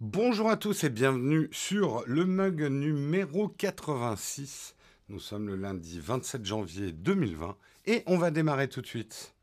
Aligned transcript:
Bonjour 0.00 0.50
à 0.50 0.56
tous 0.56 0.82
et 0.82 0.90
bienvenue 0.90 1.48
sur 1.52 2.02
le 2.08 2.24
mug 2.24 2.62
numéro 2.62 3.46
86. 3.46 4.74
Nous 5.08 5.20
sommes 5.20 5.46
le 5.46 5.54
lundi 5.54 6.00
27 6.00 6.44
janvier 6.44 6.90
2020 6.90 7.56
et 7.86 8.02
on 8.06 8.18
va 8.18 8.32
démarrer 8.32 8.68
tout 8.68 8.80
de 8.80 8.88
suite. 8.88 9.33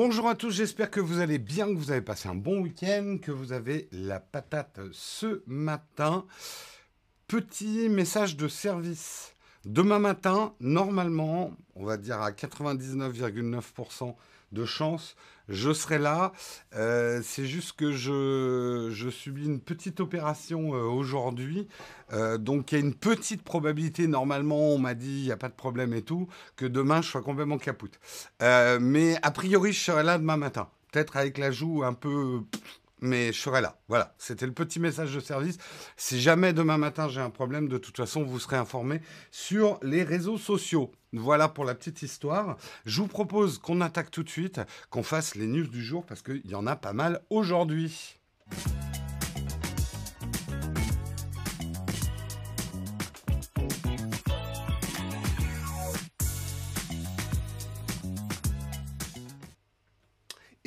Bonjour 0.00 0.28
à 0.28 0.36
tous, 0.36 0.52
j'espère 0.52 0.92
que 0.92 1.00
vous 1.00 1.18
allez 1.18 1.38
bien, 1.38 1.66
que 1.66 1.76
vous 1.76 1.90
avez 1.90 2.02
passé 2.02 2.28
un 2.28 2.36
bon 2.36 2.60
week-end, 2.60 3.18
que 3.20 3.32
vous 3.32 3.50
avez 3.50 3.88
la 3.90 4.20
patate 4.20 4.78
ce 4.92 5.42
matin. 5.48 6.24
Petit 7.26 7.88
message 7.88 8.36
de 8.36 8.46
service. 8.46 9.34
Demain 9.64 9.98
matin, 9.98 10.54
normalement, 10.60 11.50
on 11.74 11.84
va 11.84 11.96
dire 11.96 12.22
à 12.22 12.30
99,9% 12.30 14.14
de 14.52 14.64
chance, 14.64 15.16
je 15.48 15.72
serai 15.72 15.98
là. 15.98 16.32
Euh, 16.74 17.20
c'est 17.22 17.46
juste 17.46 17.72
que 17.72 17.92
je, 17.92 19.10
subis 19.10 19.46
une 19.46 19.60
petite 19.60 20.00
opération 20.00 20.74
euh, 20.74 20.82
aujourd'hui. 20.82 21.68
Euh, 22.12 22.38
donc 22.38 22.72
il 22.72 22.74
y 22.78 22.78
a 22.78 22.84
une 22.84 22.94
petite 22.94 23.42
probabilité, 23.42 24.06
normalement, 24.06 24.74
on 24.74 24.78
m'a 24.78 24.94
dit, 24.94 25.20
il 25.20 25.24
n'y 25.24 25.32
a 25.32 25.36
pas 25.36 25.48
de 25.48 25.54
problème 25.54 25.94
et 25.94 26.02
tout, 26.02 26.28
que 26.56 26.66
demain 26.66 27.02
je 27.02 27.08
sois 27.08 27.22
complètement 27.22 27.58
capoute. 27.58 27.98
mais 28.40 29.16
a 29.22 29.30
priori, 29.30 29.72
je 29.72 29.80
serai 29.80 30.02
là 30.02 30.18
demain 30.18 30.36
matin. 30.36 30.68
Peut-être 30.92 31.16
avec 31.16 31.36
la 31.38 31.50
joue 31.50 31.82
un 31.84 31.92
peu 31.92 32.42
mais 33.00 33.32
je 33.32 33.40
serai 33.40 33.60
là. 33.60 33.78
Voilà, 33.88 34.14
c'était 34.18 34.46
le 34.46 34.52
petit 34.52 34.80
message 34.80 35.14
de 35.14 35.20
service. 35.20 35.58
Si 35.96 36.20
jamais 36.20 36.52
demain 36.52 36.78
matin 36.78 37.08
j'ai 37.08 37.20
un 37.20 37.30
problème, 37.30 37.68
de 37.68 37.78
toute 37.78 37.96
façon, 37.96 38.24
vous 38.24 38.38
serez 38.38 38.56
informé 38.56 39.00
sur 39.30 39.78
les 39.82 40.02
réseaux 40.02 40.38
sociaux. 40.38 40.90
Voilà 41.12 41.48
pour 41.48 41.64
la 41.64 41.74
petite 41.74 42.02
histoire. 42.02 42.56
Je 42.84 43.00
vous 43.00 43.08
propose 43.08 43.58
qu'on 43.58 43.80
attaque 43.80 44.10
tout 44.10 44.22
de 44.22 44.28
suite, 44.28 44.60
qu'on 44.90 45.02
fasse 45.02 45.34
les 45.34 45.46
news 45.46 45.66
du 45.66 45.82
jour, 45.82 46.04
parce 46.04 46.22
qu'il 46.22 46.46
y 46.46 46.54
en 46.54 46.66
a 46.66 46.76
pas 46.76 46.92
mal 46.92 47.22
aujourd'hui. 47.30 48.18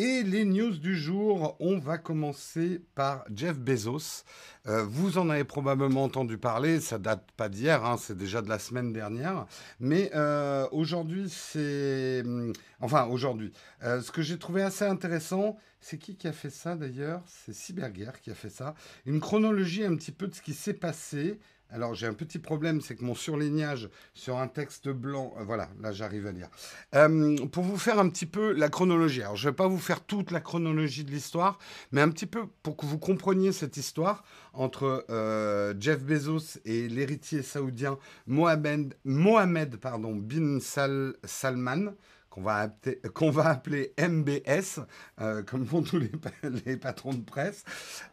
Et 0.03 0.23
les 0.23 0.45
news 0.45 0.77
du 0.77 0.97
jour, 0.97 1.55
on 1.59 1.77
va 1.77 1.99
commencer 1.99 2.81
par 2.95 3.23
Jeff 3.31 3.59
Bezos. 3.59 4.23
Euh, 4.65 4.83
vous 4.83 5.19
en 5.19 5.29
avez 5.29 5.43
probablement 5.43 6.05
entendu 6.05 6.39
parler, 6.39 6.79
ça 6.79 6.97
date 6.97 7.29
pas 7.37 7.49
d'hier, 7.49 7.85
hein, 7.85 7.97
c'est 7.99 8.17
déjà 8.17 8.41
de 8.41 8.49
la 8.49 8.57
semaine 8.57 8.93
dernière. 8.93 9.45
Mais 9.79 10.09
euh, 10.15 10.67
aujourd'hui, 10.71 11.29
c'est... 11.29 12.23
Hum, 12.25 12.51
enfin, 12.79 13.05
aujourd'hui, 13.11 13.51
euh, 13.83 14.01
ce 14.01 14.09
que 14.09 14.23
j'ai 14.23 14.39
trouvé 14.39 14.63
assez 14.63 14.85
intéressant, 14.85 15.55
c'est 15.81 15.99
qui 15.99 16.15
qui 16.15 16.27
a 16.27 16.33
fait 16.33 16.49
ça 16.49 16.75
d'ailleurs? 16.75 17.21
C'est 17.27 17.53
Cyberguerre 17.53 18.21
qui 18.21 18.31
a 18.31 18.35
fait 18.35 18.49
ça. 18.49 18.73
Une 19.05 19.19
chronologie 19.19 19.85
un 19.85 19.95
petit 19.95 20.11
peu 20.11 20.27
de 20.27 20.33
ce 20.33 20.41
qui 20.41 20.55
s'est 20.55 20.73
passé 20.73 21.39
alors 21.71 21.93
j'ai 21.93 22.07
un 22.07 22.13
petit 22.13 22.39
problème, 22.39 22.81
c'est 22.81 22.95
que 22.95 23.03
mon 23.03 23.15
surlignage 23.15 23.89
sur 24.13 24.37
un 24.37 24.47
texte 24.47 24.89
blanc, 24.89 25.33
euh, 25.37 25.43
voilà, 25.43 25.69
là 25.81 25.91
j'arrive 25.91 26.27
à 26.27 26.31
lire. 26.31 26.49
Euh, 26.95 27.37
pour 27.47 27.63
vous 27.63 27.77
faire 27.77 27.99
un 27.99 28.09
petit 28.09 28.25
peu 28.25 28.51
la 28.51 28.69
chronologie, 28.69 29.21
alors 29.21 29.37
je 29.37 29.47
ne 29.47 29.51
vais 29.51 29.55
pas 29.55 29.67
vous 29.67 29.79
faire 29.79 30.01
toute 30.01 30.31
la 30.31 30.41
chronologie 30.41 31.03
de 31.03 31.11
l'histoire, 31.11 31.59
mais 31.91 32.01
un 32.01 32.09
petit 32.09 32.25
peu 32.25 32.45
pour 32.61 32.75
que 32.75 32.85
vous 32.85 32.99
compreniez 32.99 33.51
cette 33.51 33.77
histoire 33.77 34.23
entre 34.53 35.05
euh, 35.09 35.73
Jeff 35.79 36.03
Bezos 36.03 36.59
et 36.65 36.87
l'héritier 36.89 37.41
saoudien 37.41 37.97
Mohamed, 38.27 38.95
bin 39.05 40.59
Salman 40.59 41.93
qu'on 42.31 42.41
va, 42.41 42.71
va, 43.21 43.47
appeler 43.47 43.93
MBS, 43.99 44.79
euh, 45.19 45.43
comme 45.43 45.67
font 45.67 45.83
tous 45.83 45.99
les, 45.99 46.11
les 46.65 46.77
patrons 46.77 47.13
de 47.13 47.23
presse. 47.23 47.63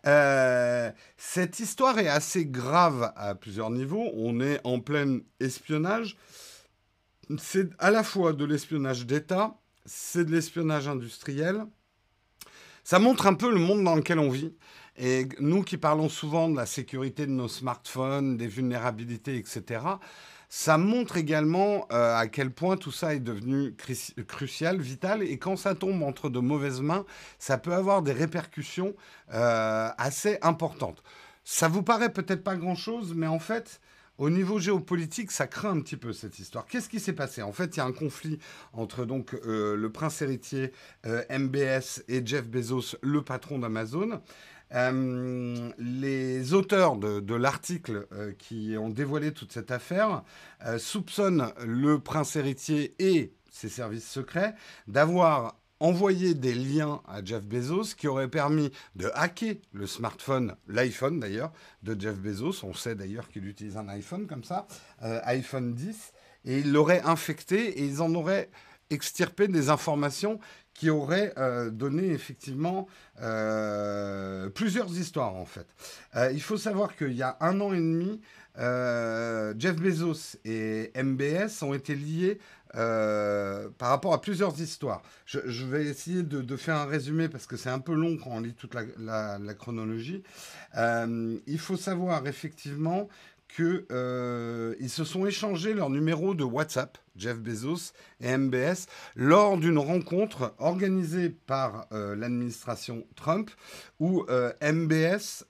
Euh, 0.06 0.90
cette 1.16 1.58
histoire 1.60 1.98
est 1.98 2.08
assez 2.08 2.44
grave 2.44 3.12
à 3.16 3.34
plusieurs 3.34 3.70
niveaux. 3.70 4.10
On 4.14 4.40
est 4.40 4.60
en 4.64 4.80
plein 4.80 5.20
espionnage. 5.40 6.18
C'est 7.38 7.70
à 7.78 7.90
la 7.90 8.02
fois 8.02 8.32
de 8.32 8.44
l'espionnage 8.44 9.06
d'État, 9.06 9.56
c'est 9.86 10.24
de 10.24 10.32
l'espionnage 10.32 10.88
industriel. 10.88 11.64
Ça 12.84 12.98
montre 12.98 13.26
un 13.26 13.34
peu 13.34 13.50
le 13.50 13.58
monde 13.58 13.84
dans 13.84 13.96
lequel 13.96 14.18
on 14.18 14.30
vit. 14.30 14.54
Et 14.96 15.28
nous 15.38 15.62
qui 15.62 15.76
parlons 15.76 16.08
souvent 16.08 16.48
de 16.48 16.56
la 16.56 16.66
sécurité 16.66 17.26
de 17.26 17.30
nos 17.30 17.46
smartphones, 17.46 18.36
des 18.36 18.48
vulnérabilités, 18.48 19.36
etc., 19.36 19.80
ça 20.48 20.78
montre 20.78 21.16
également 21.16 21.86
euh, 21.92 22.16
à 22.16 22.26
quel 22.26 22.50
point 22.50 22.76
tout 22.76 22.90
ça 22.90 23.14
est 23.14 23.20
devenu 23.20 23.74
crucial, 24.26 24.80
vital, 24.80 25.22
et 25.22 25.38
quand 25.38 25.56
ça 25.56 25.74
tombe 25.74 26.02
entre 26.02 26.30
de 26.30 26.38
mauvaises 26.38 26.80
mains, 26.80 27.04
ça 27.38 27.58
peut 27.58 27.74
avoir 27.74 28.02
des 28.02 28.12
répercussions 28.12 28.94
euh, 29.34 29.90
assez 29.98 30.38
importantes. 30.40 31.02
Ça 31.44 31.68
vous 31.68 31.82
paraît 31.82 32.12
peut-être 32.12 32.42
pas 32.42 32.56
grand-chose, 32.56 33.14
mais 33.14 33.26
en 33.26 33.38
fait, 33.38 33.80
au 34.16 34.30
niveau 34.30 34.58
géopolitique, 34.58 35.30
ça 35.30 35.46
craint 35.46 35.70
un 35.70 35.80
petit 35.80 35.96
peu 35.96 36.12
cette 36.12 36.38
histoire. 36.38 36.66
Qu'est-ce 36.66 36.88
qui 36.88 36.98
s'est 36.98 37.12
passé? 37.12 37.42
En 37.42 37.52
fait, 37.52 37.76
il 37.76 37.78
y 37.78 37.80
a 37.80 37.84
un 37.84 37.92
conflit 37.92 38.38
entre 38.72 39.04
donc 39.04 39.34
euh, 39.34 39.76
le 39.76 39.92
prince 39.92 40.20
héritier 40.22 40.72
MBS 41.04 42.02
et 42.08 42.24
Jeff 42.24 42.48
Bezos, 42.48 42.96
le 43.02 43.22
patron 43.22 43.58
d'Amazon. 43.58 44.20
Euh, 44.74 45.70
les 45.78 46.52
auteurs 46.52 46.96
de, 46.96 47.34
l'article 47.34 48.06
euh, 48.12 48.32
qui 48.38 48.76
ont 48.78 48.90
dévoilé 48.90 49.32
toute 49.32 49.52
cette 49.52 49.70
affaire 49.70 50.22
euh, 50.66 50.78
soupçonnent 50.78 51.52
le 51.64 51.98
prince 51.98 52.36
héritier 52.36 52.94
et 52.98 53.32
ses 53.50 53.68
services 53.68 54.08
secrets 54.08 54.54
d'avoir 54.86 55.56
envoyé 55.80 56.34
des 56.34 56.54
liens 56.54 57.00
à 57.06 57.24
Jeff 57.24 57.44
Bezos 57.44 57.94
qui 57.96 58.08
auraient 58.08 58.28
permis 58.28 58.70
de 58.96 59.10
hacker 59.14 59.56
le 59.72 59.86
smartphone, 59.86 60.56
l'iPhone 60.66 61.20
d'ailleurs, 61.20 61.52
de 61.82 61.98
Jeff 61.98 62.18
Bezos. 62.18 62.64
On 62.64 62.74
sait 62.74 62.96
d'ailleurs 62.96 63.28
qu'il 63.28 63.46
utilise 63.46 63.76
un 63.76 63.88
iPhone 63.88 64.26
comme 64.26 64.42
ça, 64.42 64.66
iPhone 65.00 65.74
10, 65.74 66.12
et 66.46 66.58
ils 66.58 66.72
l'auraient 66.72 67.02
infecté 67.02 67.78
et 67.80 67.84
ils 67.84 68.02
en 68.02 68.12
auraient 68.16 68.50
extirpé 68.90 69.46
des 69.46 69.70
informations 69.70 70.40
qui 70.78 70.90
aurait 70.90 71.32
euh, 71.38 71.70
donné 71.70 72.12
effectivement 72.12 72.86
euh, 73.20 74.48
plusieurs 74.50 74.96
histoires 74.96 75.34
en 75.34 75.44
fait. 75.44 75.66
Euh, 76.14 76.30
il 76.32 76.40
faut 76.40 76.56
savoir 76.56 76.94
qu'il 76.96 77.14
y 77.14 77.22
a 77.22 77.36
un 77.40 77.60
an 77.60 77.72
et 77.72 77.78
demi, 77.78 78.20
Jeff 78.56 79.76
Bezos 79.76 80.36
et 80.44 80.90
MBS 81.00 81.62
ont 81.62 81.74
été 81.74 81.94
liés 81.94 82.40
par 82.72 83.88
rapport 83.88 84.12
à 84.12 84.20
plusieurs 84.20 84.60
histoires. 84.60 85.02
Je, 85.26 85.64
vais 85.64 85.84
essayer 85.84 86.24
de, 86.24 86.56
faire 86.56 86.76
un 86.76 86.86
résumé 86.86 87.28
parce 87.28 87.46
que 87.46 87.56
c'est 87.56 87.70
un 87.70 87.78
peu 87.78 87.94
long 87.94 88.16
quand 88.16 88.30
on 88.30 88.40
lit 88.40 88.54
toute 88.54 88.74
la, 88.74 89.38
la 89.38 89.54
chronologie. 89.54 90.24
il 90.76 91.58
faut 91.58 91.76
savoir 91.76 92.26
effectivement 92.26 93.08
qu'ils 93.48 93.84
euh, 93.90 94.88
se 94.88 95.04
sont 95.04 95.26
échangés 95.26 95.74
leur 95.74 95.90
numéro 95.90 96.34
de 96.34 96.44
WhatsApp, 96.44 96.98
Jeff 97.16 97.38
Bezos 97.38 97.92
et 98.20 98.36
MBS, 98.36 98.86
lors 99.16 99.56
d'une 99.56 99.78
rencontre 99.78 100.54
organisée 100.58 101.30
par 101.30 101.86
euh, 101.92 102.14
l'administration 102.14 103.04
Trump, 103.16 103.50
où 103.98 104.24
euh, 104.28 104.52
MBS 104.62 105.44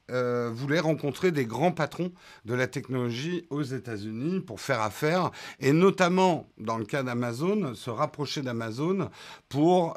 voulait 0.53 0.81
rencontrer 0.81 1.33
des 1.33 1.45
grands 1.45 1.73
patrons 1.73 2.13
de 2.47 2.55
la 2.55 2.67
technologie 2.67 3.47
aux 3.51 3.63
États-Unis 3.63 4.41
pour 4.41 4.61
faire 4.61 4.81
affaire, 4.81 5.31
et 5.61 5.73
notamment, 5.73 6.49
dans 6.57 6.79
le 6.79 6.87
cas 6.87 7.03
d'Amazon, 7.03 7.75
se 7.75 7.91
rapprocher 7.91 8.41
d'Amazon 8.43 9.11
pour 9.49 9.95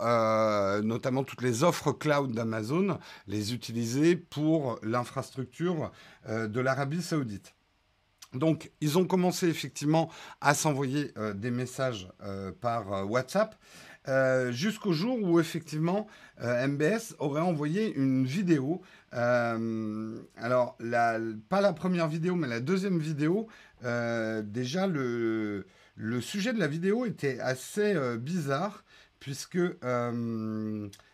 notamment 0.83 1.23
toutes 1.23 1.41
les 1.41 1.63
offres 1.63 1.91
cloud 1.91 2.33
d'Amazon, 2.33 2.97
les 3.27 3.53
utiliser 3.53 4.15
pour 4.15 4.79
l'infrastructure 4.83 5.91
de 6.27 6.59
l'Arabie 6.59 7.01
saoudite. 7.01 7.53
Donc, 8.33 8.71
ils 8.79 8.97
ont 8.97 9.05
commencé 9.05 9.47
effectivement 9.47 10.09
à 10.39 10.53
s'envoyer 10.53 11.11
euh, 11.17 11.33
des 11.33 11.51
messages 11.51 12.09
euh, 12.23 12.51
par 12.51 12.93
euh, 12.93 13.03
WhatsApp 13.03 13.55
jusqu'au 14.49 14.93
jour 14.93 15.21
où 15.21 15.39
effectivement 15.39 16.07
MBS 16.41 17.13
aurait 17.19 17.43
envoyé 17.43 17.93
une 17.93 18.25
vidéo. 18.25 18.81
alors, 19.11 20.75
pas 21.49 21.61
la 21.61 21.73
première 21.73 22.07
vidéo, 22.07 22.33
mais 22.33 22.47
la 22.47 22.61
deuxième 22.61 22.97
vidéo. 22.97 23.47
déjà, 23.83 24.87
le, 24.87 25.67
le, 25.95 26.19
sujet 26.19 26.51
de 26.51 26.57
la 26.57 26.65
vidéo 26.65 27.05
était 27.05 27.39
assez 27.41 27.93
bizarre 28.17 28.83
puisque 29.19 29.59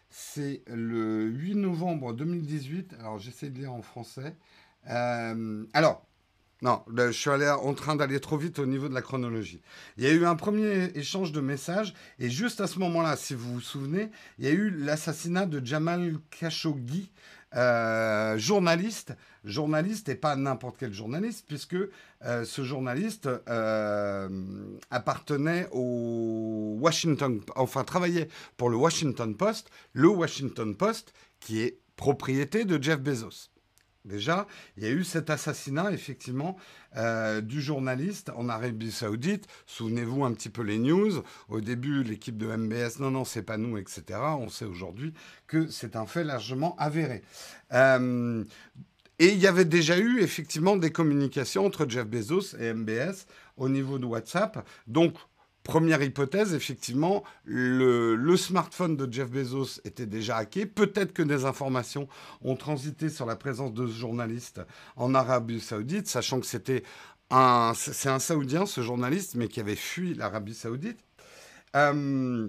c'est 0.09 0.63
le 0.67 1.23
8 1.25 1.55
novembre 1.55 2.13
2018. 2.13 2.95
Alors, 3.01 3.19
j'essaie 3.19 3.49
de 3.49 3.57
lire 3.57 3.73
en 3.73 3.81
français. 3.81 4.37
alors, 4.85 6.06
Non, 6.63 6.83
je 6.95 7.11
suis 7.11 7.29
en 7.29 7.73
train 7.75 7.95
d'aller 7.95 8.19
trop 8.19 8.37
vite 8.37 8.57
au 8.57 8.65
niveau 8.65 8.89
de 8.89 8.93
la 8.95 9.03
chronologie. 9.03 9.61
Il 9.97 10.03
y 10.03 10.07
a 10.07 10.11
eu 10.11 10.25
un 10.25 10.35
premier 10.35 10.85
échange 10.95 11.31
de 11.31 11.39
messages 11.39 11.93
et 12.17 12.31
juste 12.31 12.61
à 12.61 12.67
ce 12.67 12.79
moment-là, 12.79 13.15
si 13.15 13.35
vous 13.35 13.53
vous 13.53 13.61
souvenez, 13.61 14.09
il 14.39 14.45
y 14.45 14.47
a 14.47 14.51
eu 14.51 14.71
l'assassinat 14.71 15.45
de 15.45 15.63
Jamal 15.63 16.15
Khashoggi, 16.31 17.11
euh, 17.55 18.37
journaliste, 18.39 19.15
journaliste 19.45 20.09
et 20.09 20.15
pas 20.15 20.35
n'importe 20.35 20.77
quel 20.79 20.93
journaliste, 20.93 21.45
puisque 21.47 21.77
euh, 22.25 22.43
ce 22.43 22.63
journaliste 22.63 23.29
euh, 23.47 24.27
appartenait 24.89 25.67
au 25.71 26.77
Washington, 26.81 27.39
enfin 27.55 27.83
travaillait 27.83 28.29
pour 28.57 28.69
le 28.69 28.77
Washington 28.77 29.35
Post, 29.35 29.69
le 29.93 30.09
Washington 30.09 30.75
Post 30.75 31.13
qui 31.39 31.61
est 31.61 31.77
propriété 31.95 32.65
de 32.65 32.81
Jeff 32.81 32.99
Bezos. 32.99 33.49
Déjà, 34.07 34.47
il 34.77 34.83
y 34.83 34.87
a 34.87 34.89
eu 34.89 35.03
cet 35.03 35.29
assassinat, 35.29 35.91
effectivement, 35.91 36.57
euh, 36.95 37.41
du 37.41 37.61
journaliste 37.61 38.31
en 38.35 38.47
Arabie 38.49 38.91
Saoudite. 38.91 39.47
Souvenez-vous 39.65 40.23
un 40.23 40.33
petit 40.33 40.49
peu 40.49 40.61
les 40.61 40.79
news. 40.79 41.23
Au 41.49 41.61
début, 41.61 42.03
l'équipe 42.03 42.37
de 42.37 42.47
MBS, 42.47 42.99
non, 42.99 43.11
non, 43.11 43.25
c'est 43.25 43.43
pas 43.43 43.57
nous, 43.57 43.77
etc. 43.77 44.19
On 44.39 44.49
sait 44.49 44.65
aujourd'hui 44.65 45.13
que 45.45 45.67
c'est 45.67 45.95
un 45.95 46.05
fait 46.05 46.23
largement 46.23 46.75
avéré. 46.77 47.21
Euh, 47.73 48.43
et 49.19 49.29
il 49.29 49.39
y 49.39 49.47
avait 49.47 49.65
déjà 49.65 49.97
eu 49.97 50.21
effectivement 50.21 50.77
des 50.77 50.91
communications 50.91 51.65
entre 51.65 51.89
Jeff 51.89 52.05
Bezos 52.05 52.55
et 52.59 52.73
MBS 52.73 53.25
au 53.57 53.67
niveau 53.67 53.99
de 53.99 54.05
WhatsApp. 54.05 54.65
Donc, 54.85 55.15
Première 55.67 56.01
hypothèse, 56.01 56.53
effectivement, 56.53 57.25
le, 57.43 58.37
smartphone 58.37 58.95
de 58.95 59.11
Jeff 59.11 59.29
Bezos 59.29 59.81
était 59.83 60.05
déjà 60.05 60.37
hacké. 60.37 60.65
Peut-être 60.65 61.11
que 61.11 61.21
des 61.21 61.43
informations 61.43 62.07
ont 62.41 62.55
transité 62.55 63.09
sur 63.09 63.25
la 63.25 63.35
présence 63.35 63.73
de 63.73 63.85
ce 63.85 63.91
journaliste 63.91 64.61
en 64.95 65.13
Arabie 65.13 65.59
Saoudite, 65.59 66.07
sachant 66.07 66.39
que 66.39 66.45
c'était 66.45 66.83
un, 67.31 67.73
c'est 67.75 68.07
un 68.07 68.19
Saoudien, 68.19 68.65
ce 68.65 68.79
journaliste, 68.79 69.35
mais 69.35 69.49
qui 69.49 69.59
avait 69.59 69.75
fui 69.75 70.13
l'Arabie 70.13 70.53
Saoudite. 70.53 70.99
Euh, 71.75 72.47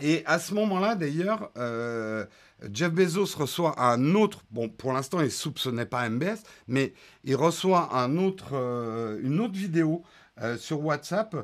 et 0.00 0.22
à 0.24 0.38
ce 0.38 0.54
moment-là, 0.54 0.94
d'ailleurs, 0.94 1.50
euh, 1.58 2.24
Jeff 2.72 2.92
Bezos 2.92 3.36
reçoit 3.36 3.78
un 3.78 4.14
autre, 4.14 4.42
bon, 4.50 4.70
pour 4.70 4.94
l'instant, 4.94 5.20
il 5.20 5.30
soupçonnait 5.30 5.84
pas 5.84 6.08
MBS, 6.08 6.38
mais 6.66 6.94
il 7.24 7.36
reçoit 7.36 7.94
un 7.94 8.16
autre, 8.16 8.52
euh, 8.54 9.20
une 9.22 9.38
autre 9.38 9.54
vidéo 9.54 10.02
sur 10.56 10.84
WhatsApp 10.84 11.34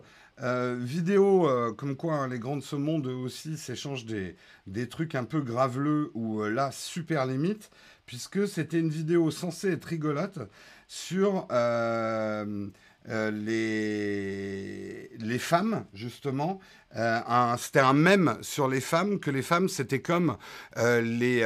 euh, 0.42 0.76
vidéo, 0.81 1.48
euh, 1.48 1.72
comme 1.72 1.94
quoi 1.94 2.14
hein, 2.14 2.28
les 2.28 2.40
grands 2.40 2.56
de 2.56 2.62
ce 2.62 2.75
monde 2.75 3.06
aussi 3.06 3.56
s'échangent 3.56 4.04
des, 4.04 4.34
des, 4.66 4.88
trucs 4.88 5.14
un 5.14 5.22
peu 5.22 5.40
graveleux 5.40 6.10
ou 6.14 6.42
euh, 6.42 6.50
là 6.50 6.72
super 6.72 7.25
limite, 7.25 7.70
puisque 8.04 8.48
c'était 8.48 8.81
une 8.81 8.90
vidéo 8.90 9.31
censée 9.31 9.70
être 9.70 9.84
rigolote 9.84 10.40
sur 10.88 11.46
les, 13.08 15.10
les 15.19 15.38
femmes, 15.38 15.84
justement. 15.94 16.60
c'était 17.58 17.81
un 17.81 17.92
mème 17.92 18.36
sur 18.42 18.69
les 18.69 18.81
femmes, 18.81 19.20
que 19.20 19.31
les 19.31 19.42
femmes, 19.42 19.69
c'était 19.69 20.00
comme 20.00 20.36
les, 20.76 21.40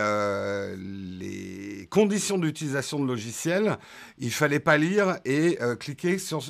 les 0.76 1.86
conditions 1.90 2.38
d'utilisation 2.38 2.98
de 2.98 3.06
logiciels. 3.06 3.78
Il 4.18 4.32
fallait 4.32 4.60
pas 4.60 4.76
lire 4.76 5.18
et 5.24 5.58
cliquer 5.78 6.18
sur, 6.18 6.42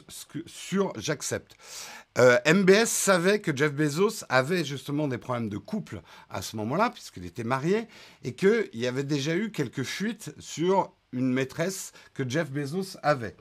sur 0.47 0.93
j'accepte. 0.97 1.57
Euh, 2.19 2.39
MBS 2.47 2.87
savait 2.87 3.41
que 3.41 3.57
Jeff 3.57 3.73
Bezos 3.73 4.25
avait 4.29 4.65
justement 4.65 5.07
des 5.07 5.19
problèmes 5.19 5.49
de 5.49 5.59
couple 5.59 6.03
à 6.31 6.43
ce 6.43 6.57
moment-là, 6.57 6.91
puisqu'il 6.91 7.25
était 7.25 7.45
marié, 7.45 7.87
et 8.25 8.35
qu'il 8.35 8.69
y 8.75 8.87
avait 8.87 9.05
déjà 9.05 9.37
eu 9.37 9.53
quelques 9.53 9.85
fuites 9.85 10.35
sur 10.41 10.93
une 11.13 11.33
maîtresse 11.33 11.93
que 12.15 12.29
Jeff 12.29 12.51
Bezos 12.51 12.99
avait. 13.03 13.37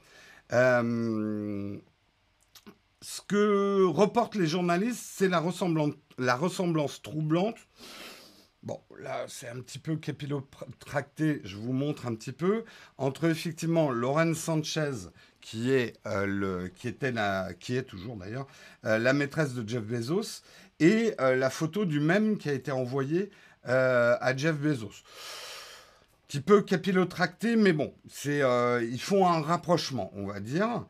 Euh, 0.54 1.78
ce 3.02 3.22
que 3.22 3.84
reportent 3.86 4.36
les 4.36 4.48
journalistes, 4.48 5.04
c'est 5.04 5.28
la 5.28 5.40
ressemblance, 5.40 5.94
la 6.20 6.36
ressemblance 6.36 7.02
troublante. 7.02 7.58
Bon, 8.64 8.80
là, 9.00 9.26
c'est 9.28 9.48
un 9.48 9.62
petit 9.62 9.80
peu 9.80 9.96
capillotracté, 9.96 11.42
je 11.44 11.56
vous 11.56 11.74
montre 11.74 12.06
un 12.06 12.16
petit 12.16 12.32
peu, 12.32 12.64
entre 12.98 13.26
effectivement 13.26 13.92
Lauren 13.92 14.34
Sanchez, 14.34 15.10
qui 15.42 15.72
est 15.72 15.94
euh, 16.06 16.26
le, 16.26 16.68
qui 16.68 16.88
était 16.88 17.12
la, 17.12 17.54
qui 17.60 17.78
est 17.78 17.84
toujours 17.84 18.16
d'ailleurs 18.16 18.48
euh, 18.86 18.98
la 18.98 19.14
maîtresse 19.14 19.54
de 19.54 19.68
Jeff 19.68 19.84
Bezos, 19.84 20.42
et 20.80 21.14
euh, 21.20 21.36
la 21.36 21.50
photo 21.50 21.86
du 21.86 22.00
même 22.00 22.38
qui 22.38 22.50
a 22.50 22.54
été 22.54 22.72
envoyée 22.72 23.30
à 23.64 24.34
Jeff 24.38 24.56
Bezos. 24.56 25.04
Petit 26.26 26.40
peu 26.40 26.62
capillotracté, 26.62 27.58
mais 27.58 27.74
bon, 27.74 27.94
c'est, 28.10 28.42
ils 28.82 29.02
font 29.02 29.28
un 29.28 29.42
rapprochement, 29.42 30.10
on 30.16 30.26
va 30.26 30.40
dire. 30.40 30.86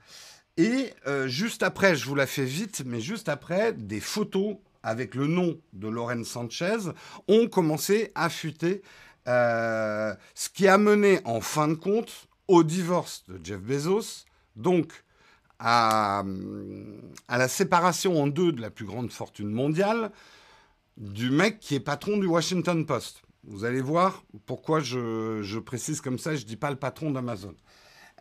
Et 0.58 0.94
juste 1.26 1.64
après, 1.64 1.96
je 1.96 2.06
vous 2.06 2.14
la 2.14 2.28
fais 2.28 2.46
vite, 2.46 2.84
mais 2.86 3.02
juste 3.02 3.30
après, 3.30 3.74
des 3.74 4.00
photos 4.00 4.58
avec 4.84 5.16
le 5.16 5.26
nom 5.26 5.60
de 5.74 5.88
Lauren 5.88 6.24
Sanchez 6.24 6.92
ont 7.28 7.48
commencé 7.48 8.12
à 8.14 8.30
fuiter, 8.30 8.84
ce 9.26 10.50
qui 10.54 10.68
a 10.68 10.78
mené 10.78 11.20
en 11.26 11.42
fin 11.42 11.68
de 11.68 11.74
compte 11.74 12.28
au 12.48 12.64
divorce 12.64 13.24
de 13.28 13.44
Jeff 13.44 13.60
Bezos 13.60 14.27
donc 14.58 15.04
à, 15.60 16.24
la 17.30 17.48
séparation 17.48 18.22
en 18.22 18.28
deux 18.28 18.52
de 18.52 18.62
la 18.62 18.70
plus 18.70 18.86
grande 18.86 19.12
fortune 19.12 19.50
mondiale 19.50 20.12
du 20.98 21.30
mec 21.30 21.60
qui 21.60 21.76
est 21.76 21.80
patron 21.80 22.18
du 22.18 22.28
Washington 22.28 22.86
Post. 22.86 23.22
Vous 23.44 23.64
allez 23.64 23.82
voir 23.82 24.24
pourquoi 24.46 24.80
je, 24.80 25.60
précise 25.60 26.02
comme 26.02 26.20
ça, 26.20 26.36
je 26.36 26.42
ne 26.42 26.48
dis 26.48 26.58
pas 26.58 26.70
le 26.70 26.76
patron 26.76 27.12
d'Amazon. 27.12 27.56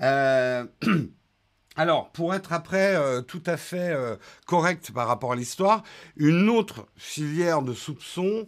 Euh, 0.02 0.64
alors, 1.76 2.10
pour 2.12 2.34
être 2.34 2.52
après 2.52 2.94
euh, 2.94 3.22
tout 3.22 3.42
à 3.46 3.56
fait 3.56 3.90
euh, 3.90 4.16
correct 4.46 4.92
par 4.92 5.08
rapport 5.08 5.32
à 5.32 5.36
l'histoire, 5.36 5.82
une 6.16 6.48
autre 6.48 6.86
filière 6.96 7.62
de 7.62 7.72
soupçons, 7.72 8.46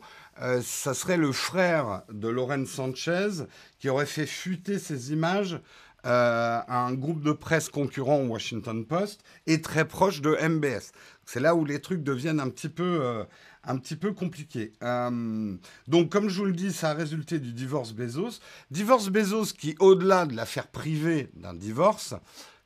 ça 0.63 0.95
serait 0.95 1.17
le 1.17 1.33
frère 1.33 2.03
de 2.13 2.29
Lauren 2.29 2.65
Sanchez 2.65 3.45
qui 3.81 3.89
aurait 3.89 4.07
fait 4.07 4.25
fuiter 4.25 4.79
ces 4.79 5.11
images 5.13 5.61
euh, 6.07 6.61
un 6.69 6.95
groupe 6.95 7.23
de 7.23 7.33
presse 7.33 7.69
concurrent 7.69 8.21
au 8.21 8.27
Washington 8.29 8.85
Post 8.87 9.23
est 9.47 9.65
très 9.65 9.85
proche 9.87 10.21
de 10.21 10.31
MBS. 10.31 10.93
C'est 11.25 11.41
là 11.41 11.55
où 11.57 11.65
les 11.65 11.81
trucs 11.81 12.05
deviennent 12.05 12.39
un 12.39 12.51
petit 12.51 12.69
peu, 12.69 13.01
euh, 13.03 13.25
un 13.65 13.77
petit 13.79 13.97
peu 13.97 14.13
compliqués. 14.13 14.73
Euh, 14.83 15.57
donc, 15.89 16.11
comme 16.11 16.29
je 16.29 16.39
vous 16.39 16.47
le 16.47 16.53
dis, 16.53 16.73
ça 16.73 16.91
a 16.91 16.95
résulté 16.95 17.41
du 17.41 17.53
divorce 17.53 17.93
Bezos. 17.93 18.39
Divorce 18.71 19.09
Bezos 19.09 19.53
qui, 19.59 19.75
au-delà 19.81 20.25
de 20.27 20.37
l'affaire 20.37 20.69
privée 20.69 21.31
d'un 21.35 21.55
divorce, 21.55 22.15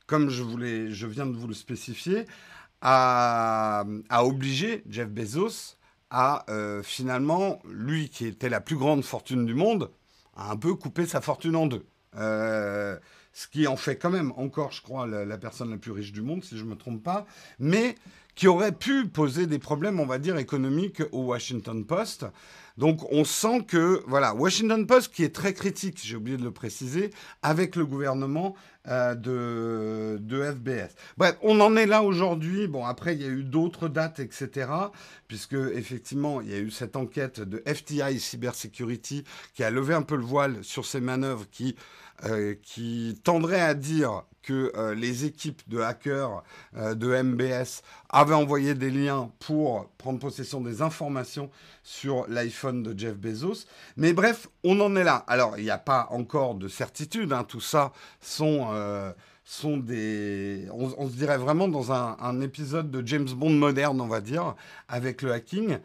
comme 0.05 0.29
je, 0.29 0.43
voulais, 0.43 0.91
je 0.91 1.07
viens 1.07 1.25
de 1.25 1.35
vous 1.35 1.47
le 1.47 1.55
spécifier, 1.55 2.27
a, 2.81 3.83
a 4.09 4.25
obligé 4.25 4.83
Jeff 4.89 5.09
Bezos 5.09 5.75
à 6.15 6.45
finalement, 6.83 7.59
lui 7.67 8.07
qui 8.09 8.27
était 8.27 8.49
la 8.49 8.61
plus 8.61 8.75
grande 8.75 9.03
fortune 9.03 9.47
du 9.47 9.55
monde, 9.55 9.89
à 10.37 10.51
un 10.51 10.57
peu 10.57 10.75
couper 10.75 11.07
sa 11.07 11.21
fortune 11.21 11.55
en 11.55 11.65
deux. 11.65 11.83
Ce 13.33 13.47
qui 13.47 13.67
en 13.67 13.75
fait 13.75 13.97
quand 13.97 14.11
même 14.11 14.31
encore, 14.37 14.71
je 14.71 14.81
crois, 14.81 15.07
la, 15.07 15.37
personne 15.37 15.71
la 15.71 15.77
plus 15.77 15.91
riche 15.91 16.13
du 16.13 16.21
monde, 16.21 16.43
si 16.43 16.57
je 16.57 16.63
ne 16.63 16.69
me 16.69 16.75
trompe 16.75 17.03
pas, 17.03 17.25
mais 17.59 17.95
qui 18.35 18.47
aurait 18.47 18.71
pu 18.71 19.07
poser 19.07 19.45
des 19.45 19.59
problèmes, 19.59 19.99
on 19.99 20.05
va 20.05 20.17
dire, 20.17 20.37
économiques 20.37 21.03
au 21.11 21.23
Washington 21.25 21.85
Post. 21.85 22.25
Donc 22.77 23.11
on 23.11 23.23
sent 23.23 23.65
que, 23.67 24.03
voilà, 24.07 24.33
Washington 24.33 24.87
Post 24.87 25.13
qui 25.13 25.23
est 25.23 25.33
très 25.35 25.53
critique, 25.53 25.99
j'ai 26.03 26.15
oublié 26.15 26.37
de 26.37 26.43
le 26.43 26.51
préciser, 26.51 27.11
avec 27.43 27.75
le 27.75 27.85
gouvernement 27.85 28.55
euh, 28.87 29.13
de, 29.13 30.17
de 30.19 30.51
FBS. 30.51 30.95
Bref, 31.17 31.37
on 31.41 31.59
en 31.61 31.75
est 31.75 31.85
là 31.85 32.01
aujourd'hui. 32.01 32.67
Bon, 32.67 32.85
après, 32.85 33.15
il 33.15 33.21
y 33.21 33.25
a 33.25 33.29
eu 33.29 33.43
d'autres 33.43 33.87
dates, 33.87 34.19
etc. 34.19 34.67
Puisque, 35.27 35.53
effectivement, 35.53 36.41
il 36.41 36.49
y 36.49 36.53
a 36.53 36.59
eu 36.59 36.71
cette 36.71 36.95
enquête 36.95 37.39
de 37.39 37.63
FTI 37.65 38.19
Cybersecurity 38.19 39.23
qui 39.53 39.63
a 39.63 39.69
levé 39.69 39.93
un 39.93 40.01
peu 40.01 40.15
le 40.15 40.25
voile 40.25 40.63
sur 40.63 40.85
ces 40.85 40.99
manœuvres 40.99 41.45
qui 41.51 41.75
euh, 42.25 42.55
qui 42.61 43.19
tendrait 43.23 43.59
à 43.59 43.73
dire 43.73 44.23
que 44.43 44.71
euh, 44.77 44.95
les 44.95 45.25
équipes 45.25 45.61
de 45.67 45.79
hackers 45.79 46.43
euh, 46.77 46.95
de 46.95 47.21
MBS 47.21 47.81
avaient 48.09 48.33
envoyé 48.33 48.75
des 48.75 48.91
liens 48.91 49.29
pour 49.39 49.89
prendre 49.97 50.19
possession 50.19 50.61
des 50.61 50.81
informations 50.81 51.49
sur 51.81 52.25
l'iPhone 52.29 52.81
de 52.81 52.97
Jeff 52.97 53.15
Bezos. 53.15 53.65
Mais 53.97 54.13
bref, 54.13 54.47
on 54.63 54.79
en 54.79 54.95
est 54.95 55.03
là. 55.03 55.25
Alors, 55.27 55.57
il 55.57 55.65
n'y 55.65 55.69
a 55.69 55.77
pas 55.77 56.07
encore 56.11 56.55
de 56.55 56.69
certitude. 56.69 57.33
Hein. 57.33 57.43
Tout 57.43 57.61
ça 57.61 57.91
sont, 58.21 58.67
sont 59.43 59.77
des... 59.77 60.67
On, 60.71 61.09
se 61.09 61.15
dirait 61.15 61.37
vraiment 61.37 61.67
dans 61.67 61.91
un, 61.91 62.15
un 62.21 62.39
épisode 62.41 62.89
de 62.89 63.05
James 63.05 63.29
Bond 63.29 63.49
moderne, 63.49 63.99
on 63.99 64.07
va 64.07 64.21
dire, 64.21 64.55
avec 64.87 65.23
le 65.23 65.33
hacking. 65.33 65.79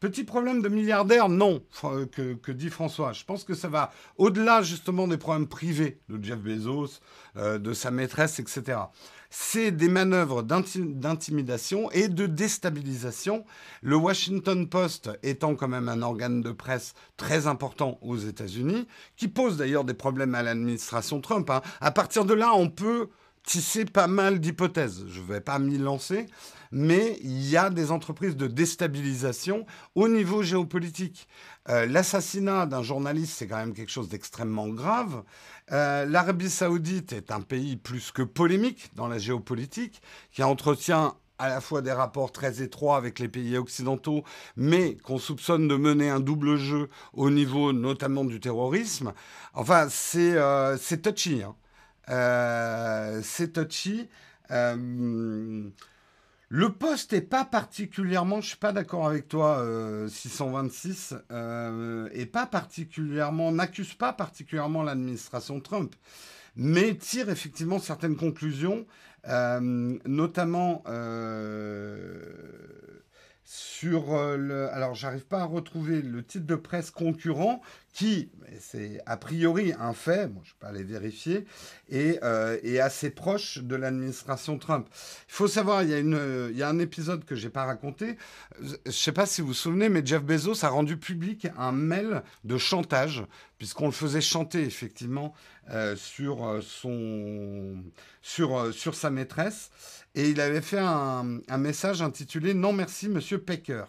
Petit 0.00 0.22
problème 0.22 0.62
de 0.62 0.68
milliardaire, 0.68 1.28
non, 1.28 1.60
que, 2.12 2.52
dit 2.52 2.70
François. 2.70 3.12
Je 3.12 3.24
pense 3.24 3.42
que 3.42 3.54
ça 3.54 3.68
va 3.68 3.90
au-delà 4.16 4.62
justement 4.62 5.08
des 5.08 5.16
problèmes 5.16 5.48
privés 5.48 5.98
de 6.08 6.22
Jeff 6.22 6.38
Bezos, 6.38 7.00
euh, 7.36 7.58
de 7.58 7.72
sa 7.72 7.90
maîtresse, 7.90 8.38
etc. 8.38 8.78
c'est 9.28 9.72
des 9.72 9.88
manœuvres 9.88 10.44
d'intimidation 10.44 11.90
et 11.90 12.06
de 12.06 12.26
déstabilisation. 12.26 13.44
Le 13.82 13.96
Washington 13.96 14.68
Post 14.68 15.10
étant 15.24 15.56
quand 15.56 15.68
même 15.68 15.88
un 15.88 16.02
organe 16.02 16.42
de 16.42 16.52
presse 16.52 16.94
très 17.16 17.48
important 17.48 17.98
aux 18.00 18.16
États-Unis, 18.16 18.86
qui 19.16 19.26
pose 19.26 19.56
d'ailleurs 19.56 19.84
des 19.84 19.94
problèmes 19.94 20.36
à 20.36 20.44
l'administration 20.44 21.20
Trump. 21.20 21.50
Hein. 21.50 21.60
À 21.80 21.90
partir 21.90 22.24
de 22.24 22.34
là, 22.34 22.54
on 22.54 22.70
peut 22.70 23.08
tisser 23.44 23.84
pas 23.84 24.06
mal 24.06 24.40
d'hypothèses. 24.40 25.04
Je 25.08 25.20
ne 25.20 25.26
vais 25.26 25.40
pas 25.40 25.58
m'y 25.58 25.78
lancer, 25.78 26.26
mais 26.70 27.18
il 27.22 27.48
y 27.48 27.56
a 27.56 27.70
des 27.70 27.90
entreprises 27.90 28.36
de 28.36 28.46
déstabilisation 28.46 29.66
au 29.94 30.08
niveau 30.08 30.42
géopolitique. 30.42 31.28
Euh, 31.68 31.86
l'assassinat 31.86 32.66
d'un 32.66 32.82
journaliste, 32.82 33.34
c'est 33.36 33.46
quand 33.46 33.56
même 33.56 33.74
quelque 33.74 33.90
chose 33.90 34.08
d'extrêmement 34.08 34.68
grave. 34.68 35.22
Euh, 35.72 36.04
L'Arabie 36.06 36.50
saoudite 36.50 37.12
est 37.12 37.30
un 37.30 37.40
pays 37.40 37.76
plus 37.76 38.10
que 38.10 38.22
polémique 38.22 38.90
dans 38.94 39.08
la 39.08 39.18
géopolitique, 39.18 40.02
qui 40.32 40.42
entretient 40.42 41.14
à 41.38 41.48
la 41.48 41.60
fois 41.60 41.82
des 41.82 41.92
rapports 41.92 42.32
très 42.32 42.62
étroits 42.62 42.96
avec 42.96 43.18
les 43.18 43.28
pays 43.28 43.56
occidentaux, 43.56 44.24
mais 44.56 44.96
qu'on 44.96 45.18
soupçonne 45.18 45.68
de 45.68 45.76
mener 45.76 46.10
un 46.10 46.20
double 46.20 46.56
jeu 46.56 46.88
au 47.12 47.30
niveau 47.30 47.72
notamment 47.72 48.24
du 48.24 48.40
terrorisme. 48.40 49.12
Enfin, 49.54 49.86
c'est 49.88 50.32
euh, 50.34 50.76
touchy. 51.02 51.42
Hein. 51.42 51.54
Euh, 52.10 53.20
c'est 53.22 53.54
touchy. 53.54 54.08
Euh, 54.50 55.68
le 56.50 56.72
poste 56.72 57.12
n'est 57.12 57.20
pas 57.20 57.44
particulièrement, 57.44 58.40
je 58.40 58.48
suis 58.48 58.56
pas 58.56 58.72
d'accord 58.72 59.06
avec 59.06 59.28
toi, 59.28 59.62
626, 60.08 61.14
et 62.14 62.26
pas 62.26 62.46
particulièrement, 62.46 63.52
n'accuse 63.52 63.92
pas 63.92 64.14
particulièrement 64.14 64.82
l'administration 64.82 65.60
Trump, 65.60 65.94
mais 66.56 66.94
tire 66.94 67.28
effectivement 67.28 67.78
certaines 67.78 68.16
conclusions 68.16 68.86
euh, 69.26 69.98
notamment 70.06 70.82
euh, 70.86 72.22
sur 73.44 74.14
euh, 74.14 74.36
le. 74.36 74.68
Alors, 74.72 74.94
j'arrive 74.94 75.26
pas 75.26 75.40
à 75.40 75.44
retrouver 75.44 76.02
le 76.02 76.24
titre 76.24 76.46
de 76.46 76.54
presse 76.54 76.90
concurrent 76.90 77.60
qui, 77.92 78.30
c'est 78.60 79.00
a 79.06 79.16
priori 79.16 79.72
un 79.78 79.92
fait, 79.92 80.22
je 80.22 80.26
ne 80.26 80.34
vais 80.34 80.50
pas 80.60 80.68
aller 80.68 80.84
vérifier, 80.84 81.46
et 81.88 82.18
est 82.62 82.78
assez 82.78 83.10
proche 83.10 83.58
de 83.58 83.74
l'administration 83.74 84.58
Trump. 84.58 84.86
Il 85.28 85.32
faut 85.32 85.48
savoir, 85.48 85.82
il 85.82 85.90
y 85.90 85.94
a, 85.94 86.00
y 86.00 86.62
a 86.62 86.68
un 86.68 86.78
épisode 86.78 87.24
que 87.24 87.34
j'ai 87.34 87.50
pas 87.50 87.64
raconté. 87.64 88.16
Je 88.60 88.74
ne 88.86 88.92
sais 88.92 89.12
pas 89.12 89.26
si 89.26 89.40
vous 89.40 89.48
vous 89.48 89.54
souvenez, 89.54 89.88
mais 89.88 90.02
Jeff 90.04 90.22
Bezos 90.22 90.64
a 90.64 90.68
rendu 90.68 90.96
public 90.96 91.48
un 91.56 91.72
mail 91.72 92.22
de 92.44 92.58
chantage, 92.58 93.24
puisqu'on 93.58 93.86
le 93.86 93.92
faisait 93.92 94.20
chanter 94.20 94.62
effectivement 94.62 95.34
sur, 95.96 96.60
son, 96.62 97.82
sur, 98.22 98.72
sur 98.72 98.94
sa 98.94 99.10
maîtresse. 99.10 99.70
Et 100.14 100.30
il 100.30 100.40
avait 100.40 100.62
fait 100.62 100.78
un, 100.80 101.40
un 101.48 101.58
message 101.58 102.00
intitulé 102.02 102.54
Non 102.54 102.72
merci, 102.72 103.08
monsieur 103.08 103.38
Pecker. 103.38 103.84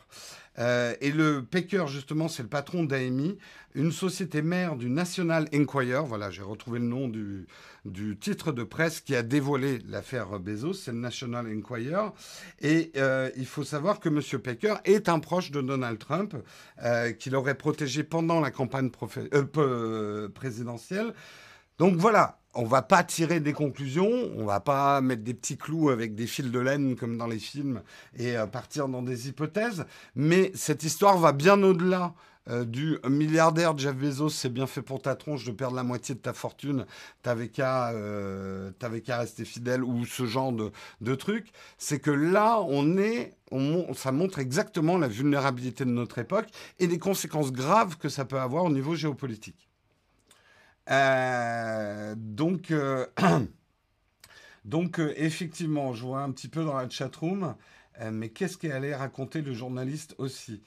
Euh, 0.60 0.94
et 1.01 1.12
le 1.12 1.44
Pecker, 1.44 1.88
justement, 1.88 2.28
c'est 2.28 2.44
le 2.44 2.50
patron 2.50 2.84
d'AMI, 2.84 3.38
une 3.75 3.92
société 3.92 4.42
mère 4.42 4.75
du 4.75 4.89
National 4.89 5.48
Enquirer. 5.54 6.01
Voilà, 6.06 6.32
j'ai 6.32 6.42
retrouvé 6.42 6.80
le 6.80 6.86
nom 6.86 7.08
du, 7.08 7.48
du, 7.86 8.18
titre 8.18 8.51
de 8.51 8.63
presse 8.63 9.00
qui 9.00 9.16
a 9.16 9.24
dévoilé 9.24 9.80
l'affaire 9.88 10.39
Bezos, 10.39 10.74
c'est 10.74 10.92
le 10.92 10.98
National 10.98 11.48
Enquirer. 11.48 12.10
Et 12.62 12.92
euh, 12.98 13.30
il 13.38 13.46
faut 13.46 13.63
savoir 13.63 14.00
que 14.00 14.10
M. 14.10 14.22
Pecker 14.42 14.75
est 14.86 15.08
un 15.08 15.20
proche 15.20 15.51
de 15.51 15.62
Donald 15.62 15.98
Trump, 15.98 16.36
euh, 16.84 17.12
qu'il 17.13 17.36
aurait 17.36 17.56
protégé 17.56 18.04
pendant 18.04 18.42
la 18.42 18.51
campagne 18.51 18.89
présidentielle. 20.34 21.13
Donc 21.79 21.95
voilà, 21.95 22.38
on 22.53 22.65
va 22.65 22.81
pas 22.81 23.03
tirer 23.03 23.39
des 23.39 23.53
conclusions, 23.53 24.12
on 24.36 24.43
va 24.43 24.59
pas 24.59 25.00
mettre 25.00 25.24
des 25.24 25.33
petits 25.33 25.57
clous 25.57 25.89
avec 25.89 26.13
des 26.13 26.27
fils 26.27 26.51
de 26.51 26.59
laine 26.59 26.98
comme 26.98 27.17
dans 27.17 27.27
les 27.27 27.39
films 27.39 27.81
et 28.17 28.36
euh, 28.36 28.48
partir 28.48 28.89
dans 28.89 29.01
des 29.01 29.29
hypothèses, 29.29 29.86
mais 30.13 30.51
cette 30.55 30.83
histoire 30.83 31.17
va 31.17 31.31
bien 31.31 31.63
au-delà 31.63 32.13
euh, 32.50 32.65
du 32.65 32.98
milliardaire 33.07 33.77
Jeff 33.77 33.95
Bezos, 33.95 34.29
c'est 34.29 34.50
bien 34.51 34.67
fait 34.67 34.81
pour 34.81 35.01
ta 35.01 35.15
tronche 35.15 35.45
de 35.45 35.51
perdre 35.51 35.77
la 35.77 35.83
moitié 35.83 36.15
de 36.15 36.19
ta 36.19 36.33
fortune, 36.33 36.86
t'avais 37.21 37.48
qu'à 37.48 37.91
euh, 37.91 38.71
rester 39.07 39.45
fidèle 39.45 39.81
ou 39.81 40.05
ce 40.05 40.25
genre 40.25 40.51
de, 40.51 41.15
trucs. 41.15 41.51
C'est 41.77 42.00
que 42.00 42.12
là, 42.12 42.59
on 42.67 42.98
est, 42.98 43.38
ça 43.95 44.12
montre 44.12 44.39
exactement 44.39 44.98
la 44.98 45.07
vulnérabilité 45.07 45.86
de 45.86 45.91
notre 45.91 46.17
époque 46.17 46.48
et 46.79 46.88
les 46.88 47.00
conséquences 47.00 47.53
graves 47.53 47.98
que 47.98 48.09
ça 48.09 48.25
peut 48.25 48.39
avoir 48.39 48.65
au 48.65 48.69
niveau 48.69 48.95
géopolitique. 48.95 49.69
Euh, 50.89 52.15
donc, 52.17 52.72
euh, 52.72 53.05
donc 54.65 55.00
euh, 55.00 55.13
effectivement, 55.17 55.93
je 55.93 56.03
vois 56.03 56.22
un 56.22 56.31
petit 56.31 56.48
peu 56.48 56.63
dans 56.63 56.77
la 56.77 56.89
chatroom, 56.89 57.55
mais 58.12 58.29
qu'est-ce 58.29 58.58
qu'allait 58.58 58.96
raconter 58.96 59.41
le 59.41 59.53
journaliste 59.53 60.15
aussi? 60.17 60.62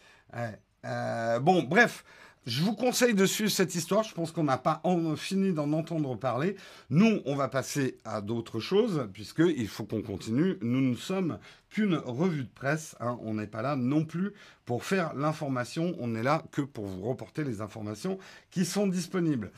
Bon, 0.84 1.62
bref. 1.62 2.04
Je 2.44 2.60
vous 2.64 2.74
conseille 2.74 3.14
de 3.14 3.24
suivre 3.24 3.52
cette 3.52 3.76
histoire. 3.76 4.02
Je 4.02 4.12
pense 4.14 4.32
qu'on 4.32 4.42
n'a 4.42 4.58
pas 4.58 4.82
fini 5.16 5.52
d'en 5.52 5.72
entendre 5.72 6.16
parler. 6.16 6.56
Nous, 6.90 7.20
on 7.24 7.36
va 7.36 7.46
passer 7.46 7.98
à 8.04 8.20
d'autres 8.20 8.58
choses, 8.58 9.08
puisqu'il 9.12 9.68
faut 9.68 9.84
qu'on 9.84 10.02
continue. 10.02 10.58
Nous 10.60 10.80
ne 10.80 10.96
sommes 10.96 11.38
qu'une 11.70 11.94
revue 11.94 12.42
de 12.42 12.52
presse. 12.52 12.96
Hein. 12.98 13.16
On 13.22 13.34
n'est 13.34 13.46
pas 13.46 13.62
là 13.62 13.76
non 13.76 14.04
plus 14.04 14.32
pour 14.64 14.84
faire 14.84 15.14
l'information. 15.14 15.94
On 16.00 16.16
est 16.16 16.24
là 16.24 16.42
que 16.50 16.62
pour 16.62 16.86
vous 16.86 17.02
reporter 17.02 17.44
les 17.44 17.60
informations 17.60 18.18
qui 18.50 18.64
sont 18.64 18.88
disponibles 18.88 19.52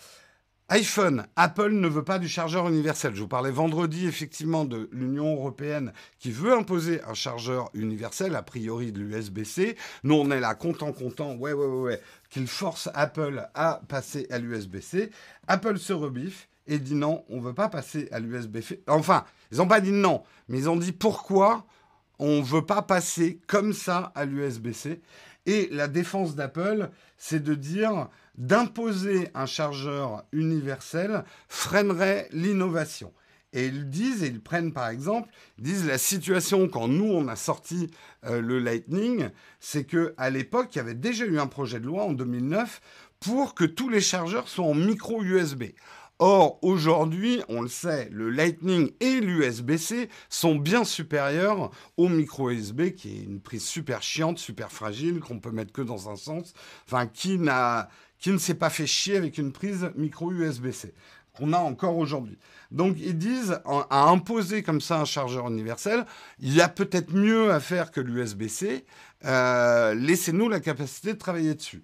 iPhone, 0.70 1.26
Apple 1.36 1.72
ne 1.72 1.88
veut 1.88 2.04
pas 2.04 2.18
du 2.18 2.26
chargeur 2.26 2.66
universel. 2.68 3.14
Je 3.14 3.20
vous 3.20 3.28
parlais 3.28 3.50
vendredi 3.50 4.06
effectivement 4.06 4.64
de 4.64 4.88
l'Union 4.92 5.34
européenne 5.34 5.92
qui 6.18 6.30
veut 6.30 6.54
imposer 6.54 7.02
un 7.02 7.12
chargeur 7.12 7.68
universel, 7.74 8.34
a 8.34 8.42
priori 8.42 8.90
de 8.90 9.00
l'USB-C. 9.00 9.76
Nous, 10.04 10.14
on 10.14 10.30
est 10.30 10.40
là 10.40 10.54
content, 10.54 10.92
content, 10.92 11.34
ouais, 11.34 11.52
ouais, 11.52 11.66
ouais, 11.66 11.82
ouais 11.82 12.00
qu'il 12.30 12.46
force 12.46 12.88
Apple 12.94 13.46
à 13.54 13.82
passer 13.88 14.26
à 14.30 14.38
l'USB-C. 14.38 15.10
Apple 15.48 15.78
se 15.78 15.92
rebiffe 15.92 16.48
et 16.66 16.78
dit 16.78 16.94
non, 16.94 17.26
on 17.28 17.36
ne 17.36 17.42
veut 17.42 17.54
pas 17.54 17.68
passer 17.68 18.08
à 18.10 18.18
l'USB-C. 18.18 18.84
Enfin, 18.86 19.26
ils 19.52 19.58
n'ont 19.58 19.68
pas 19.68 19.82
dit 19.82 19.92
non, 19.92 20.22
mais 20.48 20.58
ils 20.58 20.70
ont 20.70 20.76
dit 20.76 20.92
pourquoi 20.92 21.66
on 22.18 22.38
ne 22.38 22.42
veut 22.42 22.64
pas 22.64 22.80
passer 22.80 23.38
comme 23.46 23.74
ça 23.74 24.12
à 24.14 24.24
l'USB-C. 24.24 25.02
Et 25.44 25.68
la 25.70 25.88
défense 25.88 26.34
d'Apple, 26.34 26.88
c'est 27.18 27.42
de 27.42 27.54
dire 27.54 28.08
d'imposer 28.36 29.28
un 29.34 29.46
chargeur 29.46 30.24
universel 30.32 31.24
freinerait 31.48 32.28
l'innovation. 32.32 33.12
Et 33.52 33.66
ils 33.66 33.88
disent, 33.88 34.24
et 34.24 34.26
ils 34.26 34.42
prennent 34.42 34.72
par 34.72 34.88
exemple, 34.88 35.30
ils 35.58 35.64
disent 35.64 35.86
la 35.86 35.98
situation 35.98 36.68
quand 36.68 36.88
nous 36.88 37.04
on 37.04 37.28
a 37.28 37.36
sorti 37.36 37.88
euh, 38.24 38.40
le 38.40 38.58
Lightning, 38.58 39.28
c'est 39.60 39.84
que 39.84 40.12
à 40.16 40.28
l'époque 40.28 40.74
il 40.74 40.78
y 40.78 40.80
avait 40.80 40.94
déjà 40.94 41.24
eu 41.24 41.38
un 41.38 41.46
projet 41.46 41.78
de 41.78 41.86
loi 41.86 42.04
en 42.04 42.12
2009 42.12 42.80
pour 43.20 43.54
que 43.54 43.64
tous 43.64 43.88
les 43.88 44.00
chargeurs 44.00 44.48
soient 44.48 44.66
en 44.66 44.74
micro 44.74 45.22
USB. 45.22 45.64
Or, 46.20 46.60
aujourd'hui, 46.62 47.42
on 47.48 47.60
le 47.60 47.68
sait, 47.68 48.08
le 48.12 48.30
Lightning 48.30 48.92
et 49.00 49.20
l'USB-C 49.20 50.08
sont 50.28 50.54
bien 50.54 50.84
supérieurs 50.84 51.72
au 51.96 52.08
micro 52.08 52.50
USB, 52.50 52.90
qui 52.90 53.16
est 53.16 53.22
une 53.24 53.40
prise 53.40 53.64
super 53.64 54.00
chiante, 54.00 54.38
super 54.38 54.70
fragile, 54.70 55.18
qu'on 55.18 55.40
peut 55.40 55.50
mettre 55.50 55.72
que 55.72 55.82
dans 55.82 56.08
un 56.08 56.14
sens, 56.14 56.54
enfin, 56.86 57.08
qui 57.08 57.38
n'a 57.38 57.88
qui 58.24 58.30
ne 58.30 58.38
s'est 58.38 58.54
pas 58.54 58.70
fait 58.70 58.86
chier 58.86 59.18
avec 59.18 59.36
une 59.36 59.52
prise 59.52 59.90
micro 59.96 60.32
USB-C 60.32 60.94
qu'on 61.34 61.52
a 61.52 61.58
encore 61.58 61.98
aujourd'hui. 61.98 62.38
Donc 62.70 62.96
ils 62.98 63.18
disent, 63.18 63.60
à 63.66 64.08
imposer 64.08 64.62
comme 64.62 64.80
ça 64.80 64.98
un 64.98 65.04
chargeur 65.04 65.46
universel, 65.48 66.06
il 66.38 66.54
y 66.54 66.62
a 66.62 66.70
peut-être 66.70 67.12
mieux 67.12 67.52
à 67.52 67.60
faire 67.60 67.90
que 67.90 68.00
l'USB-C, 68.00 68.86
euh, 69.26 69.92
laissez-nous 69.92 70.48
la 70.48 70.60
capacité 70.60 71.12
de 71.12 71.18
travailler 71.18 71.54
dessus. 71.54 71.82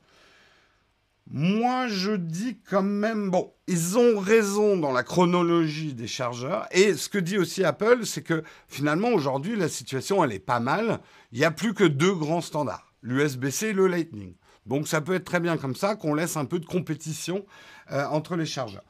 Moi, 1.30 1.88
je 1.88 2.12
dis 2.12 2.58
quand 2.70 2.82
même, 2.82 3.30
bon, 3.30 3.52
ils 3.66 3.98
ont 3.98 4.18
raison 4.18 4.78
dans 4.78 4.92
la 4.92 5.02
chronologie 5.02 5.92
des 5.92 6.06
chargeurs. 6.06 6.66
Et 6.70 6.94
ce 6.94 7.10
que 7.10 7.18
dit 7.18 7.36
aussi 7.36 7.64
Apple, 7.64 8.06
c'est 8.06 8.22
que 8.22 8.44
finalement, 8.66 9.10
aujourd'hui, 9.10 9.56
la 9.56 9.68
situation, 9.68 10.24
elle 10.24 10.32
est 10.32 10.38
pas 10.38 10.58
mal. 10.58 11.00
Il 11.32 11.38
n'y 11.38 11.44
a 11.44 11.50
plus 11.50 11.74
que 11.74 11.84
deux 11.84 12.14
grands 12.14 12.40
standards, 12.40 12.94
l'USB-C 13.02 13.66
et 13.66 13.72
le 13.74 13.88
Lightning. 13.88 14.36
Donc 14.66 14.88
ça 14.88 15.00
peut 15.00 15.14
être 15.14 15.24
très 15.24 15.40
bien 15.40 15.56
comme 15.56 15.74
ça 15.74 15.96
qu'on 15.96 16.14
laisse 16.14 16.36
un 16.36 16.44
peu 16.44 16.58
de 16.58 16.66
compétition 16.66 17.44
euh, 17.92 18.04
entre 18.06 18.36
les 18.36 18.46
chargeurs. 18.46 18.84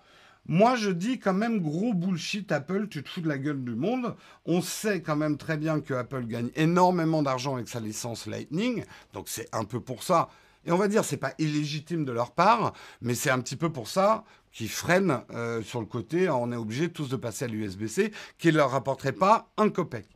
Moi, 0.46 0.74
je 0.74 0.90
dis 0.90 1.18
quand 1.18 1.34
même 1.34 1.60
gros 1.60 1.94
bullshit 1.94 2.50
Apple, 2.50 2.88
tu 2.88 3.02
te 3.02 3.08
fous 3.08 3.20
de 3.20 3.28
la 3.28 3.38
gueule 3.38 3.62
du 3.62 3.74
monde. 3.74 4.16
On 4.46 4.62
sait 4.62 5.00
quand 5.00 5.16
même 5.16 5.36
très 5.36 5.56
bien 5.56 5.80
que 5.80 5.94
Apple 5.94 6.24
gagne 6.24 6.50
énormément 6.56 7.22
d'argent 7.22 7.54
avec 7.54 7.68
sa 7.68 7.78
licence 7.78 8.26
Lightning, 8.26 8.84
donc 9.12 9.28
c'est 9.28 9.48
un 9.54 9.64
peu 9.64 9.80
pour 9.80 10.02
ça. 10.02 10.28
Et 10.66 10.72
on 10.72 10.76
va 10.76 10.88
dire, 10.88 11.04
c'est 11.04 11.16
pas 11.16 11.34
illégitime 11.38 12.04
de 12.04 12.12
leur 12.12 12.32
part, 12.32 12.72
mais 13.00 13.14
c'est 13.14 13.30
un 13.30 13.40
petit 13.40 13.56
peu 13.56 13.70
pour 13.70 13.88
ça 13.88 14.24
qu'ils 14.52 14.68
freinent 14.68 15.22
euh, 15.32 15.62
sur 15.62 15.80
le 15.80 15.86
côté. 15.86 16.28
On 16.28 16.52
est 16.52 16.56
obligé 16.56 16.90
tous 16.90 17.08
de 17.08 17.16
passer 17.16 17.44
à 17.44 17.48
l'USB-C, 17.48 18.12
qui 18.38 18.48
ne 18.48 18.56
leur 18.56 18.72
rapporterait 18.72 19.12
pas 19.12 19.48
un 19.56 19.70
copec. 19.70 20.06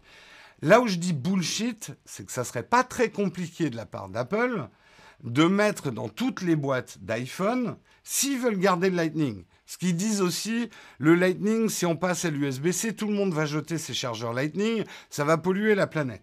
Là 0.63 0.81
où 0.81 0.89
je 0.89 0.97
dis 0.97 1.13
bullshit, 1.13 1.93
c'est 2.05 2.27
que 2.27 2.33
ça 2.33 2.45
serait 2.45 2.63
pas 2.63 2.85
très 2.85 3.11
compliqué 3.11 3.71
de 3.71 3.77
la 3.77 3.87
part 3.87 4.09
d'Apple 4.09 4.69
de 5.25 5.45
mettre 5.45 5.91
dans 5.91 6.09
toutes 6.09 6.43
les 6.43 6.55
boîtes 6.55 6.99
d'iPhone 7.01 7.77
s'ils 8.03 8.39
veulent 8.39 8.59
garder 8.59 8.91
le 8.91 8.97
Lightning. 8.97 9.45
Ce 9.67 9.79
qu'ils 9.79 9.97
disent 9.97 10.21
aussi, 10.21 10.69
le 10.99 11.15
Lightning, 11.15 11.71
si 11.71 11.87
on 11.87 11.97
passe 11.97 12.27
à 12.27 12.31
l'USB-C, 12.31 12.95
tout 12.95 13.09
le 13.09 13.15
monde 13.15 13.33
va 13.33 13.47
jeter 13.47 13.79
ses 13.79 13.95
chargeurs 13.95 14.35
Lightning, 14.35 14.85
ça 15.09 15.25
va 15.25 15.39
polluer 15.39 15.75
la 15.75 15.87
planète. 15.87 16.23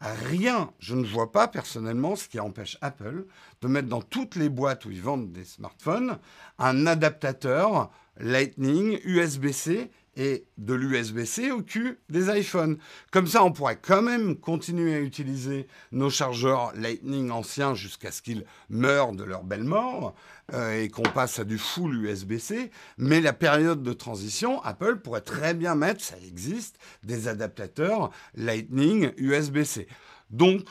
Rien, 0.00 0.70
je 0.78 0.94
ne 0.94 1.04
vois 1.04 1.32
pas 1.32 1.48
personnellement 1.48 2.16
ce 2.16 2.28
qui 2.28 2.38
empêche 2.38 2.78
Apple 2.80 3.26
de 3.60 3.68
mettre 3.68 3.88
dans 3.88 4.00
toutes 4.00 4.36
les 4.36 4.48
boîtes 4.48 4.84
où 4.84 4.90
ils 4.90 5.02
vendent 5.02 5.32
des 5.32 5.44
smartphones 5.44 6.18
un 6.58 6.86
adaptateur 6.86 7.90
Lightning 8.16 9.00
USB-C 9.04 9.90
et 10.18 10.46
de 10.58 10.74
l'USB-C 10.74 11.52
au 11.52 11.62
cul 11.62 12.00
des 12.10 12.28
iPhones. 12.36 12.76
Comme 13.12 13.28
ça, 13.28 13.44
on 13.44 13.52
pourrait 13.52 13.78
quand 13.80 14.02
même 14.02 14.36
continuer 14.36 14.94
à 14.96 15.00
utiliser 15.00 15.68
nos 15.92 16.10
chargeurs 16.10 16.72
Lightning 16.74 17.30
anciens 17.30 17.74
jusqu'à 17.74 18.10
ce 18.10 18.20
qu'ils 18.20 18.44
meurent 18.68 19.12
de 19.12 19.22
leur 19.22 19.44
belle 19.44 19.62
mort 19.62 20.16
euh, 20.52 20.82
et 20.82 20.88
qu'on 20.88 21.02
passe 21.02 21.38
à 21.38 21.44
du 21.44 21.56
full 21.56 22.04
USB-C. 22.04 22.72
Mais 22.98 23.20
la 23.20 23.32
période 23.32 23.84
de 23.84 23.92
transition, 23.92 24.60
Apple 24.64 24.96
pourrait 24.96 25.20
très 25.20 25.54
bien 25.54 25.76
mettre, 25.76 26.02
ça 26.02 26.16
existe, 26.26 26.78
des 27.04 27.28
adaptateurs 27.28 28.10
Lightning 28.34 29.12
USB-C. 29.18 29.86
Donc, 30.30 30.66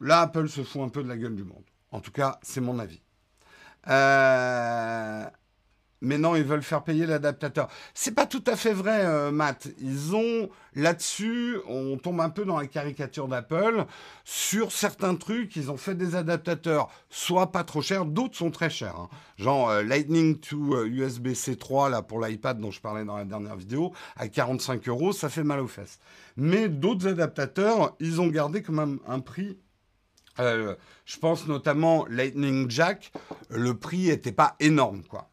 là, 0.00 0.22
Apple 0.22 0.48
se 0.48 0.64
fout 0.64 0.82
un 0.82 0.88
peu 0.88 1.04
de 1.04 1.08
la 1.08 1.16
gueule 1.16 1.36
du 1.36 1.44
monde. 1.44 1.64
En 1.92 2.00
tout 2.00 2.12
cas, 2.12 2.40
c'est 2.42 2.60
mon 2.60 2.80
avis. 2.80 3.00
Euh, 3.88 5.24
mais 6.00 6.18
non, 6.18 6.36
ils 6.36 6.44
veulent 6.44 6.62
faire 6.62 6.84
payer 6.84 7.06
l'adaptateur. 7.06 7.68
C'est 7.94 8.14
pas 8.14 8.26
tout 8.26 8.42
à 8.46 8.56
fait 8.56 8.72
vrai, 8.72 9.04
euh, 9.04 9.30
Matt. 9.30 9.68
Ils 9.80 10.14
ont 10.14 10.48
là-dessus, 10.74 11.58
on 11.66 11.96
tombe 11.96 12.20
un 12.20 12.30
peu 12.30 12.44
dans 12.44 12.58
la 12.58 12.66
caricature 12.66 13.28
d'Apple. 13.28 13.84
Sur 14.24 14.72
certains 14.72 15.16
trucs, 15.16 15.56
ils 15.56 15.70
ont 15.70 15.76
fait 15.76 15.94
des 15.94 16.14
adaptateurs, 16.14 16.88
soit 17.10 17.50
pas 17.50 17.64
trop 17.64 17.82
chers, 17.82 18.04
d'autres 18.04 18.36
sont 18.36 18.50
très 18.50 18.70
chers. 18.70 18.96
Hein. 18.96 19.08
Genre 19.36 19.70
euh, 19.70 19.82
Lightning 19.82 20.38
to 20.38 20.84
USB-C 20.84 21.56
3 21.56 21.90
là 21.90 22.02
pour 22.02 22.20
l'iPad 22.20 22.60
dont 22.60 22.70
je 22.70 22.80
parlais 22.80 23.04
dans 23.04 23.16
la 23.16 23.24
dernière 23.24 23.56
vidéo, 23.56 23.92
à 24.16 24.28
45 24.28 24.88
euros, 24.88 25.12
ça 25.12 25.28
fait 25.28 25.44
mal 25.44 25.60
aux 25.60 25.68
fesses. 25.68 25.98
Mais 26.36 26.68
d'autres 26.68 27.08
adaptateurs, 27.08 27.96
ils 28.00 28.20
ont 28.20 28.28
gardé 28.28 28.62
quand 28.62 28.72
même 28.72 29.00
un 29.06 29.20
prix 29.20 29.58
euh, 30.40 30.76
je 31.04 31.18
pense 31.18 31.46
notamment 31.46 32.06
Lightning 32.08 32.70
Jack, 32.70 33.12
le 33.50 33.74
prix 33.74 34.06
n'était 34.06 34.32
pas 34.32 34.54
énorme, 34.60 35.02
quoi. 35.02 35.30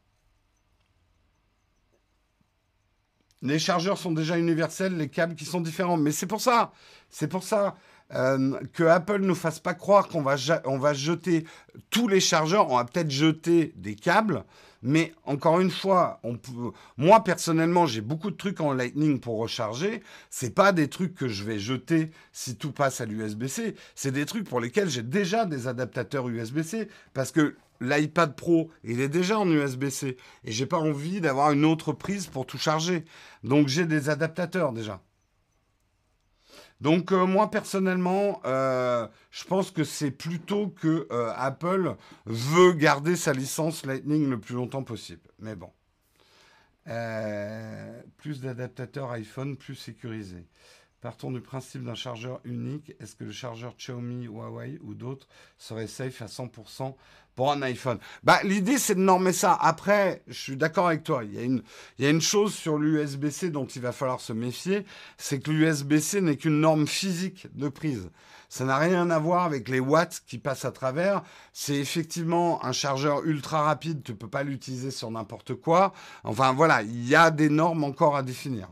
Les 3.46 3.60
chargeurs 3.60 3.98
sont 3.98 4.12
déjà 4.12 4.38
universels, 4.38 4.98
les 4.98 5.08
câbles 5.08 5.36
qui 5.36 5.46
sont 5.46 5.62
différents. 5.62 5.98
Mais 5.98 6.12
c'est 6.12 6.26
pour 6.26 6.42
ça, 6.42 6.72
c'est 7.10 7.28
pour 7.28 7.44
ça 7.44 7.76
euh, 8.14 8.60
que 8.74 8.84
Apple 8.84 9.22
ne 9.22 9.28
nous 9.28 9.36
fasse 9.36 9.60
pas 9.60 9.74
croire 9.74 10.08
qu'on 10.08 10.22
va, 10.22 10.36
va 10.36 10.94
jeter 10.94 11.46
tous 11.90 12.08
les 12.08 12.20
chargeurs. 12.20 12.72
On 12.72 12.78
va 12.78 12.86
peut-être 12.86 13.12
jeter 13.12 13.74
des 13.76 13.96
câbles. 13.96 14.44
Mais 14.88 15.14
encore 15.24 15.60
une 15.60 15.72
fois, 15.72 16.22
moi 16.98 17.24
personnellement, 17.24 17.88
j'ai 17.88 18.02
beaucoup 18.02 18.30
de 18.30 18.36
trucs 18.36 18.62
en 18.62 18.72
Lightning 18.72 19.20
pour 19.20 19.40
recharger. 19.40 20.04
C'est 20.30 20.54
pas 20.54 20.72
des 20.74 20.90
trucs 20.90 21.16
que 21.16 21.28
je 21.28 21.44
vais 21.44 21.58
jeter 21.58 22.12
si 22.32 22.56
tout 22.56 22.72
passe 22.72 23.02
à 23.02 23.06
l'USB-C. 23.06 23.76
C'est 23.96 24.12
des 24.12 24.28
trucs 24.28 24.48
pour 24.48 24.60
lesquels 24.60 24.90
j'ai 24.90 25.02
déjà 25.02 25.46
des 25.46 25.68
adaptateurs 25.68 26.30
USB-C 26.30 26.88
parce 27.16 27.32
que 27.32 27.56
l'iPad 27.82 28.36
Pro, 28.36 28.72
il 28.84 29.02
est 29.02 29.10
déjà 29.10 29.40
en 29.40 29.50
USB-C 29.50 30.18
et 30.44 30.52
j'ai 30.52 30.66
pas 30.66 30.80
envie 30.80 31.22
d'avoir 31.22 31.52
une 31.52 31.66
autre 31.66 31.94
prise 31.94 32.28
pour 32.28 32.46
tout 32.46 32.58
charger. 32.58 33.06
Donc 33.44 33.68
j'ai 33.68 33.86
des 33.86 34.10
adaptateurs 34.10 34.74
déjà. 34.74 35.02
Donc 36.82 37.12
euh, 37.12 37.26
moi 37.26 37.50
personnellement, 37.50 38.42
euh, 38.46 39.08
je 39.32 39.44
pense 39.46 39.72
que 39.72 39.84
c'est 39.84 40.12
plutôt 40.12 40.68
que 40.68 41.08
euh, 41.12 41.32
Apple 41.36 41.96
veut 42.26 42.74
garder 42.74 43.16
sa 43.16 43.34
licence 43.34 43.86
Lightning 43.86 44.30
le 44.30 44.40
plus 44.40 44.56
longtemps 44.56 44.84
possible. 44.84 45.30
Mais 45.40 45.56
bon. 45.56 45.72
plus 48.18 48.42
d'adaptateurs 48.42 49.12
iPhone, 49.12 49.56
plus 49.56 49.76
sécurisés. 49.76 50.46
Partons 51.06 51.30
du 51.30 51.40
principe 51.40 51.84
d'un 51.84 51.94
chargeur 51.94 52.40
unique. 52.46 52.96
Est-ce 53.00 53.16
que 53.16 53.26
le 53.26 53.32
chargeur 53.32 53.76
Xiaomi, 53.78 54.26
Huawei 54.26 54.80
ou 54.82 54.96
d'autres 54.96 55.28
serait 55.60 55.86
safe 55.86 56.24
à 56.24 56.26
100% 56.26 56.96
pour 57.36 57.52
un 57.52 57.62
iPhone? 57.62 58.00
Bah, 58.24 58.40
L'idée, 58.44 58.80
c'est 58.80 58.96
de 58.96 59.02
normer 59.02 59.32
ça. 59.32 59.56
Après, 59.62 60.24
je 60.26 60.34
suis 60.34 60.58
d'accord 60.58 60.88
avec 60.88 61.04
toi. 61.04 61.24
Il 61.24 61.36
y 61.36 61.38
a 61.38 61.44
une, 61.44 61.62
il 62.00 62.06
y 62.06 62.08
a 62.08 62.10
une 62.10 62.22
chose 62.22 62.56
sur 62.56 62.80
l'USB-C 62.80 63.52
dont 63.52 63.68
il 63.68 63.84
va 63.84 63.92
falloir 63.92 64.20
se 64.20 64.34
méfier, 64.34 64.84
c'est 65.20 65.40
que 65.40 65.52
l'USB-C 65.52 66.22
n'est 66.22 66.38
qu'une 66.38 66.60
norme 66.60 66.88
physique 66.88 67.46
de 67.54 67.70
prise. 67.70 68.10
Ça 68.50 68.66
n'a 68.66 68.80
rien 68.80 69.12
à 69.12 69.20
voir 69.20 69.44
avec 69.44 69.70
les 69.70 69.80
watts 69.80 70.24
qui 70.26 70.40
passent 70.40 70.66
à 70.66 70.72
travers. 70.72 71.22
C'est 71.54 71.76
effectivement 71.76 72.66
un 72.66 72.72
chargeur 72.72 73.24
ultra 73.26 73.62
rapide. 73.62 74.02
Tu 74.02 74.14
ne 74.14 74.18
peux 74.18 74.28
pas 74.28 74.42
l'utiliser 74.42 74.90
sur 74.90 75.12
n'importe 75.12 75.54
quoi. 75.54 75.94
Enfin, 76.24 76.52
voilà, 76.54 76.82
il 76.82 77.08
y 77.08 77.14
a 77.14 77.30
des 77.30 77.50
normes 77.50 77.84
encore 77.84 78.16
à 78.16 78.24
définir. 78.24 78.70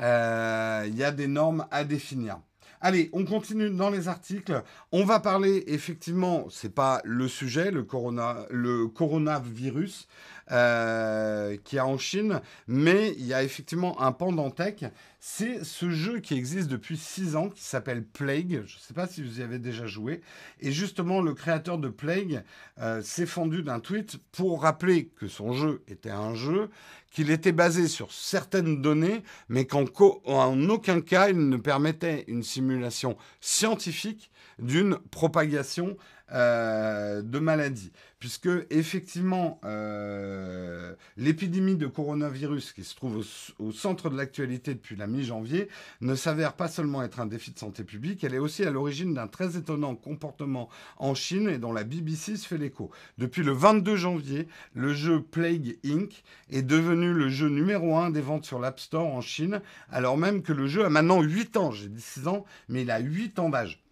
Euh, 0.00 0.84
il 0.86 0.96
y 0.96 1.04
a 1.04 1.12
des 1.12 1.26
normes 1.26 1.66
à 1.70 1.84
définir. 1.84 2.38
Allez, 2.80 3.08
on 3.14 3.24
continue 3.24 3.70
dans 3.70 3.88
les 3.88 4.08
articles. 4.08 4.62
On 4.92 5.04
va 5.04 5.18
parler 5.18 5.64
effectivement, 5.68 6.46
c'est 6.50 6.74
pas 6.74 7.00
le 7.04 7.28
sujet, 7.28 7.70
le, 7.70 7.82
corona, 7.82 8.44
le 8.50 8.88
coronavirus 8.88 10.06
euh, 10.50 11.56
qui 11.64 11.76
est 11.76 11.80
en 11.80 11.96
Chine, 11.98 12.40
mais 12.66 13.14
il 13.16 13.26
y 13.26 13.34
a 13.34 13.42
effectivement 13.42 14.00
un 14.00 14.12
Pandantech. 14.12 14.84
C'est 15.20 15.64
ce 15.64 15.88
jeu 15.88 16.20
qui 16.20 16.34
existe 16.34 16.68
depuis 16.68 16.98
6 16.98 17.34
ans, 17.36 17.48
qui 17.48 17.62
s'appelle 17.62 18.04
Plague. 18.04 18.62
Je 18.66 18.76
ne 18.76 18.80
sais 18.80 18.92
pas 18.92 19.06
si 19.06 19.22
vous 19.22 19.40
y 19.40 19.42
avez 19.42 19.58
déjà 19.58 19.86
joué. 19.86 20.20
Et 20.60 20.70
justement, 20.70 21.22
le 21.22 21.32
créateur 21.32 21.78
de 21.78 21.88
Plague 21.88 22.42
euh, 22.78 23.00
s'est 23.00 23.24
fendu 23.24 23.62
d'un 23.62 23.80
tweet 23.80 24.18
pour 24.32 24.62
rappeler 24.62 25.06
que 25.16 25.28
son 25.28 25.54
jeu 25.54 25.82
était 25.88 26.10
un 26.10 26.34
jeu 26.34 26.68
qu'il 27.10 27.30
était 27.30 27.52
basé 27.52 27.86
sur 27.86 28.12
certaines 28.12 28.82
données, 28.82 29.22
mais 29.48 29.66
qu'en 29.66 29.84
aucun 29.84 31.00
cas 31.00 31.28
il 31.28 31.48
ne 31.48 31.56
permettait 31.56 32.24
une 32.26 32.42
simulation 32.42 33.16
scientifique 33.40 34.30
d'une 34.58 34.98
propagation 35.10 35.96
euh, 36.32 37.20
de 37.20 37.38
maladies. 37.38 37.92
Puisque 38.18 38.48
effectivement, 38.70 39.60
euh, 39.64 40.94
l'épidémie 41.18 41.76
de 41.76 41.86
coronavirus 41.86 42.72
qui 42.72 42.82
se 42.82 42.96
trouve 42.96 43.22
au, 43.58 43.72
centre 43.72 44.08
de 44.08 44.16
l'actualité 44.16 44.72
depuis 44.72 44.96
la 44.96 45.06
mi-janvier 45.06 45.68
ne 46.00 46.14
s'avère 46.14 46.54
pas 46.54 46.68
seulement 46.68 47.02
être 47.02 47.20
un 47.20 47.26
défi 47.26 47.50
de 47.50 47.58
santé 47.58 47.84
publique, 47.84 48.24
elle 48.24 48.32
est 48.32 48.38
aussi 48.38 48.64
à 48.64 48.70
l'origine 48.70 49.12
d'un 49.12 49.26
très 49.26 49.58
étonnant 49.58 49.94
comportement 49.94 50.70
en 50.96 51.14
Chine 51.14 51.50
et 51.50 51.58
dont 51.58 51.74
la 51.74 51.84
BBC 51.84 52.38
se 52.38 52.48
fait 52.48 52.56
l'écho. 52.56 52.90
Depuis 53.18 53.42
le 53.42 53.52
22 53.52 53.96
janvier, 53.96 54.48
le 54.72 54.94
jeu 54.94 55.20
Plague 55.20 55.76
Inc. 55.84 56.24
est 56.50 56.62
devenu 56.62 57.12
le 57.12 57.28
jeu 57.28 57.50
numéro 57.50 57.98
un 57.98 58.08
des 58.08 58.22
ventes 58.22 58.46
sur 58.46 58.58
l'App 58.58 58.80
Store 58.80 59.06
en 59.06 59.20
Chine, 59.20 59.60
alors 59.90 60.16
même 60.16 60.42
que 60.42 60.54
le 60.54 60.66
jeu 60.66 60.86
a 60.86 60.88
maintenant 60.88 61.20
8 61.20 61.58
ans. 61.58 61.70
J'ai 61.70 61.88
dit 61.88 62.00
6 62.00 62.28
ans, 62.28 62.46
mais 62.70 62.82
il 62.82 62.90
a 62.90 62.98
8 62.98 63.38
ans 63.38 63.50
d'âge. 63.50 63.83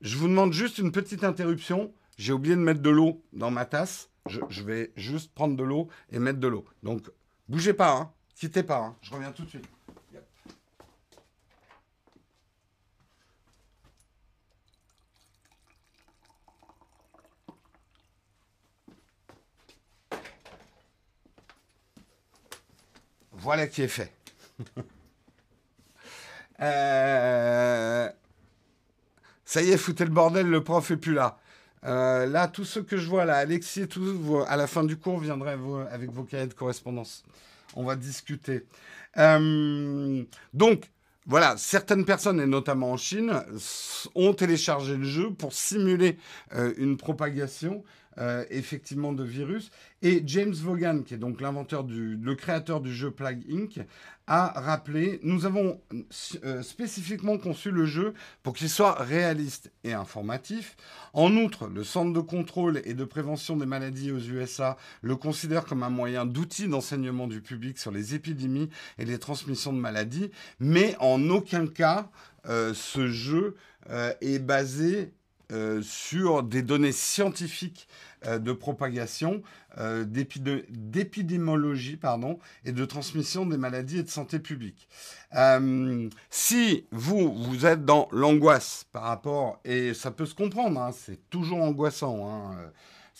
Je 0.00 0.16
vous 0.16 0.28
demande 0.28 0.52
juste 0.52 0.78
une 0.78 0.92
petite 0.92 1.24
interruption. 1.24 1.92
J'ai 2.16 2.32
oublié 2.32 2.56
de 2.56 2.60
mettre 2.60 2.80
de 2.80 2.88
l'eau 2.90 3.22
dans 3.34 3.50
ma 3.50 3.66
tasse. 3.66 4.08
Je, 4.26 4.62
vais 4.62 4.92
juste 4.96 5.32
prendre 5.34 5.56
de 5.56 5.62
l'eau 5.62 5.88
et 6.10 6.18
mettre 6.18 6.38
de 6.38 6.48
l'eau. 6.48 6.64
Donc, 6.82 7.10
bougez 7.48 7.74
pas, 7.74 7.92
hein. 7.92 8.12
quittez 8.34 8.62
pas. 8.62 8.78
Hein. 8.78 8.96
Je 9.02 9.12
reviens 9.12 9.32
tout 9.32 9.44
de 9.44 9.48
suite. 9.48 9.68
Voilà 23.32 23.66
qui 23.66 23.82
est 23.82 23.88
fait. 23.88 24.12
euh... 26.60 28.10
Ça 29.50 29.62
y 29.62 29.72
est, 29.72 29.76
foutez 29.76 30.04
le 30.04 30.12
bordel, 30.12 30.46
le 30.46 30.62
prof 30.62 30.92
est 30.92 30.96
plus 30.96 31.12
là. 31.12 31.36
Euh, 31.84 32.24
là, 32.24 32.46
tous 32.46 32.64
ceux 32.64 32.84
que 32.84 32.96
je 32.96 33.08
vois 33.08 33.24
là, 33.24 33.34
Alexis 33.34 33.80
et 33.80 33.88
tout, 33.88 34.44
à 34.46 34.56
la 34.56 34.68
fin 34.68 34.84
du 34.84 34.96
cours, 34.96 35.18
viendraient 35.18 35.58
avec 35.90 36.12
vos 36.12 36.22
cahiers 36.22 36.46
de 36.46 36.54
correspondance. 36.54 37.24
On 37.74 37.82
va 37.82 37.96
discuter. 37.96 38.64
Euh, 39.16 40.22
donc, 40.54 40.84
voilà, 41.26 41.56
certaines 41.56 42.04
personnes, 42.04 42.40
et 42.40 42.46
notamment 42.46 42.92
en 42.92 42.96
Chine, 42.96 43.42
ont 44.14 44.34
téléchargé 44.34 44.96
le 44.96 45.02
jeu 45.02 45.32
pour 45.32 45.52
simuler 45.52 46.16
euh, 46.54 46.72
une 46.76 46.96
propagation 46.96 47.82
effectivement 48.50 49.12
de 49.12 49.24
virus. 49.24 49.70
Et 50.02 50.22
James 50.26 50.52
Vaughan, 50.52 51.02
qui 51.02 51.14
est 51.14 51.18
donc 51.18 51.40
l'inventeur 51.40 51.84
du, 51.84 52.16
le 52.16 52.34
créateur 52.34 52.80
du 52.80 52.92
jeu 52.92 53.10
Plague 53.10 53.42
Inc., 53.50 53.80
a 54.30 54.60
rappelé, 54.60 55.18
nous 55.24 55.44
avons 55.44 55.80
euh, 56.44 56.62
spécifiquement 56.62 57.36
conçu 57.36 57.72
le 57.72 57.84
jeu 57.84 58.14
pour 58.44 58.54
qu'il 58.54 58.68
soit 58.68 58.94
réaliste 58.94 59.72
et 59.82 59.92
informatif. 59.92 60.76
En 61.12 61.34
outre, 61.34 61.66
le 61.66 61.82
Centre 61.82 62.12
de 62.12 62.20
contrôle 62.20 62.80
et 62.84 62.94
de 62.94 63.04
prévention 63.04 63.56
des 63.56 63.66
maladies 63.66 64.12
aux 64.12 64.20
USA 64.20 64.76
le 65.02 65.16
considère 65.16 65.64
comme 65.64 65.82
un 65.82 65.90
moyen 65.90 66.26
d'outil 66.26 66.68
d'enseignement 66.68 67.26
du 67.26 67.40
public 67.40 67.76
sur 67.76 67.90
les 67.90 68.14
épidémies 68.14 68.70
et 68.98 69.04
les 69.04 69.18
transmissions 69.18 69.72
de 69.72 69.80
maladies, 69.80 70.30
mais 70.60 70.94
en 71.00 71.28
aucun 71.28 71.66
cas 71.66 72.08
euh, 72.46 72.72
ce 72.72 73.08
jeu 73.08 73.56
euh, 73.90 74.14
est 74.20 74.38
basé 74.38 75.12
sur 75.82 76.42
des 76.42 76.62
données 76.62 76.92
scientifiques 76.92 77.88
de 78.24 78.52
propagation, 78.52 79.42
d'épidémiologie 79.78 81.96
pardon, 81.96 82.38
et 82.64 82.72
de 82.72 82.84
transmission 82.84 83.46
des 83.46 83.56
maladies 83.56 83.98
et 83.98 84.02
de 84.02 84.08
santé 84.08 84.38
publique. 84.38 84.88
si 86.30 86.86
vous, 86.92 87.34
vous 87.34 87.66
êtes 87.66 87.84
dans 87.84 88.08
l'angoisse 88.12 88.86
par 88.92 89.02
rapport, 89.04 89.60
et 89.64 89.94
ça 89.94 90.10
peut 90.10 90.26
se 90.26 90.34
comprendre, 90.34 90.80
hein, 90.80 90.90
c'est 90.92 91.30
toujours 91.30 91.62
angoissant, 91.62 92.28
hein, 92.28 92.56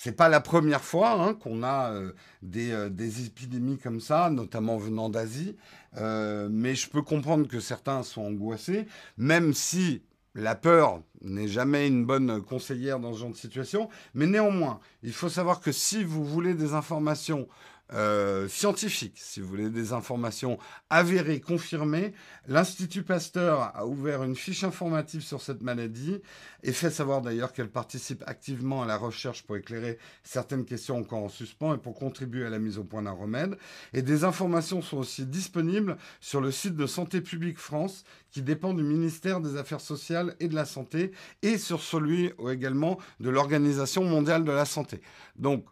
c'est 0.02 0.12
pas 0.12 0.30
la 0.30 0.40
première 0.40 0.82
fois 0.82 1.10
hein, 1.10 1.34
qu'on 1.34 1.62
a 1.62 1.92
euh, 1.92 2.12
euh, 2.56 2.88
des, 2.88 3.26
épidémies 3.26 3.76
comme 3.76 4.00
ça, 4.00 4.30
notamment 4.30 4.78
venant 4.78 5.10
d'Asie. 5.10 5.56
Euh, 5.98 6.48
mais 6.50 6.74
je 6.74 6.88
peux 6.88 7.02
comprendre 7.02 7.46
que 7.46 7.60
certains 7.60 8.02
sont 8.02 8.22
angoissés, 8.22 8.86
même 9.18 9.52
si 9.52 10.00
la 10.34 10.54
peur 10.54 11.02
n'est 11.22 11.48
jamais 11.48 11.86
une 11.86 12.04
bonne 12.04 12.42
conseillère 12.42 13.00
dans 13.00 13.12
ce 13.12 13.18
genre 13.18 13.30
de 13.30 13.36
situation. 13.36 13.88
Mais 14.14 14.26
néanmoins, 14.26 14.80
il 15.02 15.12
faut 15.12 15.28
savoir 15.28 15.60
que 15.60 15.72
si 15.72 16.04
vous 16.04 16.24
voulez 16.24 16.54
des 16.54 16.74
informations 16.74 17.48
euh, 17.92 18.46
scientifiques, 18.48 19.18
si 19.18 19.40
vous 19.40 19.48
voulez 19.48 19.70
des 19.70 19.92
informations 19.92 20.58
avérées, 20.90 21.40
confirmées, 21.40 22.12
l'Institut 22.46 23.02
Pasteur 23.02 23.72
a 23.74 23.86
ouvert 23.86 24.22
une 24.22 24.36
fiche 24.36 24.64
informative 24.64 25.22
sur 25.22 25.40
cette 25.40 25.62
maladie 25.62 26.20
et 26.62 26.72
fait 26.72 26.90
savoir 26.90 27.20
d'ailleurs 27.20 27.52
qu'elle 27.52 27.70
participe 27.70 28.22
activement 28.26 28.82
à 28.82 28.86
la 28.86 28.96
recherche 28.96 29.42
pour 29.42 29.56
éclairer 29.56 29.98
certaines 30.22 30.64
questions 30.64 30.98
encore 30.98 31.24
en 31.24 31.28
suspens 31.28 31.74
et 31.74 31.78
pour 31.78 31.94
contribuer 31.94 32.46
à 32.46 32.50
la 32.50 32.58
mise 32.58 32.78
au 32.78 32.84
point 32.84 33.02
d'un 33.02 33.10
remède. 33.10 33.56
Et 33.92 34.02
des 34.02 34.24
informations 34.24 34.82
sont 34.82 34.98
aussi 34.98 35.26
disponibles 35.26 35.96
sur 36.20 36.40
le 36.40 36.50
site 36.50 36.76
de 36.76 36.86
Santé 36.86 37.20
publique 37.20 37.58
France 37.58 38.04
qui 38.30 38.42
dépend 38.42 38.74
du 38.74 38.84
ministère 38.84 39.40
des 39.40 39.56
Affaires 39.56 39.80
sociales 39.80 40.36
et 40.38 40.48
de 40.48 40.54
la 40.54 40.64
Santé 40.64 41.12
et 41.42 41.58
sur 41.58 41.82
celui 41.82 42.32
également 42.48 42.98
de 43.18 43.30
l'Organisation 43.30 44.04
mondiale 44.04 44.44
de 44.44 44.52
la 44.52 44.64
santé. 44.64 45.00
Donc, 45.36 45.64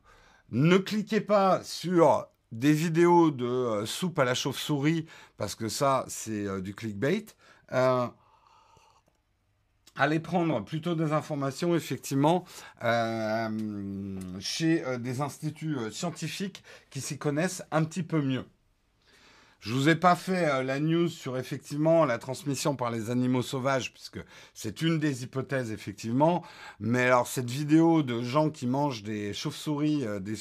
ne 0.51 0.79
cliquez 0.79 1.21
pas 1.21 1.63
sur 1.63 2.29
des 2.53 2.73
vidéos 2.73 3.31
de 3.31 3.47
euh, 3.47 3.87
soupe 3.87 4.19
à 4.19 4.25
la 4.25 4.35
chauve-souris, 4.35 5.07
parce 5.37 5.55
que 5.55 5.69
ça, 5.69 6.05
c'est 6.09 6.47
euh, 6.47 6.61
du 6.61 6.75
clickbait. 6.75 7.27
Euh, 7.73 8.07
allez 9.97 10.21
prendre 10.21 10.65
plutôt 10.65 10.95
des 10.95 11.13
informations, 11.13 11.75
effectivement, 11.75 12.45
chez 14.41 14.99
des 14.99 15.21
instituts 15.21 15.77
scientifiques 15.91 16.63
qui 16.91 17.01
s'y 17.01 17.19
connaissent 17.19 17.63
un 17.71 17.85
petit 17.85 18.03
peu 18.05 18.23
mieux. 18.23 18.45
Je 19.61 19.73
vous 19.75 19.89
ai 19.89 19.97
pas 19.97 20.15
fait 20.15 20.49
euh, 20.49 20.63
la 20.63 20.79
news 20.79 21.09
sur 21.09 21.37
effectivement 21.37 22.05
la 22.05 22.19
transmission 22.19 22.77
par 22.77 22.93
les 22.93 23.11
animaux 23.11 23.43
sauvages, 23.43 23.93
puisque 23.93 24.21
c'est 24.55 24.83
une 24.83 25.01
des 25.01 25.25
hypothèses 25.25 25.73
effectivement. 25.73 26.45
Mais 26.79 27.07
alors 27.07 27.27
cette 27.27 27.51
vidéo 27.51 28.05
de 28.05 28.23
gens 28.23 28.51
qui 28.51 28.69
mangent 28.69 29.03
des 29.03 29.33
chauves-souris, 29.33 30.07
euh, 30.07 30.21
des, 30.21 30.37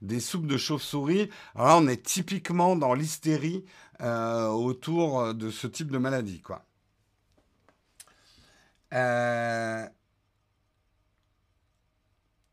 des, 0.00 0.20
soupes 0.20 0.46
de 0.46 0.56
chauves-souris, 0.56 1.28
là 1.56 1.76
on 1.78 1.88
est 1.88 2.04
typiquement 2.04 2.76
dans 2.76 2.94
l'hystérie 2.94 3.64
euh, 4.00 4.46
autour 4.48 5.34
de 5.34 5.50
ce 5.50 5.66
type 5.66 5.90
de 5.90 5.98
maladie, 5.98 6.40
quoi. 6.40 6.64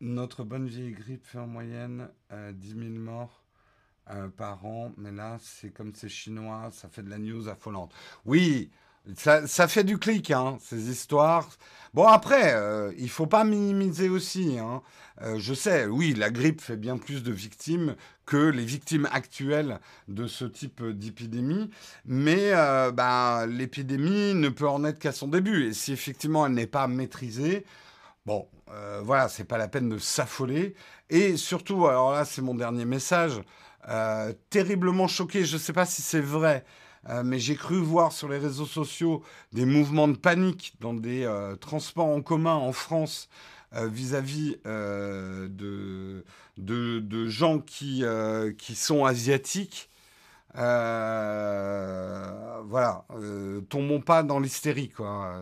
Notre 0.00 0.44
bonne 0.44 0.66
vieille 0.66 0.92
grippe 0.92 1.26
fait 1.26 1.38
en 1.38 1.46
moyenne 1.46 2.08
10 2.32 2.68
000 2.68 2.80
morts. 2.94 3.44
Euh, 4.12 4.28
par 4.28 4.64
an, 4.66 4.92
mais 4.96 5.12
là, 5.12 5.36
c'est 5.40 5.70
comme 5.70 5.92
c'est 5.94 6.08
chinois, 6.08 6.70
ça 6.72 6.88
fait 6.88 7.02
de 7.02 7.10
la 7.10 7.18
news 7.18 7.48
affolante. 7.48 7.92
Oui, 8.24 8.70
ça, 9.14 9.68
fait 9.68 9.84
du 9.84 9.98
clic, 9.98 10.32
hein, 10.32 10.58
ces 10.60 10.90
histoires. 10.90 11.48
Bon, 11.94 12.06
après, 12.08 12.54
euh, 12.54 12.92
il 12.98 13.08
faut 13.08 13.26
pas 13.26 13.44
minimiser 13.44 14.08
aussi. 14.08 14.58
Hein. 14.58 14.82
Euh, 15.22 15.38
je 15.38 15.54
sais, 15.54 15.86
oui, 15.86 16.14
la 16.14 16.30
grippe 16.30 16.60
fait 16.60 16.76
bien 16.76 16.98
plus 16.98 17.22
de 17.22 17.30
victimes 17.30 17.94
que 18.26 18.36
les 18.36 18.64
victimes 18.64 19.08
actuelles 19.12 19.78
de 20.08 20.26
ce 20.26 20.44
type 20.44 20.82
d'épidémie, 20.82 21.70
mais 22.04 22.52
bah, 22.92 23.46
l'épidémie 23.46 24.34
ne 24.34 24.48
peut 24.48 24.68
en 24.68 24.84
être 24.84 24.98
qu'à 24.98 25.12
son 25.12 25.28
début. 25.28 25.66
Et 25.66 25.72
si 25.72 25.92
effectivement 25.92 26.46
elle 26.46 26.54
n'est 26.54 26.66
pas 26.66 26.88
maîtrisée, 26.88 27.64
bon, 28.26 28.48
voilà, 29.02 29.28
c'est 29.28 29.44
pas 29.44 29.58
la 29.58 29.68
peine 29.68 29.88
de 29.88 29.98
s'affoler. 29.98 30.74
Et 31.10 31.36
surtout, 31.36 31.86
alors 31.86 32.12
là, 32.12 32.24
c'est 32.24 32.42
mon 32.42 32.54
dernier 32.54 32.84
message. 32.84 33.40
Euh, 33.88 34.32
terriblement 34.50 35.08
choqué. 35.08 35.44
Je 35.44 35.54
ne 35.54 35.60
sais 35.60 35.72
pas 35.72 35.86
si 35.86 36.02
c'est 36.02 36.20
vrai, 36.20 36.64
euh, 37.08 37.22
mais 37.24 37.38
j'ai 37.38 37.56
cru 37.56 37.78
voir 37.78 38.12
sur 38.12 38.28
les 38.28 38.38
réseaux 38.38 38.66
sociaux 38.66 39.22
des 39.52 39.64
mouvements 39.64 40.08
de 40.08 40.16
panique 40.16 40.74
dans 40.80 40.94
des 40.94 41.24
euh, 41.24 41.56
transports 41.56 42.08
en 42.08 42.20
commun 42.20 42.54
en 42.54 42.72
France 42.72 43.28
vis-à-vis 43.72 44.56
de, 44.64 46.24
gens 47.28 47.60
qui, 47.60 48.02
qui 48.58 48.74
sont 48.74 49.04
asiatiques. 49.04 49.88
voilà, 50.52 51.84
tombons 53.68 54.00
pas 54.00 54.24
dans 54.24 54.40
l'hystérie, 54.40 54.88
quoi. 54.88 55.36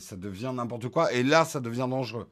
ça 0.00 0.16
devient 0.16 0.52
n'importe 0.54 0.88
quoi. 0.88 1.12
Et 1.12 1.22
là, 1.22 1.44
ça 1.44 1.60
devient 1.60 1.88
dangereux. 1.90 2.26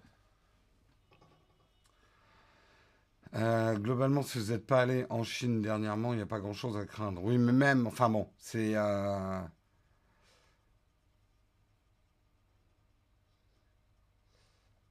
Euh, 3.35 3.77
globalement, 3.77 4.23
si 4.23 4.39
vous 4.39 4.51
n'êtes 4.53 4.67
pas 4.67 4.81
allé 4.81 5.07
en 5.09 5.23
Chine 5.23 5.63
dernièrement, 5.63 6.13
il 6.13 6.17
n'y 6.17 6.23
a 6.23 6.27
pas 6.27 6.41
grand-chose 6.41 6.77
à 6.77 6.85
craindre. 6.85 7.23
Oui, 7.23 7.39
mais 7.39 7.53
même, 7.53 7.87
enfin 7.87 8.09
bon, 8.11 8.29
c'est... 8.39 8.73
Euh, 8.75 9.41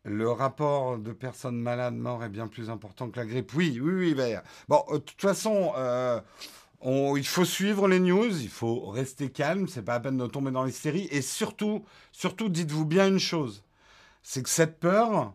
le 0.04 0.32
rapport 0.32 0.98
de 0.98 1.12
personnes 1.12 1.60
malades 1.60 1.96
mortes 1.96 2.24
est 2.24 2.30
bien 2.30 2.48
plus 2.48 2.70
important 2.70 3.10
que 3.10 3.20
la 3.20 3.26
grippe. 3.26 3.54
Oui, 3.54 3.80
oui, 3.82 4.16
oui. 4.18 4.34
Bon, 4.70 4.84
euh, 4.90 4.94
de 4.94 5.00
toute 5.00 5.22
façon, 5.22 5.74
il 6.82 7.28
faut 7.28 7.46
suivre 7.46 7.88
les 7.90 8.00
news, 8.00 8.42
il 8.42 8.50
faut 8.50 8.90
rester 8.90 9.30
calme, 9.32 9.68
c'est 9.68 9.84
pas 9.84 9.94
la 9.94 10.00
peine 10.00 10.18
de 10.18 10.28
tomber 10.28 10.52
dans 10.52 10.64
l'hystérie. 10.64 11.10
Et 11.12 11.22
surtout, 11.22 11.84
surtout, 12.14 12.48
dites-vous 12.48 12.86
bien 12.86 13.10
une 13.10 13.20
chose, 13.20 13.66
c'est 14.24 14.44
que 14.44 14.50
cette 14.50 14.80
peur, 14.80 15.34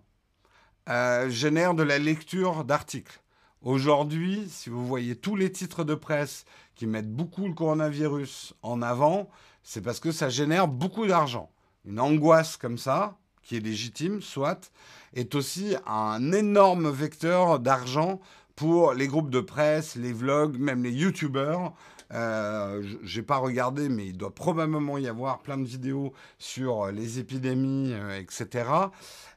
euh, 0.88 1.30
génère 1.30 1.74
de 1.74 1.82
la 1.82 1.98
lecture 1.98 2.64
d'articles. 2.64 3.20
Aujourd'hui, 3.62 4.46
si 4.50 4.68
vous 4.68 4.86
voyez 4.86 5.16
tous 5.16 5.36
les 5.36 5.50
titres 5.50 5.82
de 5.84 5.94
presse 5.94 6.44
qui 6.74 6.86
mettent 6.86 7.10
beaucoup 7.10 7.46
le 7.46 7.54
coronavirus 7.54 8.54
en 8.62 8.82
avant, 8.82 9.30
c'est 9.62 9.80
parce 9.80 10.00
que 10.00 10.12
ça 10.12 10.28
génère 10.28 10.68
beaucoup 10.68 11.06
d'argent. 11.06 11.50
Une 11.86 12.00
angoisse 12.00 12.58
comme 12.58 12.76
ça, 12.76 13.16
qui 13.42 13.56
est 13.56 13.60
légitime, 13.60 14.20
soit, 14.20 14.70
est 15.14 15.34
aussi 15.34 15.74
un 15.86 16.32
énorme 16.32 16.90
vecteur 16.90 17.58
d'argent 17.60 18.20
pour 18.54 18.92
les 18.92 19.08
groupes 19.08 19.30
de 19.30 19.40
presse, 19.40 19.96
les 19.96 20.12
vlogs, 20.12 20.58
même 20.58 20.82
les 20.82 20.92
youtubeurs. 20.92 21.72
Euh, 22.14 22.82
je 23.02 23.20
n'ai 23.20 23.26
pas 23.26 23.38
regardé, 23.38 23.88
mais 23.88 24.06
il 24.06 24.16
doit 24.16 24.34
probablement 24.34 24.98
y 24.98 25.08
avoir 25.08 25.40
plein 25.40 25.58
de 25.58 25.64
vidéos 25.64 26.12
sur 26.38 26.90
les 26.92 27.18
épidémies, 27.18 27.92
euh, 27.92 28.18
etc. 28.18 28.66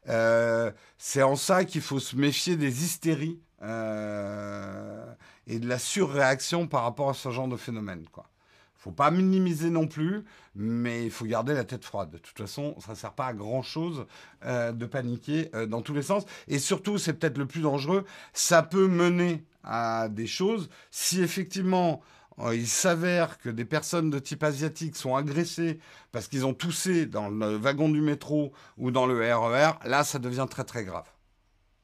Euh, 0.10 0.72
c'est 0.98 1.24
en 1.24 1.36
ça 1.36 1.66
qu'il 1.66 1.82
faut 1.82 2.00
se 2.00 2.16
méfier 2.16 2.56
des 2.56 2.84
hystéries 2.84 3.40
euh, 3.63 5.06
et 5.48 5.60
de 5.60 5.68
la 5.68 5.80
surréaction 5.80 6.68
par 6.68 6.84
rapport 6.84 7.10
à 7.10 7.13
ce 7.13 7.32
genre 7.32 7.48
de 7.48 7.58
phénomène. 7.58 8.06
Quoi. 8.12 8.30
Faut 8.76 8.92
pas 8.92 9.10
minimiser 9.10 9.72
non 9.72 9.88
plus, 9.88 10.24
mais 10.56 11.06
il 11.06 11.12
faut 11.12 11.26
garder 11.26 11.56
la 11.56 11.63
tête 11.63 11.84
froide. 11.84 12.12
De 12.12 12.20
toute 12.20 12.38
façon, 12.38 12.76
ça 12.80 12.94
sert 12.94 13.13
pas 13.13 13.26
à 13.26 13.34
grand 13.34 13.63
chose 13.63 14.06
euh, 14.46 14.72
de 14.72 14.86
paniquer 14.86 15.50
dans 15.68 15.82
tous 15.82 15.96
les 15.96 16.04
sens. 16.04 16.26
Et 16.48 16.60
surtout, 16.60 17.00
c'est 17.00 17.13
peut-être 17.13 17.40
le 17.40 17.48
plus 17.48 17.62
dangereux, 17.62 18.06
ça 18.34 18.62
peut 18.62 18.88
mener 18.88 19.44
à 19.63 20.08
des 20.10 20.28
choses 20.28 20.70
si 20.92 21.22
effectivement 21.22 22.02
euh, 22.02 22.16
il 22.54 22.67
s'avère 22.67 23.39
que 23.39 23.50
des 23.50 23.65
personnes 23.65 24.10
de 24.10 24.19
type 24.19 24.43
asiatique 24.43 24.95
sont 24.95 25.15
agressées 25.15 25.80
parce 26.12 26.28
qu'ils 26.28 26.45
ont 26.45 26.54
toussé 26.54 27.06
dans 27.06 27.30
le 27.30 27.56
wagon 27.56 27.89
du 27.89 28.02
métro 28.02 28.54
ou 28.78 28.91
dans 28.91 29.06
le 29.06 29.17
RER, 29.17 29.71
e 29.86 29.89
là, 29.89 30.04
ça 30.04 30.19
devient 30.19 30.45
très 30.50 30.63
très 30.63 30.84
grave. 30.84 31.06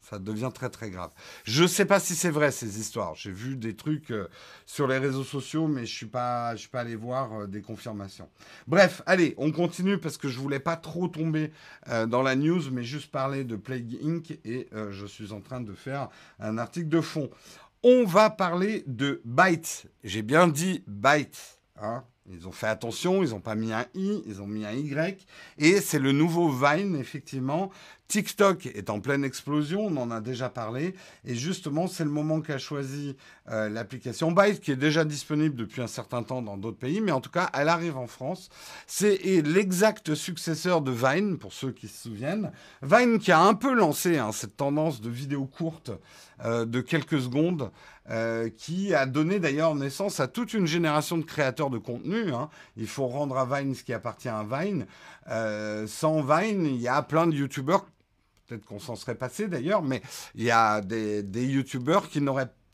Ça 0.01 0.19
devient 0.19 0.51
très 0.53 0.69
très 0.69 0.89
grave. 0.89 1.11
Je 1.45 1.63
ne 1.63 1.67
sais 1.67 1.85
pas 1.85 1.99
si 1.99 2.13
c'est 2.13 2.29
vrai 2.29 2.51
ces 2.51 2.77
histoires. 2.77 3.15
J'ai 3.15 3.31
vu 3.31 3.55
des 3.55 3.73
trucs 3.73 4.11
euh, 4.11 4.27
sur 4.65 4.85
les 4.85 4.97
réseaux 4.97 5.23
sociaux, 5.23 5.67
mais 5.67 5.85
je 5.85 5.93
je 5.93 5.97
suis 5.97 6.05
pas 6.07 6.53
allé 6.73 6.95
voir 6.97 7.33
euh, 7.33 7.47
des 7.47 7.61
confirmations. 7.61 8.29
Bref, 8.67 9.01
allez, 9.05 9.33
on 9.37 9.53
continue 9.53 9.97
parce 9.97 10.17
que 10.17 10.27
je 10.27 10.39
voulais 10.39 10.59
pas 10.59 10.75
trop 10.75 11.07
tomber 11.07 11.51
dans 12.07 12.21
la 12.21 12.35
news, 12.35 12.61
mais 12.71 12.83
juste 12.83 13.11
parler 13.11 13.45
de 13.45 13.55
Plague 13.55 13.97
Inc. 14.03 14.31
et 14.43 14.67
je 14.91 15.05
suis 15.05 15.31
en 15.31 15.39
train 15.39 15.61
de 15.61 15.73
faire 15.73 16.09
un 16.39 16.57
article 16.57 16.89
de 16.89 17.01
fond. 17.01 17.29
On 17.85 18.05
va 18.05 18.29
parler 18.29 18.85
de 18.87 19.21
Byte. 19.25 19.87
J'ai 20.05 20.21
bien 20.21 20.47
dit 20.47 20.83
Byte. 20.87 21.59
Hein. 21.81 22.05
Ils 22.31 22.47
ont 22.47 22.53
fait 22.53 22.67
attention, 22.67 23.21
ils 23.21 23.31
n'ont 23.31 23.41
pas 23.41 23.55
mis 23.55 23.73
un 23.73 23.85
I, 23.93 24.23
ils 24.25 24.41
ont 24.41 24.47
mis 24.47 24.65
un 24.65 24.71
Y. 24.71 25.27
Et 25.57 25.81
c'est 25.81 25.99
le 25.99 26.13
nouveau 26.13 26.49
Vine, 26.49 26.95
effectivement, 26.95 27.69
TikTok 28.07 28.67
est 28.67 28.89
en 28.89 28.99
pleine 28.99 29.23
explosion, 29.23 29.87
on 29.87 29.97
en 29.97 30.11
a 30.11 30.21
déjà 30.21 30.49
parlé, 30.49 30.93
et 31.25 31.35
justement 31.35 31.87
c'est 31.87 32.03
le 32.03 32.09
moment 32.09 32.41
qu'a 32.41 32.57
choisi 32.57 33.15
euh, 33.49 33.69
l'application 33.69 34.31
Byte, 34.31 34.59
qui 34.59 34.71
est 34.71 34.75
déjà 34.75 35.03
disponible 35.05 35.55
depuis 35.55 35.81
un 35.81 35.87
certain 35.87 36.23
temps 36.23 36.41
dans 36.41 36.57
d'autres 36.57 36.77
pays, 36.77 37.01
mais 37.01 37.11
en 37.11 37.21
tout 37.21 37.31
cas 37.31 37.49
elle 37.53 37.69
arrive 37.69 37.97
en 37.97 38.07
France. 38.07 38.49
C'est 38.87 39.17
l'exact 39.41 40.15
successeur 40.15 40.81
de 40.81 40.91
Vine, 40.91 41.37
pour 41.37 41.53
ceux 41.53 41.71
qui 41.71 41.87
se 41.87 42.03
souviennent. 42.03 42.51
Vine 42.81 43.19
qui 43.19 43.31
a 43.31 43.41
un 43.41 43.53
peu 43.53 43.73
lancé 43.73 44.17
hein, 44.17 44.31
cette 44.31 44.57
tendance 44.57 45.01
de 45.01 45.09
vidéos 45.09 45.45
courtes 45.45 45.91
euh, 46.45 46.65
de 46.65 46.81
quelques 46.81 47.21
secondes, 47.21 47.71
euh, 48.09 48.49
qui 48.49 48.93
a 48.93 49.05
donné 49.05 49.39
d'ailleurs 49.39 49.75
naissance 49.75 50.19
à 50.19 50.27
toute 50.27 50.53
une 50.53 50.67
génération 50.67 51.17
de 51.17 51.23
créateurs 51.23 51.69
de 51.69 51.77
contenu. 51.77 52.33
Hein. 52.33 52.49
Il 52.75 52.87
faut 52.87 53.07
rendre 53.07 53.37
à 53.37 53.45
Vine 53.45 53.73
ce 53.75 53.83
qui 53.83 53.93
appartient 53.93 54.27
à 54.27 54.43
Vine. 54.43 54.85
Sans 55.27 56.21
Vine, 56.21 56.65
il 56.65 56.81
y 56.81 56.87
a 56.87 57.01
plein 57.01 57.27
de 57.27 57.33
YouTubeurs 57.33 57.85
peut-être 58.47 58.65
qu'on 58.65 58.79
s'en 58.79 58.95
serait 58.95 59.15
passé 59.15 59.47
d'ailleurs, 59.47 59.81
mais 59.81 60.01
il 60.35 60.43
y 60.43 60.51
a 60.51 60.81
des, 60.81 61.23
des 61.23 61.45
youtubeurs 61.45 62.09
qui 62.09 62.21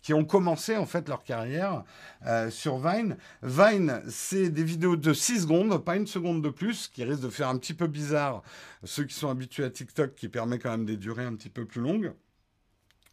qui 0.02 0.14
ont 0.14 0.24
commencé 0.24 0.78
en 0.78 0.86
fait 0.86 1.10
leur 1.10 1.24
carrière 1.24 1.84
euh, 2.26 2.50
sur 2.50 2.80
Vine. 2.80 3.18
Vine, 3.44 4.02
c'est 4.08 4.50
des 4.50 4.64
vidéos 4.64 4.96
de 4.96 5.14
6 5.14 5.42
secondes, 5.42 5.84
pas 5.84 5.98
une 5.98 6.08
seconde 6.08 6.42
de 6.42 6.50
plus, 6.50 6.88
qui 6.88 7.04
risque 7.04 7.22
de 7.22 7.30
faire 7.30 7.50
un 7.50 7.58
petit 7.58 7.74
peu 7.74 7.88
bizarre 7.88 8.42
ceux 8.84 9.04
qui 9.04 9.14
sont 9.14 9.30
habitués 9.30 9.66
à 9.66 9.70
TikTok, 9.70 10.16
qui 10.16 10.30
permet 10.30 10.58
quand 10.58 10.72
même 10.72 10.86
des 10.86 10.98
durées 10.98 11.26
un 11.26 11.36
petit 11.36 11.50
peu 11.50 11.66
plus 11.66 11.82
longues. 11.82 12.14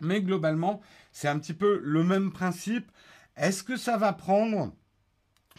Mais 0.00 0.22
globalement, 0.22 0.80
c'est 1.10 1.28
un 1.28 1.38
petit 1.38 1.54
peu 1.54 1.80
le 1.82 2.04
même 2.04 2.30
principe. 2.32 2.90
Est-ce 3.36 3.64
que 3.64 3.76
ça 3.76 3.96
va 3.96 4.12
prendre 4.12 4.72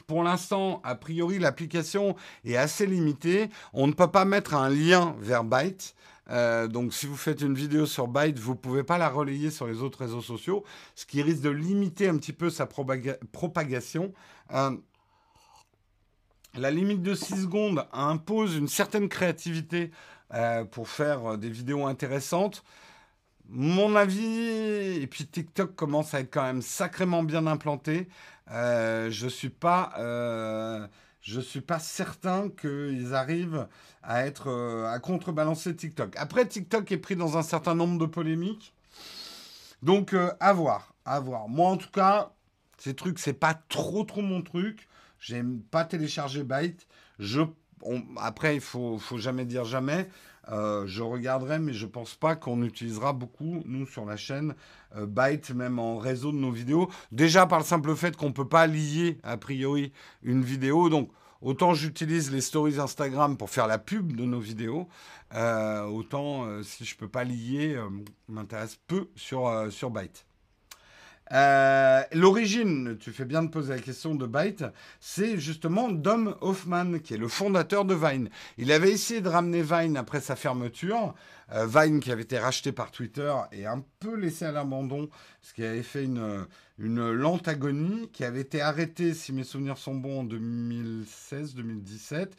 pour 0.04 0.24
l'instant, 0.24 0.82
a 0.84 0.96
priori, 0.96 1.40
l'application 1.40 2.16
est 2.46 2.56
assez 2.56 2.86
limitée. 2.86 3.50
On 3.74 3.88
ne 3.88 3.94
peut 3.94 4.12
pas 4.12 4.26
mettre 4.26 4.54
un 4.54 4.70
lien 4.70 5.16
vers 5.20 5.44
Byte. 5.44 5.96
Euh, 6.30 6.68
donc 6.68 6.94
si 6.94 7.06
vous 7.06 7.16
faites 7.16 7.42
une 7.42 7.54
vidéo 7.54 7.86
sur 7.86 8.08
Byte, 8.08 8.38
vous 8.38 8.52
ne 8.52 8.58
pouvez 8.58 8.84
pas 8.84 8.98
la 8.98 9.10
relayer 9.10 9.50
sur 9.50 9.68
les 9.68 9.82
autres 9.82 10.00
réseaux 10.00 10.22
sociaux, 10.22 10.64
ce 10.96 11.06
qui 11.06 11.22
risque 11.22 11.42
de 11.42 11.50
limiter 11.50 12.08
un 12.08 12.18
petit 12.18 12.34
peu 12.34 12.50
sa 12.50 12.66
propagation. 12.66 14.14
Euh, 14.54 14.76
la 16.56 16.72
limite 16.72 17.02
de 17.02 17.14
6 17.14 17.44
secondes 17.44 17.86
impose 17.94 18.56
une 18.56 18.68
certaine 18.68 19.10
créativité 19.10 19.92
euh, 20.34 20.66
pour 20.66 20.90
faire 20.90 21.38
des 21.38 21.50
vidéos 21.50 21.86
intéressantes. 21.86 22.64
Mon 23.50 23.96
avis, 23.96 25.00
et 25.02 25.08
puis 25.08 25.26
TikTok 25.26 25.76
commence 25.76 26.14
à 26.14 26.20
être 26.20 26.34
quand 26.34 26.44
même 26.44 26.62
sacrément 26.62 27.24
bien 27.24 27.48
implanté. 27.48 28.10
Je 28.50 29.26
ne 29.26 29.30
suis 29.30 29.50
pas 29.50 29.94
je 31.28 31.38
ne 31.38 31.42
suis 31.42 31.62
pas 31.62 31.80
certain 31.80 32.50
qu'ils 32.50 33.14
arrivent 33.14 33.68
à 34.02 34.26
être 34.26 34.48
euh, 34.50 34.90
à 34.90 34.98
contrebalancer 35.00 35.76
TikTok. 35.76 36.16
Après, 36.16 36.48
TikTok 36.48 36.90
est 36.90 36.98
pris 36.98 37.18
dans 37.18 37.38
un 37.38 37.42
certain 37.44 37.76
nombre 37.76 38.00
de 38.00 38.06
polémiques. 38.06 38.74
Donc, 39.84 40.14
euh, 40.14 40.32
à 40.40 40.54
voir, 40.54 40.94
à 41.04 41.20
voir. 41.20 41.50
Moi, 41.50 41.70
en 41.70 41.76
tout 41.76 41.92
cas, 41.92 42.32
ces 42.78 42.96
trucs, 42.96 43.20
c'est 43.20 43.34
pas 43.34 43.56
trop, 43.68 44.06
trop 44.06 44.22
mon 44.22 44.42
truc. 44.42 44.88
J'aime 45.20 45.60
pas 45.60 45.84
télécharger 45.84 46.44
Byte. 46.46 46.88
Je, 47.20 47.42
après, 48.16 48.56
il 48.56 48.62
faut, 48.62 48.98
faut 48.98 49.18
jamais 49.18 49.44
dire 49.44 49.66
jamais. 49.66 50.10
Euh, 50.50 50.86
je 50.88 51.04
regarderai, 51.04 51.60
mais 51.60 51.74
je 51.74 51.86
pense 51.86 52.16
pas 52.16 52.36
qu'on 52.36 52.64
utilisera 52.64 53.14
beaucoup, 53.14 53.64
nous, 53.66 53.86
sur 53.86 54.06
la 54.06 54.18
chaîne, 54.18 54.56
Byte, 54.96 55.52
même 55.52 55.80
en 55.80 55.98
réseau 55.98 56.32
de 56.32 56.38
nos 56.38 56.52
vidéos. 56.52 56.90
Déjà 57.12 57.46
par 57.46 57.60
le 57.60 57.66
simple 57.66 57.96
fait 57.96 58.16
qu'on 58.16 58.28
ne 58.28 58.34
peut 58.34 58.48
pas 58.48 58.68
lier, 58.68 59.20
a 59.24 59.38
priori, 59.38 59.92
une 60.24 60.42
vidéo. 60.42 60.90
Donc, 60.90 61.12
Autant 61.42 61.74
j'utilise 61.74 62.32
les 62.32 62.42
stories 62.42 62.80
Instagram 62.80 63.38
pour 63.38 63.50
faire 63.50 63.68
la 63.68 63.78
pub 63.78 64.16
de 64.16 64.26
nos 64.26 64.40
vidéos, 64.40 64.88
euh, 65.36 65.84
autant 65.84 66.46
euh, 66.46 66.64
si 66.64 66.84
je 66.84 66.96
ne 66.96 67.00
peux 67.00 67.08
pas 67.08 67.24
lier, 67.24 67.76
euh, 67.76 67.90
m'intéresse 68.28 68.80
peu 68.88 69.10
sur, 69.16 69.72
sur 69.72 69.92
Byte. 69.92 70.27
L'origine, 71.32 72.98
tu 73.00 73.12
fais 73.12 73.26
bien 73.26 73.44
de 73.44 73.50
poser 73.50 73.74
la 73.76 73.82
question 73.82 74.16
de 74.16 74.26
Byte, 74.26 74.66
c'est 75.00 75.38
justement 75.38 75.90
Dom 75.90 76.36
Hoffman, 76.42 77.00
qui 77.00 77.13
est 77.13 77.18
le 77.18 77.28
fondateur 77.28 77.86
de 77.86 77.96
Vine. 77.96 78.30
Il 78.58 78.72
avait 78.72 78.92
essayé 78.92 79.22
de 79.22 79.30
ramener 79.30 79.62
Vine 79.62 79.98
après 79.98 80.22
sa 80.22 80.36
fermeture. 80.36 81.13
Vine, 81.50 82.02
qui 82.02 82.12
avait 82.12 82.24
été 82.24 82.38
racheté 82.38 82.74
par 82.74 82.92
Twitter, 82.92 83.34
et 83.54 83.66
un 83.66 83.82
peu 84.00 84.18
laissé 84.18 84.44
à 84.44 84.52
l'abandon, 84.52 85.10
ce 85.42 85.54
qui 85.54 85.63
avait 85.63 85.82
fait 85.82 86.04
une, 86.04 86.46
une 86.80 87.12
lente 87.12 87.48
agonie 87.48 88.10
qui 88.13 88.24
avait 88.24 88.42
été 88.42 88.62
arrêtée, 88.62 89.13
si 89.13 89.34
mes 89.34 89.44
souvenirs 89.44 89.78
sont 89.78 89.96
bons, 89.96 90.22
en 90.22 90.26
2016-2017. 90.26 92.30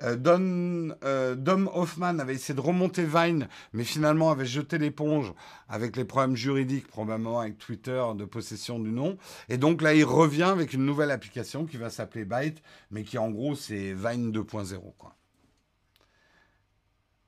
Euh, 0.00 0.16
Don, 0.16 0.94
euh, 1.04 1.34
Dom 1.34 1.68
Hoffman 1.72 2.18
avait 2.18 2.34
essayé 2.34 2.54
de 2.54 2.60
remonter 2.60 3.04
Vine, 3.04 3.48
mais 3.72 3.84
finalement 3.84 4.30
avait 4.30 4.46
jeté 4.46 4.78
l'éponge 4.78 5.32
avec 5.68 5.96
les 5.96 6.04
problèmes 6.04 6.36
juridiques, 6.36 6.86
probablement 6.86 7.40
avec 7.40 7.58
Twitter 7.58 8.02
de 8.14 8.24
possession 8.24 8.78
du 8.78 8.90
nom. 8.90 9.16
Et 9.48 9.56
donc 9.56 9.82
là, 9.82 9.94
il 9.94 10.04
revient 10.04 10.44
avec 10.44 10.72
une 10.72 10.84
nouvelle 10.84 11.10
application 11.10 11.66
qui 11.66 11.78
va 11.78 11.90
s'appeler 11.90 12.24
Byte, 12.24 12.62
mais 12.90 13.02
qui 13.02 13.18
en 13.18 13.30
gros, 13.30 13.56
c'est 13.56 13.92
Vine 13.92 14.30
2.0. 14.30 14.94
Quoi. 14.96 15.17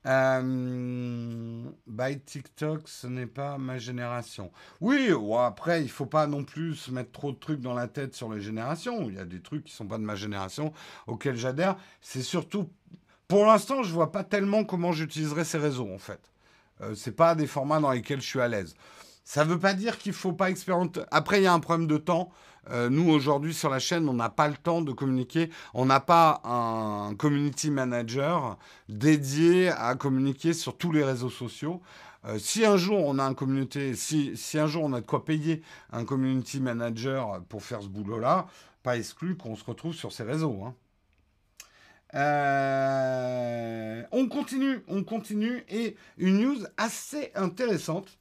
Euh, 0.07 1.63
by 1.85 2.19
TikTok, 2.19 2.87
ce 2.87 3.05
n'est 3.05 3.27
pas 3.27 3.57
ma 3.57 3.77
génération. 3.77 4.51
Oui, 4.79 5.11
après, 5.39 5.83
il 5.83 5.89
faut 5.89 6.07
pas 6.07 6.25
non 6.25 6.43
plus 6.43 6.75
se 6.75 6.91
mettre 6.91 7.11
trop 7.11 7.31
de 7.31 7.37
trucs 7.37 7.61
dans 7.61 7.73
la 7.73 7.87
tête 7.87 8.15
sur 8.15 8.33
les 8.33 8.41
générations. 8.41 9.07
Il 9.09 9.15
y 9.15 9.19
a 9.19 9.25
des 9.25 9.41
trucs 9.41 9.65
qui 9.65 9.73
sont 9.73 9.85
pas 9.85 9.97
de 9.97 10.03
ma 10.03 10.15
génération 10.15 10.73
auxquels 11.05 11.37
j'adhère. 11.37 11.77
C'est 12.01 12.23
surtout, 12.23 12.69
pour 13.27 13.45
l'instant, 13.45 13.83
je 13.83 13.93
vois 13.93 14.11
pas 14.11 14.23
tellement 14.23 14.63
comment 14.63 14.91
j'utiliserai 14.91 15.43
ces 15.43 15.59
réseaux 15.59 15.93
en 15.93 15.99
fait. 15.99 16.31
Euh, 16.81 16.95
c'est 16.95 17.15
pas 17.15 17.35
des 17.35 17.47
formats 17.47 17.79
dans 17.79 17.91
lesquels 17.91 18.21
je 18.21 18.27
suis 18.27 18.41
à 18.41 18.47
l'aise. 18.47 18.73
Ça 19.23 19.45
ne 19.45 19.51
veut 19.51 19.59
pas 19.59 19.73
dire 19.73 19.99
qu'il 19.99 20.13
faut 20.13 20.33
pas 20.33 20.49
expérimenter. 20.49 21.01
Après, 21.11 21.39
il 21.39 21.43
y 21.43 21.47
a 21.47 21.53
un 21.53 21.59
problème 21.59 21.87
de 21.87 21.97
temps. 21.97 22.31
Euh, 22.69 22.89
nous, 22.89 23.09
aujourd'hui, 23.09 23.53
sur 23.53 23.69
la 23.69 23.79
chaîne, 23.79 24.07
on 24.07 24.13
n'a 24.13 24.29
pas 24.29 24.47
le 24.47 24.55
temps 24.55 24.81
de 24.81 24.91
communiquer. 24.91 25.49
On 25.73 25.85
n'a 25.85 25.99
pas 25.99 26.41
un 26.43 27.15
community 27.15 27.71
manager 27.71 28.57
dédié 28.87 29.69
à 29.69 29.95
communiquer 29.95 30.53
sur 30.53 30.77
tous 30.77 30.91
les 30.91 31.03
réseaux 31.03 31.29
sociaux. 31.29 31.81
Euh, 32.25 32.37
si 32.37 32.65
un 32.65 32.77
jour 32.77 32.99
on 33.03 33.17
a 33.17 33.31
de 33.31 35.05
quoi 35.05 35.25
payer 35.25 35.63
un 35.91 36.05
community 36.05 36.59
manager 36.59 37.41
pour 37.49 37.63
faire 37.63 37.81
ce 37.81 37.87
boulot-là, 37.87 38.45
pas 38.83 38.95
exclu 38.95 39.35
qu'on 39.35 39.55
se 39.55 39.65
retrouve 39.65 39.93
sur 39.93 40.11
ces 40.11 40.21
réseaux. 40.23 40.61
Hein. 40.63 40.75
Euh, 42.13 44.03
on 44.11 44.27
continue, 44.27 44.83
on 44.87 45.03
continue 45.03 45.63
et 45.69 45.95
une 46.17 46.41
news 46.41 46.57
assez 46.77 47.31
intéressante 47.35 48.19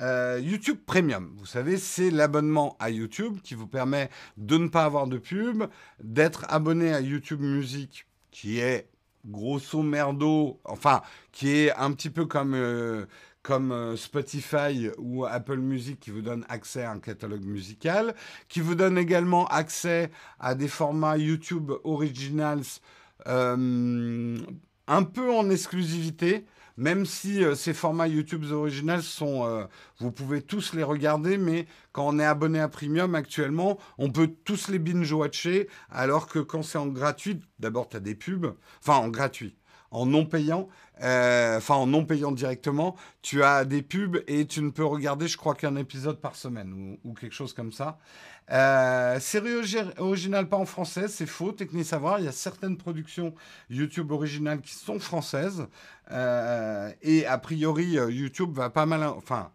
euh, 0.00 0.40
YouTube 0.40 0.78
Premium, 0.86 1.34
vous 1.36 1.46
savez, 1.46 1.76
c'est 1.76 2.10
l'abonnement 2.10 2.76
à 2.78 2.90
YouTube 2.90 3.38
qui 3.42 3.54
vous 3.54 3.66
permet 3.66 4.10
de 4.36 4.56
ne 4.56 4.68
pas 4.68 4.84
avoir 4.84 5.08
de 5.08 5.18
pub, 5.18 5.64
d'être 6.02 6.46
abonné 6.48 6.94
à 6.94 7.00
YouTube 7.00 7.40
Music, 7.40 8.06
qui 8.30 8.60
est 8.60 8.88
grosso 9.26 9.82
merdo, 9.82 10.60
enfin, 10.64 11.02
qui 11.32 11.50
est 11.50 11.72
un 11.74 11.92
petit 11.92 12.10
peu 12.10 12.26
comme, 12.26 12.54
euh, 12.54 13.06
euh, 13.50 13.96
Spotify 13.96 14.90
ou 14.98 15.24
Apple 15.24 15.56
Music 15.56 15.98
qui 15.98 16.10
vous 16.10 16.20
donne 16.20 16.44
accès 16.48 16.84
à 16.84 16.92
un 16.92 17.00
catalogue 17.00 17.44
musical, 17.44 18.14
qui 18.48 18.60
vous 18.60 18.74
donne 18.74 18.98
également 18.98 19.46
accès 19.46 20.10
à 20.38 20.54
des 20.54 20.68
formats 20.68 21.16
YouTube 21.16 21.72
Originals 21.82 22.62
un 23.26 25.02
peu 25.02 25.32
en 25.32 25.50
exclusivité 25.50 26.46
même 26.78 27.06
si 27.06 27.44
euh, 27.44 27.56
ces 27.56 27.74
formats 27.74 28.06
YouTube 28.06 28.44
originaux 28.52 29.02
sont, 29.02 29.44
euh, 29.44 29.64
vous 29.98 30.12
pouvez 30.12 30.40
tous 30.40 30.74
les 30.74 30.84
regarder, 30.84 31.36
mais 31.36 31.66
quand 31.90 32.06
on 32.06 32.20
est 32.20 32.24
abonné 32.24 32.60
à 32.60 32.68
Premium 32.68 33.16
actuellement, 33.16 33.78
on 33.98 34.10
peut 34.10 34.30
tous 34.44 34.68
les 34.68 34.78
binge-watcher, 34.78 35.68
alors 35.90 36.28
que 36.28 36.38
quand 36.38 36.62
c'est 36.62 36.78
en 36.78 36.86
gratuit, 36.86 37.40
d'abord 37.58 37.88
tu 37.88 37.96
as 37.96 38.00
des 38.00 38.14
pubs, 38.14 38.54
enfin 38.80 38.94
en 38.94 39.08
gratuit, 39.08 39.56
en 39.90 40.06
non 40.06 40.24
payant, 40.24 40.68
enfin 41.00 41.74
en 41.74 41.86
non 41.86 42.04
payant 42.04 42.32
directement, 42.32 42.96
tu 43.22 43.42
as 43.42 43.64
des 43.64 43.82
pubs 43.82 44.22
et 44.26 44.46
tu 44.46 44.62
ne 44.62 44.70
peux 44.70 44.84
regarder, 44.84 45.28
je 45.28 45.36
crois 45.36 45.54
qu'un 45.54 45.76
épisode 45.76 46.20
par 46.20 46.36
semaine 46.36 46.98
ou, 47.04 47.14
quelque 47.14 47.34
chose 47.34 47.52
comme 47.52 47.72
ça. 47.72 47.98
Euh, 48.50 49.20
série 49.20 49.50
originale 49.98 50.48
pas 50.48 50.56
en 50.56 50.64
français, 50.64 51.08
c'est 51.08 51.26
faux, 51.26 51.52
technique 51.52 51.84
savoir. 51.84 52.18
Il 52.18 52.24
y 52.24 52.28
a 52.28 52.32
certaines 52.32 52.76
productions 52.76 53.34
YouTube 53.68 54.10
originales 54.10 54.60
qui 54.60 54.74
sont 54.74 54.98
françaises. 54.98 55.66
Euh, 56.10 56.90
et 57.02 57.26
a 57.26 57.38
priori, 57.38 57.98
euh, 57.98 58.10
YouTube 58.10 58.52
va 58.54 58.70
pas 58.70 58.86
mal. 58.86 59.02
Enfin, 59.04 59.50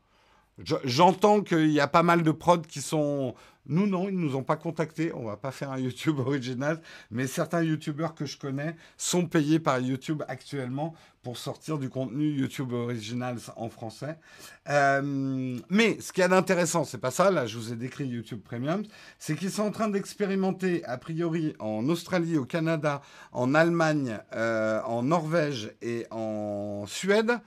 j'entends 0.83 1.41
qu'il 1.41 1.71
y 1.71 1.79
a 1.79 1.87
pas 1.87 2.03
mal 2.03 2.23
de 2.23 2.31
prods 2.31 2.61
qui 2.61 2.81
sont 2.81 3.35
nous, 3.65 3.87
non, 3.87 4.09
ils 4.09 4.15
ne 4.15 4.21
nous 4.21 4.35
ont 4.35 4.43
pas 4.43 4.57
contactés. 4.57 5.13
On 5.13 5.23
va 5.25 5.37
pas 5.37 5.51
faire 5.51 5.71
un 5.71 5.79
YouTube 5.79 6.19
original. 6.25 6.81
Mais 7.11 7.27
certains 7.27 7.63
YouTubeurs 7.63 8.13
que 8.13 8.25
je 8.25 8.37
connais 8.37 8.75
sont 8.97 9.25
payés 9.25 9.59
par 9.59 9.79
YouTube 9.79 10.23
actuellement 10.27 10.93
pour 11.21 11.37
sortir 11.37 11.77
du 11.77 11.89
contenu 11.89 12.31
YouTube 12.31 12.73
original 12.73 13.37
en 13.55 13.69
français. 13.69 14.17
Euh, 14.69 15.57
mais 15.69 15.97
ce 16.01 16.11
qu'il 16.11 16.19
y 16.19 16.25
a 16.25 16.27
d'intéressant, 16.27 16.83
c'est 16.83 16.97
pas 16.97 17.11
ça. 17.11 17.31
Là, 17.31 17.45
je 17.45 17.57
vous 17.57 17.71
ai 17.71 17.77
décrit 17.77 18.05
YouTube 18.05 18.41
Premium. 18.43 18.83
C'est 19.17 19.37
qu'ils 19.37 19.51
sont 19.51 19.63
en 19.63 19.71
train 19.71 19.87
d'expérimenter, 19.87 20.83
a 20.83 20.97
priori, 20.97 21.55
en 21.59 21.87
Australie, 21.87 22.37
au 22.37 22.43
Canada, 22.43 23.01
en 23.31 23.55
Allemagne, 23.55 24.19
euh, 24.33 24.81
en 24.81 25.03
Norvège 25.03 25.71
et 25.81 26.05
en 26.11 26.83
Suède, 26.87 27.39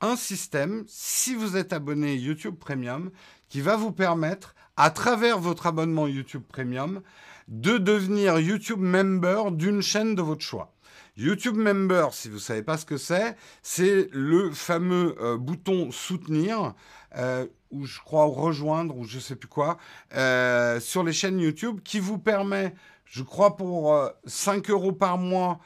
un 0.00 0.16
système, 0.16 0.84
si 0.86 1.34
vous 1.34 1.56
êtes 1.56 1.72
abonné 1.72 2.16
YouTube 2.16 2.56
Premium, 2.58 3.10
qui 3.48 3.60
va 3.60 3.76
vous 3.76 3.92
permettre, 3.92 4.54
à 4.76 4.90
travers 4.90 5.38
votre 5.38 5.66
abonnement 5.66 6.06
YouTube 6.06 6.42
Premium, 6.48 7.00
de 7.48 7.78
devenir 7.78 8.38
YouTube 8.38 8.80
Member 8.80 9.52
d'une 9.52 9.82
chaîne 9.82 10.14
de 10.14 10.22
votre 10.22 10.42
choix. 10.42 10.72
YouTube 11.16 11.56
Member, 11.56 12.08
si 12.12 12.28
vous 12.28 12.36
ne 12.36 12.40
savez 12.40 12.62
pas 12.62 12.76
ce 12.76 12.84
que 12.84 12.96
c'est, 12.96 13.36
c'est 13.62 14.08
le 14.12 14.50
fameux 14.50 15.14
euh, 15.20 15.36
bouton 15.36 15.92
soutenir, 15.92 16.74
euh, 17.16 17.46
ou 17.70 17.86
je 17.86 18.00
crois 18.00 18.24
rejoindre, 18.24 18.96
ou 18.96 19.04
je 19.04 19.16
ne 19.16 19.20
sais 19.20 19.36
plus 19.36 19.48
quoi, 19.48 19.78
euh, 20.16 20.80
sur 20.80 21.04
les 21.04 21.12
chaînes 21.12 21.38
YouTube, 21.38 21.80
qui 21.84 22.00
vous 22.00 22.18
permet, 22.18 22.74
je 23.04 23.22
crois 23.22 23.56
pour 23.56 23.96
5 24.26 24.70
euros 24.70 24.92
par 24.92 25.18
mois, 25.18 25.60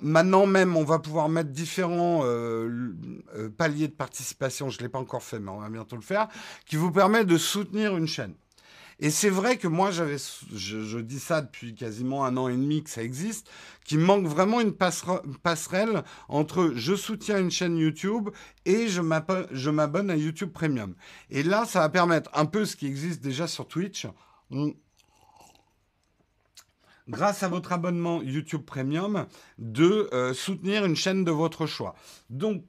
maintenant 0.00 0.46
même, 0.46 0.76
on 0.76 0.84
va 0.84 0.98
pouvoir 0.98 1.28
mettre 1.28 1.50
différents 1.50 2.22
paliers 3.56 3.88
de 3.88 3.92
participation, 3.92 4.70
je 4.70 4.78
ne 4.78 4.82
l'ai 4.82 4.88
pas 4.88 4.98
encore 4.98 5.22
fait, 5.22 5.38
mais 5.38 5.50
on 5.50 5.60
va 5.60 5.68
bientôt 5.68 5.96
le 5.96 6.02
faire, 6.02 6.28
qui 6.66 6.76
vous 6.76 6.90
permet 6.90 7.24
de 7.24 7.36
soutenir 7.36 7.96
une 7.96 8.06
chaîne. 8.06 8.34
Et 9.00 9.10
c'est 9.10 9.30
vrai 9.30 9.58
que 9.58 9.68
moi, 9.68 9.92
j'avais, 9.92 10.16
je, 10.52 10.98
dis 10.98 11.20
ça 11.20 11.40
depuis 11.40 11.74
quasiment 11.74 12.24
un 12.24 12.36
an 12.36 12.48
et 12.48 12.56
demi 12.56 12.82
que 12.82 12.90
ça 12.90 13.02
existe, 13.02 13.48
qu'il 13.84 14.00
manque 14.00 14.26
vraiment 14.26 14.60
une 14.60 14.72
passerelle 14.72 16.02
entre 16.28 16.72
je 16.74 16.96
soutiens 16.96 17.38
une 17.38 17.50
chaîne 17.50 17.76
YouTube 17.76 18.30
et 18.64 18.88
je 18.88 19.00
m'abonne 19.70 20.10
à 20.10 20.16
YouTube 20.16 20.50
Premium. 20.50 20.94
Et 21.30 21.44
là, 21.44 21.64
ça 21.64 21.80
va 21.80 21.88
permettre 21.88 22.28
un 22.34 22.44
peu 22.44 22.64
ce 22.64 22.74
qui 22.74 22.86
existe 22.86 23.22
déjà 23.22 23.46
sur 23.46 23.68
Twitch. 23.68 24.06
Grâce 27.08 27.42
à 27.42 27.48
votre 27.48 27.72
abonnement 27.72 28.22
YouTube 28.22 28.62
Premium, 28.64 29.26
de 29.58 30.08
euh, 30.12 30.34
soutenir 30.34 30.84
une 30.84 30.96
chaîne 30.96 31.24
de 31.24 31.30
votre 31.30 31.66
choix. 31.66 31.94
Donc, 32.30 32.64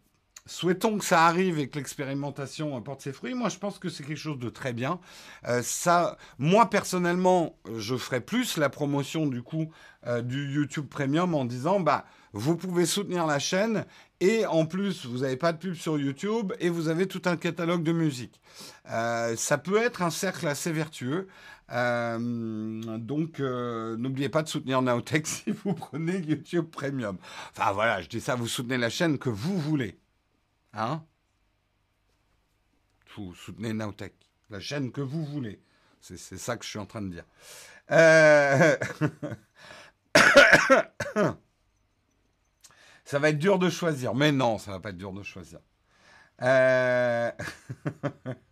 Souhaitons 0.46 0.98
que 0.98 1.06
ça 1.06 1.28
arrive 1.28 1.60
et 1.60 1.70
que 1.70 1.78
l'expérimentation 1.78 2.82
porte 2.82 3.02
ses 3.02 3.14
fruits. 3.14 3.36
Moi, 3.36 3.50
je 3.50 3.60
pense 3.60 3.78
que 3.78 3.88
c'est 3.88 4.04
quelque 4.04 4.18
chose 4.18 4.40
de 4.40 4.50
très 4.50 4.74
bien. 4.74 5.00
Euh, 5.48 5.62
ça, 5.62 6.18
moi 6.40 6.72
personnellement, 6.72 7.56
je 7.78 7.96
ferai 7.96 8.20
plus 8.20 8.58
la 8.58 8.70
promotion 8.70 9.28
du 9.28 9.44
coup 9.44 9.70
euh, 10.08 10.24
du 10.24 10.52
YouTube 10.52 10.88
Premium 10.90 11.36
en 11.36 11.46
disant, 11.46 11.80
bah, 11.80 12.04
vous 12.34 12.58
pouvez 12.58 12.88
soutenir 12.88 13.28
la 13.28 13.38
chaîne 13.38 13.86
et 14.22 14.48
en 14.48 14.66
plus, 14.66 15.06
vous 15.06 15.20
n'avez 15.20 15.38
pas 15.38 15.54
de 15.54 15.60
pub 15.60 15.76
sur 15.76 16.00
YouTube 16.00 16.52
et 16.60 16.70
vous 16.70 16.88
avez 16.88 17.06
tout 17.06 17.22
un 17.26 17.38
catalogue 17.38 17.84
de 17.84 17.92
musique. 17.92 18.42
Ça 18.86 19.58
peut 19.64 19.78
être 19.78 20.02
un 20.02 20.10
cercle 20.10 20.48
assez 20.48 20.72
vertueux. 20.72 21.28
Donc, 21.70 23.40
n'oubliez 23.40 24.30
pas 24.30 24.44
de 24.44 24.48
soutenir 24.48 24.82
Naotech 24.82 25.28
si 25.28 25.52
vous 25.52 25.74
prenez 25.74 26.20
YouTube 26.20 26.70
Premium. 26.72 27.18
Enfin 27.52 27.72
voilà, 27.72 28.02
je 28.02 28.10
dis 28.10 28.22
ça, 28.22 28.36
vous 28.36 28.48
soutenez 28.48 28.78
la 28.78 28.90
chaîne 28.90 29.18
que 29.18 29.30
vous 29.30 29.58
voulez. 29.58 30.00
Hein 30.74 31.04
Vous 33.16 33.34
soutenez 33.34 33.74
Nowtech, 33.74 34.14
la 34.50 34.60
chaîne 34.60 34.92
que 34.92 35.02
vous 35.02 35.26
voulez. 35.26 35.62
C'est 36.02 36.18
ça 36.18 36.56
que 36.58 36.64
je 36.64 36.70
suis 36.70 36.80
en 36.80 36.86
train 36.86 37.02
de 37.02 37.10
dire. 37.10 37.26
Euh, 37.92 38.78
ça 43.04 43.20
va 43.20 43.30
être 43.30 43.40
dur 43.40 43.60
de 43.60 43.70
choisir. 43.70 44.16
Mais 44.16 44.32
non, 44.32 44.58
ça 44.58 44.72
va 44.72 44.80
pas 44.80 44.90
être 44.92 44.98
dur 44.98 45.12
de 45.12 45.24
choisir. 45.24 45.60
Euh... 46.42 47.32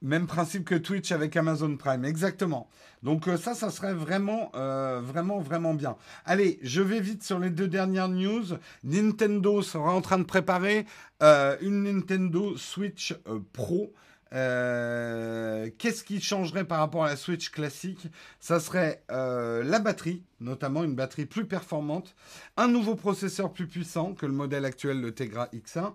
Même 0.00 0.28
principe 0.28 0.64
que 0.64 0.76
Twitch 0.76 1.10
avec 1.10 1.36
Amazon 1.36 1.76
Prime, 1.76 2.04
exactement. 2.04 2.68
Donc 3.02 3.26
euh, 3.26 3.36
ça, 3.36 3.54
ça 3.54 3.70
serait 3.70 3.94
vraiment, 3.94 4.52
euh, 4.54 5.00
vraiment, 5.02 5.40
vraiment 5.40 5.74
bien. 5.74 5.96
Allez, 6.24 6.60
je 6.62 6.80
vais 6.80 7.00
vite 7.00 7.24
sur 7.24 7.40
les 7.40 7.50
deux 7.50 7.66
dernières 7.66 8.08
news. 8.08 8.44
Nintendo 8.84 9.60
sera 9.60 9.92
en 9.92 10.00
train 10.00 10.18
de 10.18 10.24
préparer 10.24 10.86
euh, 11.22 11.56
une 11.62 11.82
Nintendo 11.82 12.56
Switch 12.56 13.12
Pro 13.52 13.92
euh, 14.34 15.70
qu'est-ce 15.78 16.04
qui 16.04 16.20
changerait 16.20 16.64
par 16.64 16.80
rapport 16.80 17.04
à 17.04 17.08
la 17.08 17.16
Switch 17.16 17.50
classique? 17.50 18.08
Ça 18.40 18.60
serait 18.60 19.02
euh, 19.10 19.64
la 19.64 19.78
batterie, 19.78 20.22
notamment 20.40 20.84
une 20.84 20.94
batterie 20.94 21.26
plus 21.26 21.46
performante, 21.46 22.14
un 22.56 22.68
nouveau 22.68 22.94
processeur 22.94 23.52
plus 23.52 23.66
puissant 23.66 24.12
que 24.12 24.26
le 24.26 24.32
modèle 24.32 24.64
actuel, 24.64 25.00
le 25.00 25.12
Tegra 25.12 25.48
X1, 25.54 25.94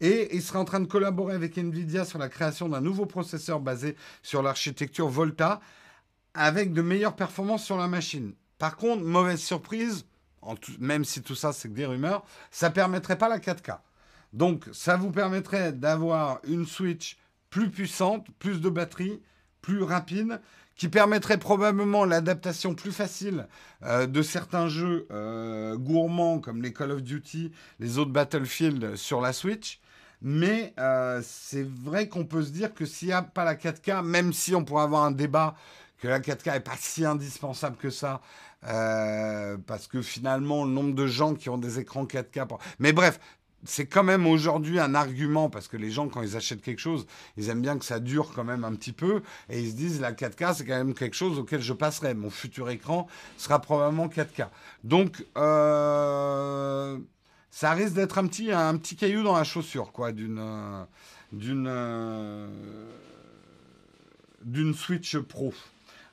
et 0.00 0.34
il 0.34 0.42
sera 0.42 0.60
en 0.60 0.64
train 0.64 0.80
de 0.80 0.86
collaborer 0.86 1.34
avec 1.34 1.58
Nvidia 1.58 2.04
sur 2.04 2.18
la 2.18 2.28
création 2.28 2.68
d'un 2.68 2.80
nouveau 2.80 3.06
processeur 3.06 3.60
basé 3.60 3.96
sur 4.22 4.42
l'architecture 4.42 5.08
Volta, 5.08 5.60
avec 6.32 6.72
de 6.72 6.82
meilleures 6.82 7.16
performances 7.16 7.64
sur 7.64 7.76
la 7.76 7.86
machine. 7.86 8.34
Par 8.58 8.76
contre, 8.76 9.04
mauvaise 9.04 9.40
surprise, 9.40 10.06
même 10.78 11.04
si 11.04 11.22
tout 11.22 11.34
ça 11.34 11.52
c'est 11.52 11.68
que 11.68 11.74
des 11.74 11.86
rumeurs, 11.86 12.24
ça 12.50 12.70
permettrait 12.70 13.18
pas 13.18 13.28
la 13.28 13.38
4K. 13.38 13.78
Donc 14.32 14.64
ça 14.72 14.96
vous 14.96 15.12
permettrait 15.12 15.72
d'avoir 15.72 16.40
une 16.44 16.66
Switch 16.66 17.16
plus 17.54 17.70
puissante, 17.70 18.26
plus 18.40 18.60
de 18.60 18.68
batterie, 18.68 19.22
plus 19.62 19.84
rapide, 19.84 20.40
qui 20.74 20.88
permettrait 20.88 21.38
probablement 21.38 22.04
l'adaptation 22.04 22.74
plus 22.74 22.90
facile 22.90 23.46
euh, 23.84 24.08
de 24.08 24.22
certains 24.22 24.66
jeux 24.66 25.06
euh, 25.12 25.76
gourmands 25.76 26.40
comme 26.40 26.62
les 26.62 26.72
Call 26.72 26.90
of 26.90 27.04
Duty, 27.04 27.52
les 27.78 27.98
autres 27.98 28.10
Battlefield 28.10 28.96
sur 28.96 29.20
la 29.20 29.32
Switch. 29.32 29.80
Mais 30.20 30.74
euh, 30.80 31.22
c'est 31.24 31.62
vrai 31.62 32.08
qu'on 32.08 32.24
peut 32.24 32.42
se 32.42 32.50
dire 32.50 32.74
que 32.74 32.84
s'il 32.84 33.06
n'y 33.06 33.14
a 33.14 33.22
pas 33.22 33.44
la 33.44 33.54
4K, 33.54 34.04
même 34.04 34.32
si 34.32 34.56
on 34.56 34.64
pourrait 34.64 34.82
avoir 34.82 35.04
un 35.04 35.12
débat 35.12 35.54
que 35.98 36.08
la 36.08 36.18
4K 36.18 36.54
n'est 36.54 36.60
pas 36.60 36.76
si 36.76 37.04
indispensable 37.04 37.76
que 37.76 37.90
ça, 37.90 38.20
parce 38.62 39.86
que 39.86 40.02
finalement, 40.02 40.64
le 40.64 40.72
nombre 40.72 40.94
de 40.94 41.06
gens 41.06 41.34
qui 41.34 41.50
ont 41.50 41.58
des 41.58 41.78
écrans 41.78 42.06
4K... 42.06 42.48
Mais 42.80 42.92
bref, 42.92 43.20
c'est 43.64 43.86
quand 43.86 44.02
même 44.04 44.26
aujourd'hui 44.26 44.78
un 44.78 44.94
argument 44.94 45.48
parce 45.50 45.68
que 45.68 45.76
les 45.76 45.90
gens, 45.90 46.08
quand 46.08 46.22
ils 46.22 46.36
achètent 46.36 46.62
quelque 46.62 46.80
chose, 46.80 47.06
ils 47.36 47.48
aiment 47.48 47.62
bien 47.62 47.78
que 47.78 47.84
ça 47.84 48.00
dure 48.00 48.32
quand 48.34 48.44
même 48.44 48.64
un 48.64 48.74
petit 48.74 48.92
peu 48.92 49.22
et 49.48 49.60
ils 49.60 49.70
se 49.70 49.76
disent 49.76 50.00
la 50.00 50.12
4K, 50.12 50.54
c'est 50.54 50.64
quand 50.64 50.76
même 50.76 50.94
quelque 50.94 51.16
chose 51.16 51.38
auquel 51.38 51.60
je 51.62 51.72
passerai. 51.72 52.14
Mon 52.14 52.30
futur 52.30 52.70
écran 52.70 53.06
sera 53.36 53.60
probablement 53.60 54.08
4K. 54.08 54.48
Donc, 54.84 55.24
euh, 55.36 56.98
ça 57.50 57.72
risque 57.72 57.94
d'être 57.94 58.18
un 58.18 58.26
petit, 58.26 58.52
un 58.52 58.76
petit 58.76 58.96
caillou 58.96 59.22
dans 59.22 59.36
la 59.36 59.44
chaussure, 59.44 59.92
quoi, 59.92 60.12
d'une, 60.12 60.86
d'une, 61.32 62.48
d'une 64.44 64.74
Switch 64.74 65.16
Pro. 65.18 65.54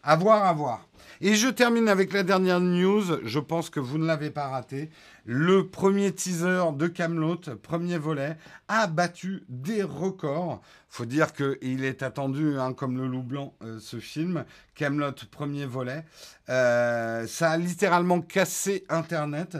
À 0.03 0.15
voir, 0.15 0.45
à 0.45 0.53
voir. 0.53 0.87
Et 1.23 1.35
je 1.35 1.47
termine 1.47 1.87
avec 1.87 2.13
la 2.13 2.23
dernière 2.23 2.59
news. 2.59 3.03
Je 3.23 3.39
pense 3.39 3.69
que 3.69 3.79
vous 3.79 3.99
ne 3.99 4.05
l'avez 4.05 4.31
pas 4.31 4.47
raté. 4.47 4.89
Le 5.25 5.67
premier 5.67 6.11
teaser 6.13 6.63
de 6.75 6.87
Camelot, 6.87 7.41
premier 7.61 7.97
volet, 7.99 8.37
a 8.67 8.87
battu 8.87 9.43
des 9.49 9.83
records. 9.83 10.61
Faut 10.89 11.05
dire 11.05 11.33
qu'il 11.33 11.83
est 11.83 12.01
attendu, 12.01 12.57
hein, 12.57 12.73
comme 12.73 12.97
le 12.97 13.07
loup 13.07 13.21
blanc, 13.21 13.53
euh, 13.63 13.79
ce 13.79 13.99
film. 13.99 14.45
Camelot, 14.73 15.13
premier 15.29 15.65
volet. 15.65 16.05
Euh, 16.49 17.27
ça 17.27 17.51
a 17.51 17.57
littéralement 17.57 18.21
cassé 18.21 18.83
Internet. 18.89 19.57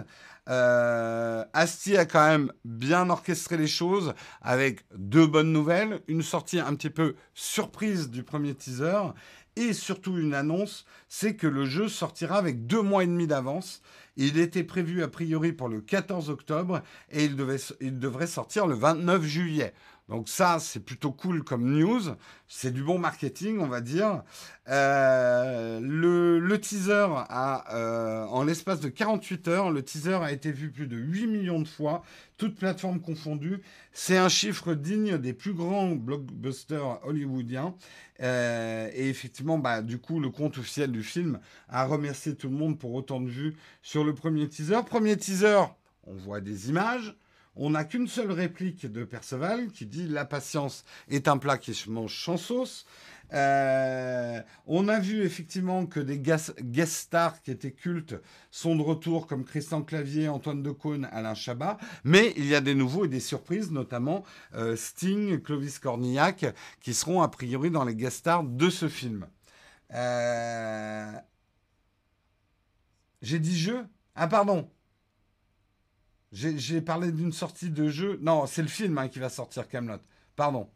Euh, 0.49 1.45
Asti 1.53 1.97
a 1.97 2.05
quand 2.05 2.27
même 2.27 2.51
bien 2.65 3.09
orchestré 3.09 3.57
les 3.57 3.67
choses 3.67 4.13
avec 4.41 4.85
deux 4.95 5.27
bonnes 5.27 5.51
nouvelles, 5.51 6.01
une 6.07 6.23
sortie 6.23 6.59
un 6.59 6.73
petit 6.75 6.89
peu 6.89 7.15
surprise 7.33 8.09
du 8.09 8.23
premier 8.23 8.55
teaser 8.55 9.13
et 9.55 9.73
surtout 9.73 10.17
une 10.17 10.33
annonce, 10.33 10.85
c'est 11.09 11.35
que 11.35 11.47
le 11.47 11.65
jeu 11.65 11.89
sortira 11.89 12.37
avec 12.37 12.65
deux 12.67 12.81
mois 12.81 13.03
et 13.03 13.07
demi 13.07 13.27
d'avance. 13.27 13.81
Il 14.15 14.37
était 14.37 14.63
prévu 14.63 15.03
a 15.03 15.07
priori 15.07 15.51
pour 15.51 15.67
le 15.67 15.81
14 15.81 16.29
octobre 16.29 16.81
et 17.09 17.25
il, 17.25 17.35
devait, 17.35 17.59
il 17.81 17.99
devrait 17.99 18.27
sortir 18.27 18.65
le 18.65 18.75
29 18.75 19.23
juillet. 19.23 19.73
Donc 20.11 20.27
ça, 20.27 20.59
c'est 20.59 20.81
plutôt 20.81 21.13
cool 21.13 21.41
comme 21.41 21.71
news. 21.71 22.01
C'est 22.49 22.73
du 22.73 22.83
bon 22.83 22.99
marketing, 22.99 23.59
on 23.59 23.67
va 23.67 23.79
dire. 23.79 24.23
Euh, 24.67 25.79
le, 25.79 26.59
teaser 26.59 27.07
a, 27.29 27.73
euh, 27.73 28.25
en 28.25 28.43
l'espace 28.43 28.81
de 28.81 28.89
48 28.89 29.47
heures, 29.47 29.71
le 29.71 29.81
teaser 29.81 30.15
a 30.15 30.33
été 30.33 30.51
vu 30.51 30.69
plus 30.69 30.87
de 30.87 30.97
8 30.97 31.27
millions 31.27 31.61
de 31.61 31.67
fois, 31.67 32.03
toutes 32.35 32.57
plateformes 32.57 32.99
confondues. 32.99 33.61
C'est 33.93 34.17
un 34.17 34.27
chiffre 34.27 34.73
digne 34.73 35.17
des 35.17 35.31
plus 35.31 35.53
grands 35.53 35.91
blockbusters 35.91 36.99
hollywoodiens. 37.05 37.73
Euh, 38.21 38.89
et 38.93 39.07
effectivement, 39.07 39.59
bah, 39.59 39.81
du 39.81 39.97
coup, 39.97 40.19
le 40.19 40.29
compte 40.29 40.57
officiel 40.57 40.91
du 40.91 41.03
film 41.03 41.39
a 41.69 41.85
remercié 41.85 42.35
tout 42.35 42.49
le 42.49 42.55
monde 42.57 42.77
pour 42.77 42.93
autant 42.93 43.21
de 43.21 43.29
vues 43.29 43.55
sur 43.81 44.03
le 44.03 44.13
premier 44.13 44.49
teaser. 44.49 44.83
Premier 44.85 45.15
teaser, 45.15 45.63
on 46.05 46.15
voit 46.15 46.41
des 46.41 46.67
images. 46.67 47.15
On 47.55 47.71
n'a 47.71 47.83
qu'une 47.83 48.07
seule 48.07 48.31
réplique 48.31 48.85
de 48.85 49.03
Perceval 49.03 49.67
qui 49.71 49.85
dit 49.85 50.07
La 50.07 50.25
patience 50.25 50.85
est 51.09 51.27
un 51.27 51.37
plat 51.37 51.57
qui 51.57 51.73
se 51.73 51.89
mange 51.89 52.23
sans 52.23 52.37
sauce. 52.37 52.85
Euh, 53.33 54.41
on 54.67 54.87
a 54.87 54.99
vu 54.99 55.23
effectivement 55.23 55.85
que 55.85 55.99
des 55.99 56.19
guest 56.19 56.53
stars 56.85 57.41
qui 57.41 57.51
étaient 57.51 57.71
cultes 57.71 58.15
sont 58.51 58.75
de 58.75 58.81
retour, 58.81 59.27
comme 59.27 59.45
Christian 59.45 59.83
Clavier, 59.83 60.27
Antoine 60.27 60.61
Decaune, 60.61 61.07
Alain 61.11 61.33
Chabat. 61.33 61.77
Mais 62.03 62.33
il 62.37 62.45
y 62.45 62.55
a 62.55 62.61
des 62.61 62.75
nouveaux 62.75 63.05
et 63.05 63.09
des 63.09 63.19
surprises, 63.19 63.71
notamment 63.71 64.23
euh, 64.55 64.75
Sting, 64.75 65.41
Clovis 65.41 65.79
Cornillac, 65.79 66.45
qui 66.81 66.93
seront 66.93 67.21
a 67.21 67.29
priori 67.29 67.71
dans 67.71 67.85
les 67.85 67.95
guest 67.95 68.17
stars 68.17 68.43
de 68.43 68.69
ce 68.69 68.89
film. 68.89 69.27
Euh, 69.93 71.11
j'ai 73.21 73.39
dit 73.39 73.57
je 73.57 73.73
Ah 74.15 74.27
pardon, 74.27 74.69
J'ai 76.31 76.81
parlé 76.81 77.11
d'une 77.11 77.33
sortie 77.33 77.69
de 77.69 77.89
jeu. 77.89 78.17
Non, 78.21 78.45
c'est 78.45 78.61
le 78.61 78.69
film 78.69 78.97
hein, 78.97 79.09
qui 79.09 79.19
va 79.19 79.29
sortir, 79.29 79.67
Camelot. 79.67 79.99
Pardon. 80.35 80.69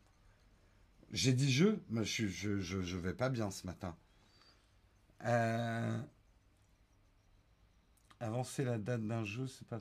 J'ai 1.12 1.32
dit 1.32 1.52
jeu, 1.52 1.82
mais 1.90 2.04
je, 2.04 2.28
je, 2.28 2.60
je, 2.60 2.98
vais 2.98 3.14
pas 3.14 3.30
bien 3.30 3.50
ce 3.52 3.66
matin. 3.66 3.96
Euh, 5.24 5.98
avancer 8.20 8.66
la 8.66 8.78
date 8.78 9.08
d'un 9.08 9.24
jeu, 9.24 9.48
c'est 9.48 9.66
pas. 9.68 9.80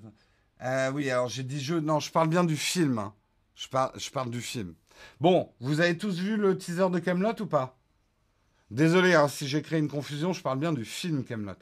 Euh, 0.63 0.93
oui, 0.93 1.11
alors 1.11 1.29
j'ai 1.29 1.43
dit 1.43 1.61
jeu. 1.61 1.81
Non, 1.81 1.99
je 1.99 2.13
parle 2.13 2.29
bien 2.29 2.45
du 2.45 2.57
film. 2.57 2.99
Hein. 2.99 3.13
Je, 3.57 3.67
parle, 3.67 3.99
je 3.99 4.11
parle 4.11 4.31
du 4.31 4.41
film. 4.41 4.75
Bon, 5.21 5.53
vous 5.59 5.81
avez 5.81 5.99
tous 5.99 6.21
vu 6.21 6.37
le 6.37 6.57
teaser 6.57 6.89
de 6.91 7.01
Camelot 7.01 7.41
ou 7.41 7.47
pas? 7.47 7.77
Désolé 8.71 9.15
hein, 9.15 9.27
si 9.27 9.49
j'ai 9.49 9.61
créé 9.61 9.81
une 9.81 9.89
confusion, 9.89 10.33
je 10.33 10.41
parle 10.43 10.61
bien 10.61 10.73
du 10.73 10.85
film 10.85 11.25
Camelot. 11.25 11.57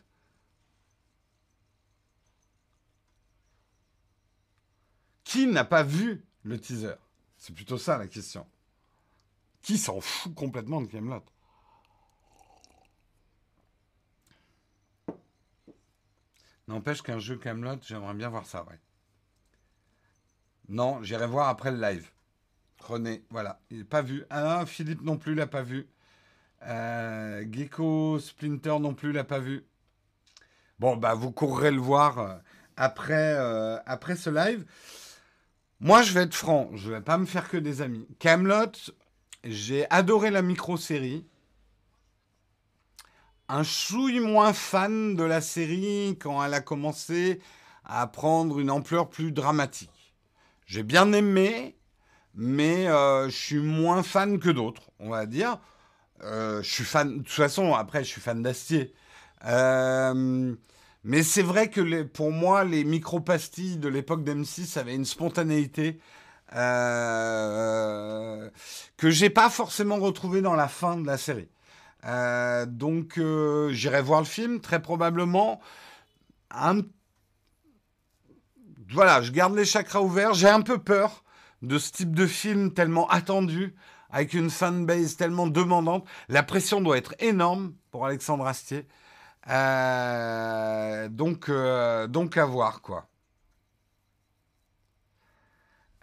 Qui 5.33 5.47
n'a 5.47 5.65
pas 5.65 5.83
vu 5.83 6.23
le 6.43 6.61
teaser? 6.61 6.97
C'est 7.39 7.55
plutôt 7.55 7.79
ça 7.79 7.97
la 7.97 8.07
question. 8.07 8.47
Qui 9.63 9.79
s'en 9.79 9.99
fout 9.99 10.35
complètement 10.35 10.83
de 10.83 10.89
Camelot? 10.89 11.25
N'empêche 16.69 17.01
qu'un 17.01 17.19
jeu 17.19 17.39
Camelot, 17.39 17.79
j'aimerais 17.81 18.13
bien 18.13 18.29
voir 18.29 18.45
ça. 18.45 18.67
Non, 20.69 21.03
j'irai 21.03 21.27
voir 21.27 21.49
après 21.49 21.71
le 21.71 21.81
live. 21.81 22.11
René, 22.81 23.25
voilà, 23.31 23.59
il 23.71 23.79
n'est 23.79 23.85
pas 23.85 24.03
vu. 24.03 24.27
Ah, 24.29 24.67
Philippe 24.67 25.01
non 25.01 25.17
plus 25.17 25.35
l'a 25.35 25.47
pas 25.47 25.63
vu. 25.63 25.89
Euh, 26.65 27.43
Gecko 27.51 28.19
Splinter 28.19 28.79
non 28.79 28.93
plus 28.93 29.13
l'a 29.13 29.25
pas 29.25 29.39
vu. 29.39 29.65
Bon, 30.79 30.99
bah 30.99 31.15
vous 31.15 31.33
courrez 31.33 31.71
le 31.71 31.81
voir 31.81 32.19
euh, 32.19 32.37
après, 32.77 33.35
euh, 33.39 33.79
après 33.87 34.17
ce 34.17 34.29
live. 34.29 34.67
Moi, 35.85 36.03
je 36.03 36.13
vais 36.13 36.23
être 36.23 36.37
franc, 36.37 36.71
je 36.75 36.93
vais 36.93 37.01
pas 37.01 37.19
me 37.19 37.27
faire 37.27 37.49
que 37.49 37.57
des 37.57 37.83
amis. 37.83 38.07
Camelot, 38.21 38.71
j'ai 39.43 39.91
adoré 39.91 40.31
la 40.31 40.41
micro-série. 40.41 41.27
Un 43.49 43.65
chouille 43.65 44.21
moins 44.21 44.53
fan 44.53 45.17
de 45.17 45.25
la 45.25 45.41
série 45.41 46.17
quand 46.21 46.41
elle 46.45 46.55
a 46.55 46.61
commencé 46.61 47.41
à 47.85 48.07
prendre 48.07 48.61
une 48.61 48.71
ampleur 48.71 49.11
plus 49.11 49.33
dramatique. 49.33 50.15
J'ai 50.67 50.85
bien 50.85 51.13
aimé, 51.13 51.77
mais 52.37 52.87
euh, 52.87 53.29
je 53.29 53.37
suis 53.37 53.59
moins 53.59 54.05
fan 54.05 54.39
que 54.39 54.51
d'autres, 54.51 54.93
on 55.01 55.11
va 55.11 55.27
dire. 55.27 55.59
Euh, 56.23 56.63
je 56.63 56.71
suis 56.71 56.85
fan, 56.85 57.09
de 57.09 57.23
toute 57.25 57.29
façon, 57.29 57.75
après, 57.75 58.05
je 58.05 58.09
suis 58.09 58.21
fan 58.21 58.41
d'Astier. 58.41 58.95
Euh, 59.47 60.55
mais 61.05 61.23
c'est 61.23 61.43
vrai 61.43 61.69
que 61.69 62.03
pour 62.05 62.31
moi, 62.31 62.65
les 62.65 62.85
micro-pastilles 62.85 63.79
de 63.79 63.89
l'époque 63.89 64.25
d'M6 64.25 64.79
avaient 64.79 64.95
une 64.95 65.05
spontanéité 65.05 66.01
euh, 66.55 68.51
que 68.97 69.11
j'ai 69.11 69.31
pas 69.31 69.51
forcément 69.51 69.97
retrouvé 69.97 70.43
dans 70.43 70.55
la 70.55 70.69
fin 70.69 70.97
de 70.97 71.07
la 71.07 71.17
série. 71.17 71.49
Euh, 72.05 72.67
donc 72.67 73.19
euh, 73.19 73.73
j'irai 73.73 74.03
voir 74.03 74.21
le 74.21 74.27
film 74.27 74.61
très 74.61 74.83
probablement. 74.83 75.61
Voilà, 78.91 79.23
je 79.23 79.33
garde 79.33 79.57
les 79.57 79.65
chakras 79.65 80.03
ouverts. 80.03 80.35
J'ai 80.35 80.49
un 80.49 80.61
peu 80.61 80.79
peur 80.79 81.25
de 81.63 81.79
ce 81.79 81.91
type 81.93 82.15
de 82.15 82.27
film 82.27 82.75
tellement 82.75 83.09
attendu, 83.09 83.75
avec 84.11 84.35
une 84.35 84.51
fanbase 84.51 85.17
tellement 85.17 85.47
demandante. 85.47 86.07
La 86.29 86.43
pression 86.43 86.81
doit 86.81 86.99
être 86.99 87.15
énorme 87.21 87.73
pour 87.91 88.05
Alexandre 88.05 88.47
Astier. 88.47 88.87
Euh, 89.49 91.09
donc, 91.09 91.51
donc 92.09 92.37
à 92.37 92.45
voir 92.45 92.81
quoi. 92.83 93.09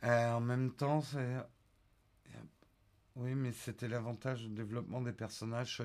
Euh, 0.04 0.32
en 0.34 0.40
même 0.40 0.72
temps, 0.72 1.02
c'est. 1.02 1.38
Oui, 3.16 3.36
mais 3.36 3.52
c'était 3.52 3.90
l'avantage 3.90 4.44
du 4.44 4.50
développement 4.50 5.02
des 5.02 5.12
personnages 5.12 5.82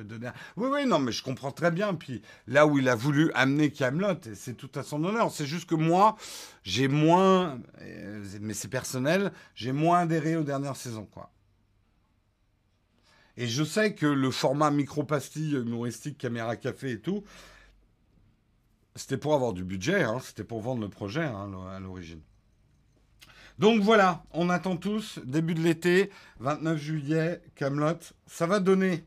Oui, 0.57 0.69
oui, 0.71 0.87
non, 0.87 1.01
mais 1.01 1.11
je 1.11 1.21
comprends 1.25 1.51
très 1.51 1.73
bien. 1.73 1.95
Puis 1.95 2.23
là 2.47 2.65
où 2.65 2.79
il 2.79 2.89
a 2.89 2.95
voulu 2.95 3.33
amener 3.35 3.73
Camelot, 3.73 4.21
c'est 4.35 4.57
tout 4.57 4.71
à 4.77 4.85
son 4.85 5.03
honneur. 5.03 5.33
C'est 5.33 5.47
juste 5.47 5.69
que 5.69 5.75
moi, 5.75 6.15
j'ai 6.63 6.87
moins, 6.87 7.59
euh, 7.81 8.25
mais 8.41 8.55
c'est 8.55 8.69
personnel, 8.69 9.33
j'ai 9.57 9.73
moins 9.73 10.01
adhéré 10.01 10.37
aux 10.37 10.45
dernières 10.45 10.77
saisons, 10.77 11.07
quoi. 11.07 11.33
Et 13.37 13.47
je 13.49 13.65
sais 13.65 13.95
que 13.95 14.07
le 14.07 14.31
format 14.31 14.71
micro-pastille 14.71 15.55
humoristique, 15.55 16.19
caméra 16.19 16.57
café 16.57 16.93
et 16.93 17.01
tout, 17.01 17.25
c'était 18.97 19.17
pour 19.17 19.35
avoir 19.35 19.53
du 19.53 19.65
budget, 19.65 20.03
hein, 20.03 20.19
c'était 20.23 20.45
pour 20.45 20.61
vendre 20.61 20.83
le 20.83 20.89
projet 20.89 21.25
hein, 21.25 21.51
à 21.75 21.81
l'origine. 21.81 22.21
Donc 23.59 23.83
voilà, 23.83 24.25
on 24.33 24.51
attend 24.51 24.77
tous, 24.77 25.21
début 25.25 25.55
de 25.55 25.61
l'été, 25.61 26.11
29 26.41 26.79
juillet, 26.79 27.41
Camelot, 27.55 27.99
ça 28.27 28.47
va 28.47 28.61
donner. 28.61 29.05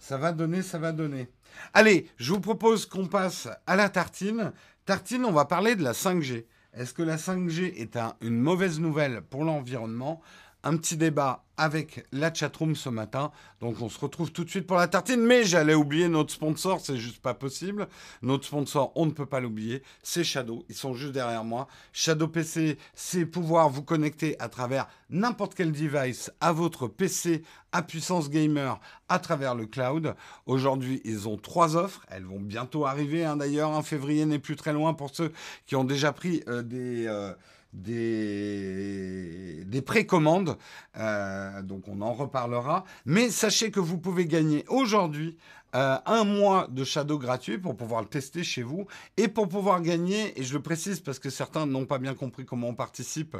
Ça 0.00 0.18
va 0.18 0.32
donner, 0.32 0.62
ça 0.62 0.78
va 0.78 0.92
donner. 0.92 1.28
Allez, 1.72 2.08
je 2.16 2.32
vous 2.32 2.40
propose 2.40 2.86
qu'on 2.86 3.06
passe 3.06 3.48
à 3.66 3.76
la 3.76 3.88
tartine. 3.88 4.52
Tartine, 4.84 5.24
on 5.24 5.32
va 5.32 5.44
parler 5.44 5.76
de 5.76 5.82
la 5.82 5.92
5G. 5.92 6.44
Est-ce 6.74 6.92
que 6.92 7.02
la 7.02 7.16
5G 7.16 7.74
est 7.76 7.96
une 8.20 8.38
mauvaise 8.38 8.80
nouvelle 8.80 9.22
pour 9.22 9.44
l'environnement? 9.44 10.20
Un 10.66 10.78
petit 10.78 10.96
débat 10.96 11.44
avec 11.58 12.06
la 12.10 12.32
chatroom 12.32 12.74
ce 12.74 12.88
matin. 12.88 13.30
Donc 13.60 13.82
on 13.82 13.90
se 13.90 14.00
retrouve 14.00 14.32
tout 14.32 14.44
de 14.44 14.48
suite 14.50 14.66
pour 14.66 14.78
la 14.78 14.88
tartine. 14.88 15.20
Mais 15.20 15.44
j'allais 15.44 15.74
oublier 15.74 16.08
notre 16.08 16.32
sponsor, 16.32 16.80
c'est 16.80 16.96
juste 16.96 17.20
pas 17.20 17.34
possible. 17.34 17.86
Notre 18.22 18.46
sponsor, 18.46 18.90
on 18.94 19.04
ne 19.04 19.10
peut 19.10 19.26
pas 19.26 19.40
l'oublier, 19.40 19.82
c'est 20.02 20.24
Shadow. 20.24 20.64
Ils 20.70 20.74
sont 20.74 20.94
juste 20.94 21.12
derrière 21.12 21.44
moi. 21.44 21.68
Shadow 21.92 22.28
PC, 22.28 22.78
c'est 22.94 23.26
pouvoir 23.26 23.68
vous 23.68 23.82
connecter 23.82 24.40
à 24.40 24.48
travers 24.48 24.88
n'importe 25.10 25.54
quel 25.54 25.70
device 25.70 26.32
à 26.40 26.52
votre 26.52 26.88
PC 26.88 27.42
à 27.72 27.82
puissance 27.82 28.30
gamer 28.30 28.80
à 29.10 29.18
travers 29.18 29.54
le 29.54 29.66
cloud. 29.66 30.14
Aujourd'hui, 30.46 31.02
ils 31.04 31.28
ont 31.28 31.36
trois 31.36 31.76
offres. 31.76 32.06
Elles 32.08 32.24
vont 32.24 32.40
bientôt 32.40 32.86
arriver. 32.86 33.24
Hein, 33.26 33.36
d'ailleurs, 33.36 33.72
un 33.72 33.82
février 33.82 34.24
n'est 34.24 34.38
plus 34.38 34.56
très 34.56 34.72
loin 34.72 34.94
pour 34.94 35.14
ceux 35.14 35.30
qui 35.66 35.76
ont 35.76 35.84
déjà 35.84 36.12
pris 36.12 36.42
euh, 36.48 36.62
des... 36.62 37.06
Euh, 37.06 37.34
des, 37.74 39.64
des 39.66 39.82
précommandes. 39.82 40.56
Euh, 40.96 41.62
donc 41.62 41.88
on 41.88 42.00
en 42.00 42.12
reparlera. 42.12 42.84
Mais 43.04 43.30
sachez 43.30 43.70
que 43.70 43.80
vous 43.80 43.98
pouvez 43.98 44.26
gagner 44.26 44.64
aujourd'hui 44.68 45.36
euh, 45.74 45.98
un 46.06 46.22
mois 46.22 46.68
de 46.70 46.84
Shadow 46.84 47.18
gratuit 47.18 47.58
pour 47.58 47.76
pouvoir 47.76 48.00
le 48.00 48.06
tester 48.06 48.44
chez 48.44 48.62
vous 48.62 48.86
et 49.16 49.26
pour 49.26 49.48
pouvoir 49.48 49.82
gagner, 49.82 50.38
et 50.38 50.44
je 50.44 50.54
le 50.54 50.62
précise 50.62 51.00
parce 51.00 51.18
que 51.18 51.30
certains 51.30 51.66
n'ont 51.66 51.84
pas 51.84 51.98
bien 51.98 52.14
compris 52.14 52.44
comment 52.44 52.68
on 52.68 52.74
participe, 52.76 53.36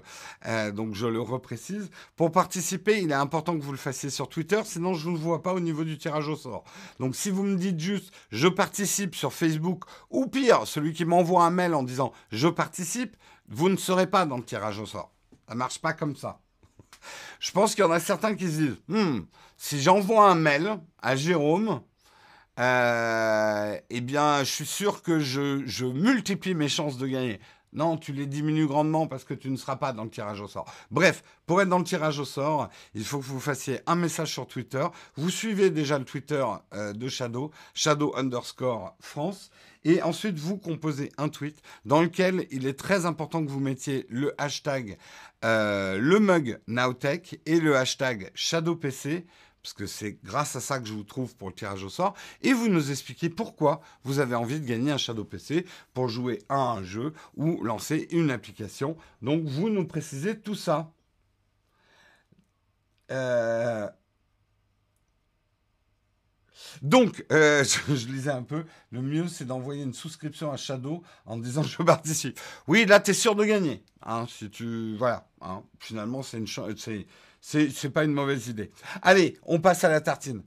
euh, 0.46 0.72
donc 0.72 0.96
je 0.96 1.06
le 1.06 1.20
reprécise. 1.20 1.90
Pour 2.16 2.32
participer, 2.32 3.00
il 3.00 3.12
est 3.12 3.14
important 3.14 3.56
que 3.56 3.62
vous 3.62 3.70
le 3.70 3.78
fassiez 3.78 4.10
sur 4.10 4.28
Twitter, 4.28 4.60
sinon 4.64 4.94
je 4.94 5.10
ne 5.10 5.16
vous 5.16 5.22
vois 5.22 5.44
pas 5.44 5.54
au 5.54 5.60
niveau 5.60 5.84
du 5.84 5.96
tirage 5.96 6.28
au 6.28 6.34
sort. 6.34 6.64
Donc 6.98 7.14
si 7.14 7.30
vous 7.30 7.44
me 7.44 7.56
dites 7.56 7.78
juste 7.78 8.12
je 8.30 8.48
participe 8.48 9.14
sur 9.14 9.32
Facebook, 9.32 9.84
ou 10.10 10.26
pire, 10.26 10.66
celui 10.66 10.92
qui 10.92 11.04
m'envoie 11.04 11.44
un 11.44 11.50
mail 11.50 11.72
en 11.72 11.84
disant 11.84 12.12
je 12.32 12.48
participe, 12.48 13.16
vous 13.48 13.68
ne 13.68 13.76
serez 13.76 14.06
pas 14.06 14.26
dans 14.26 14.36
le 14.36 14.44
tirage 14.44 14.78
au 14.78 14.86
sort. 14.86 15.12
Ça 15.48 15.54
marche 15.54 15.78
pas 15.78 15.92
comme 15.92 16.16
ça. 16.16 16.40
Je 17.38 17.52
pense 17.52 17.74
qu'il 17.74 17.84
y 17.84 17.86
en 17.86 17.90
a 17.90 18.00
certains 18.00 18.34
qui 18.34 18.46
se 18.46 18.56
disent 18.58 18.78
hmm, 18.88 19.20
si 19.56 19.80
j'envoie 19.80 20.28
un 20.28 20.34
mail 20.34 20.78
à 21.02 21.16
Jérôme, 21.16 21.82
euh, 22.58 23.78
eh 23.90 24.00
bien, 24.00 24.38
je 24.40 24.50
suis 24.50 24.66
sûr 24.66 25.02
que 25.02 25.18
je, 25.18 25.62
je, 25.66 25.84
multiplie 25.84 26.54
mes 26.54 26.68
chances 26.68 26.98
de 26.98 27.06
gagner. 27.06 27.40
Non, 27.74 27.96
tu 27.96 28.12
les 28.12 28.26
diminues 28.26 28.66
grandement 28.66 29.06
parce 29.06 29.24
que 29.24 29.34
tu 29.34 29.50
ne 29.50 29.56
seras 29.56 29.76
pas 29.76 29.92
dans 29.92 30.04
le 30.04 30.10
tirage 30.10 30.40
au 30.40 30.48
sort. 30.48 30.72
Bref, 30.90 31.24
pour 31.46 31.60
être 31.60 31.68
dans 31.68 31.78
le 31.78 31.84
tirage 31.84 32.18
au 32.18 32.24
sort, 32.24 32.68
il 32.94 33.04
faut 33.04 33.18
que 33.18 33.24
vous 33.24 33.40
fassiez 33.40 33.80
un 33.86 33.96
message 33.96 34.32
sur 34.32 34.46
Twitter. 34.46 34.86
Vous 35.16 35.30
suivez 35.30 35.70
déjà 35.70 35.98
le 35.98 36.04
Twitter 36.04 36.44
euh, 36.72 36.92
de 36.92 37.08
Shadow, 37.08 37.50
Shadow 37.74 38.14
underscore 38.16 38.96
France. 39.00 39.50
Et 39.86 40.02
ensuite, 40.02 40.38
vous 40.38 40.56
composez 40.56 41.12
un 41.18 41.28
tweet 41.28 41.60
dans 41.84 42.00
lequel 42.00 42.46
il 42.50 42.66
est 42.66 42.78
très 42.78 43.04
important 43.04 43.44
que 43.44 43.50
vous 43.50 43.60
mettiez 43.60 44.06
le 44.08 44.34
hashtag 44.38 44.96
euh, 45.44 45.98
le 45.98 46.20
mug 46.20 46.58
Nowtech 46.68 47.38
et 47.44 47.60
le 47.60 47.76
hashtag 47.76 48.30
ShadowPC 48.34 49.26
parce 49.64 49.72
que 49.72 49.86
c'est 49.86 50.18
grâce 50.22 50.56
à 50.56 50.60
ça 50.60 50.78
que 50.78 50.86
je 50.86 50.92
vous 50.92 51.04
trouve 51.04 51.34
pour 51.36 51.48
le 51.48 51.54
tirage 51.54 51.82
au 51.84 51.88
sort, 51.88 52.14
et 52.42 52.52
vous 52.52 52.68
nous 52.68 52.90
expliquez 52.90 53.30
pourquoi 53.30 53.80
vous 54.02 54.18
avez 54.18 54.34
envie 54.34 54.60
de 54.60 54.66
gagner 54.66 54.92
un 54.92 54.98
Shadow 54.98 55.24
PC 55.24 55.64
pour 55.94 56.08
jouer 56.08 56.42
à 56.50 56.58
un 56.58 56.82
jeu 56.82 57.14
ou 57.34 57.64
lancer 57.64 58.06
une 58.10 58.30
application. 58.30 58.94
Donc 59.22 59.44
vous 59.44 59.70
nous 59.70 59.86
précisez 59.86 60.38
tout 60.38 60.54
ça. 60.54 60.92
Euh, 63.10 63.88
donc, 66.82 67.24
euh, 67.32 67.64
je, 67.88 68.06
lisais 68.06 68.32
un 68.32 68.42
peu, 68.42 68.66
le 68.90 69.00
mieux 69.00 69.28
c'est 69.28 69.46
d'envoyer 69.46 69.82
une 69.82 69.94
souscription 69.94 70.52
à 70.52 70.58
Shadow 70.58 71.02
en 71.24 71.38
disant 71.38 71.62
je 71.62 71.82
participe. 71.82 72.38
Oui, 72.68 72.84
là 72.84 73.00
tu 73.00 73.12
es 73.12 73.14
sûr 73.14 73.34
de 73.34 73.46
gagner. 73.46 73.82
Hein, 74.02 74.26
si 74.28 74.50
tu, 74.50 74.94
voilà, 74.98 75.26
hein. 75.40 75.62
finalement 75.78 76.22
c'est 76.22 76.36
une, 76.36 76.46
c'est, 76.76 77.06
c'est 77.46 77.90
pas 77.90 78.04
une 78.04 78.14
mauvaise 78.14 78.48
idée. 78.48 78.70
Allez, 79.02 79.36
on 79.42 79.60
passe 79.60 79.84
à 79.84 79.90
la 79.90 80.00
tartine. 80.00 80.42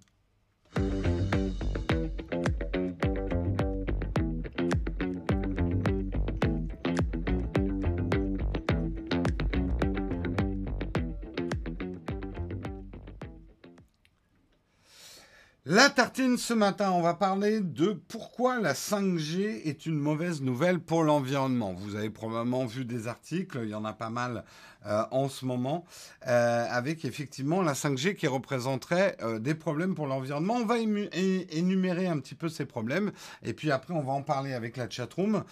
La 15.70 15.90
tartine 15.90 16.38
ce 16.38 16.54
matin, 16.54 16.92
on 16.92 17.02
va 17.02 17.14
parler 17.14 17.60
de 17.60 17.92
pourquoi 18.08 18.62
la 18.62 18.72
5G 18.72 19.64
est 19.66 19.86
une 19.86 19.98
mauvaise 19.98 20.42
nouvelle 20.42 20.80
pour 20.80 21.04
l'environnement. 21.04 21.74
Vous 21.74 21.98
avez 21.98 22.10
probablement 22.10 22.66
vu 22.66 22.86
des 22.86 23.10
articles, 23.10 23.60
il 23.64 23.72
y 23.72 23.76
en 23.76 23.84
a 23.84 23.92
pas 23.92 24.10
mal 24.10 24.46
euh, 24.86 25.04
en 25.12 25.28
ce 25.28 25.44
moment, 25.44 25.84
euh, 26.26 26.66
avec 26.70 27.04
effectivement 27.04 27.62
la 27.62 27.74
5G 27.74 28.16
qui 28.16 28.28
représenterait 28.28 29.18
euh, 29.22 29.40
des 29.40 29.56
problèmes 29.56 29.94
pour 29.94 30.08
l'environnement. 30.08 30.56
On 30.56 30.66
va 30.66 30.78
énumérer 30.80 32.08
un 32.08 32.20
petit 32.20 32.36
peu 32.36 32.48
ces 32.48 32.64
problèmes 32.64 33.12
et 33.44 33.52
puis 33.52 33.70
après 33.70 33.94
on 33.94 34.04
va 34.04 34.14
en 34.14 34.22
parler 34.22 34.54
avec 34.54 34.78
la 34.78 34.90
chatroom. 34.90 35.44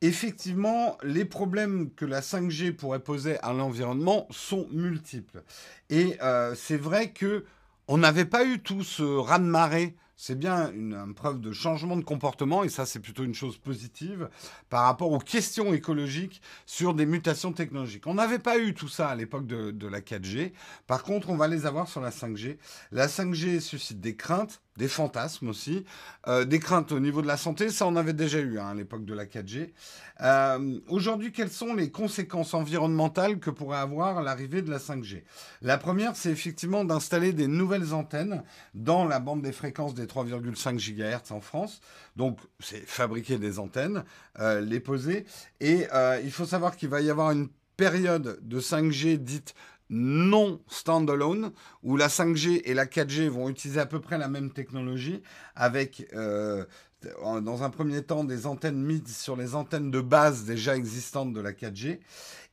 Effectivement, 0.00 0.98
les 1.04 1.24
problèmes 1.24 1.90
que 1.94 2.04
la 2.04 2.20
5G 2.20 2.72
pourrait 2.72 2.98
poser 2.98 3.38
à 3.44 3.52
l'environnement 3.52 4.26
sont 4.32 4.66
multiples. 4.72 5.44
Et 5.88 6.18
c'est 6.56 6.76
vrai 6.76 7.10
que 7.10 7.44
on 7.88 7.98
n'avait 7.98 8.24
pas 8.24 8.44
eu 8.44 8.60
tout 8.60 8.82
ce 8.82 9.02
raz-de-marée. 9.02 9.96
C'est 10.16 10.38
bien 10.38 10.70
une, 10.72 11.12
preuve 11.12 11.40
de 11.40 11.52
changement 11.52 11.96
de 11.96 12.04
comportement, 12.04 12.62
et 12.62 12.68
ça 12.68 12.86
c'est 12.86 13.00
plutôt 13.00 13.24
une 13.24 13.34
chose 13.34 13.58
positive, 13.58 14.28
par 14.70 14.84
rapport 14.84 15.10
aux 15.10 15.18
questions 15.18 15.74
écologiques 15.74 16.40
sur 16.66 16.94
des 16.94 17.04
mutations 17.04 17.52
technologiques. 17.52 18.06
On 18.06 18.14
n'avait 18.14 18.38
pas 18.38 18.58
eu 18.58 18.74
tout 18.74 18.88
ça 18.88 19.08
à 19.08 19.16
l'époque 19.16 19.46
de, 19.46 19.72
de 19.72 19.88
la 19.88 20.00
4G. 20.00 20.52
Par 20.86 21.02
contre, 21.02 21.30
on 21.30 21.36
va 21.36 21.48
les 21.48 21.66
avoir 21.66 21.88
sur 21.88 22.00
la 22.00 22.10
5G. 22.10 22.58
La 22.92 23.08
5G 23.08 23.58
suscite 23.58 24.00
des 24.00 24.14
craintes, 24.14 24.62
des 24.76 24.88
fantasmes 24.88 25.48
aussi, 25.48 25.84
euh, 26.26 26.44
des 26.44 26.58
craintes 26.58 26.90
au 26.92 27.00
niveau 27.00 27.22
de 27.22 27.26
la 27.26 27.36
santé, 27.36 27.68
ça 27.68 27.86
on 27.86 27.96
avait 27.96 28.12
déjà 28.12 28.40
eu 28.40 28.58
hein, 28.58 28.68
à 28.68 28.74
l'époque 28.74 29.04
de 29.04 29.14
la 29.14 29.24
4G. 29.26 29.72
Euh, 30.20 30.80
aujourd'hui, 30.88 31.32
quelles 31.32 31.50
sont 31.50 31.74
les 31.74 31.90
conséquences 31.90 32.54
environnementales 32.54 33.38
que 33.38 33.50
pourrait 33.50 33.78
avoir 33.78 34.22
l'arrivée 34.22 34.62
de 34.62 34.70
la 34.70 34.78
5G 34.78 35.22
La 35.62 35.78
première, 35.78 36.16
c'est 36.16 36.30
effectivement 36.30 36.84
d'installer 36.84 37.32
des 37.32 37.46
nouvelles 37.46 37.94
antennes 37.94 38.42
dans 38.74 39.04
la 39.04 39.20
bande 39.20 39.42
des 39.42 39.52
fréquences 39.52 39.94
des 39.94 40.06
3,5 40.06 40.76
GHz 40.76 41.32
en 41.32 41.40
France. 41.40 41.80
Donc, 42.16 42.38
c'est 42.60 42.86
fabriquer 42.86 43.38
des 43.38 43.58
antennes, 43.58 44.04
euh, 44.40 44.60
les 44.60 44.80
poser, 44.80 45.24
et 45.60 45.86
il 46.22 46.30
faut 46.30 46.44
savoir 46.44 46.76
qu'il 46.76 46.88
va 46.88 47.00
y 47.00 47.10
avoir 47.10 47.30
une 47.30 47.48
période 47.76 48.38
de 48.42 48.60
5G 48.60 49.18
dite 49.18 49.54
non 49.90 50.60
standalone, 50.68 51.52
où 51.82 51.96
la 51.96 52.08
5G 52.08 52.62
et 52.64 52.74
la 52.74 52.86
4G 52.86 53.28
vont 53.28 53.48
utiliser 53.48 53.80
à 53.80 53.86
peu 53.86 54.00
près 54.00 54.18
la 54.18 54.28
même 54.28 54.50
technologie, 54.50 55.22
avec 55.54 56.08
euh, 56.14 56.64
dans 57.42 57.62
un 57.62 57.70
premier 57.70 58.02
temps 58.02 58.24
des 58.24 58.46
antennes 58.46 58.82
mises 58.82 59.16
sur 59.16 59.36
les 59.36 59.54
antennes 59.54 59.90
de 59.90 60.00
base 60.00 60.44
déjà 60.44 60.76
existantes 60.76 61.32
de 61.32 61.40
la 61.40 61.52
4G. 61.52 62.00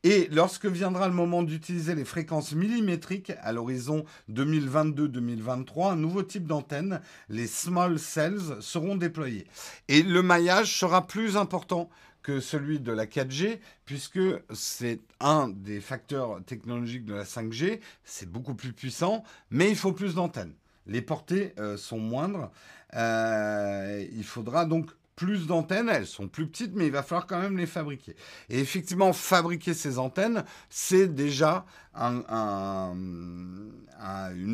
Et 0.03 0.27
lorsque 0.31 0.65
viendra 0.65 1.07
le 1.07 1.13
moment 1.13 1.43
d'utiliser 1.43 1.93
les 1.93 2.05
fréquences 2.05 2.53
millimétriques 2.53 3.33
à 3.41 3.51
l'horizon 3.51 4.03
2022-2023, 4.31 5.91
un 5.91 5.95
nouveau 5.95 6.23
type 6.23 6.47
d'antenne, 6.47 7.01
les 7.29 7.45
small 7.45 7.99
cells, 7.99 8.57
seront 8.61 8.95
déployés. 8.95 9.45
Et 9.89 10.01
le 10.01 10.23
maillage 10.23 10.75
sera 10.75 11.05
plus 11.05 11.37
important 11.37 11.89
que 12.23 12.39
celui 12.39 12.79
de 12.79 12.91
la 12.91 13.05
4G, 13.05 13.59
puisque 13.85 14.19
c'est 14.53 14.99
un 15.19 15.49
des 15.49 15.81
facteurs 15.81 16.43
technologiques 16.45 17.05
de 17.05 17.13
la 17.13 17.23
5G, 17.23 17.79
c'est 18.03 18.29
beaucoup 18.29 18.55
plus 18.55 18.73
puissant, 18.73 19.23
mais 19.49 19.69
il 19.69 19.75
faut 19.75 19.93
plus 19.93 20.15
d'antennes. 20.15 20.53
Les 20.87 21.01
portées 21.01 21.53
euh, 21.59 21.77
sont 21.77 21.99
moindres. 21.99 22.51
Euh, 22.95 24.05
il 24.11 24.23
faudra 24.23 24.65
donc 24.65 24.89
plus 25.15 25.45
d'antennes, 25.45 25.87
elles 25.87 26.07
sont 26.07 26.27
plus 26.27 26.47
petites, 26.47 26.73
mais 26.73 26.87
il 26.87 26.91
va 26.91 27.03
falloir 27.03 27.27
quand 27.27 27.39
même 27.39 27.55
les 27.55 27.67
fabriquer. 27.67 28.15
Et 28.49 28.59
effectivement, 28.59 29.13
fabriquer 29.13 29.75
ces 29.75 29.99
antennes, 29.99 30.43
c'est 30.69 31.13
déjà 31.13 31.65
une 31.95 32.23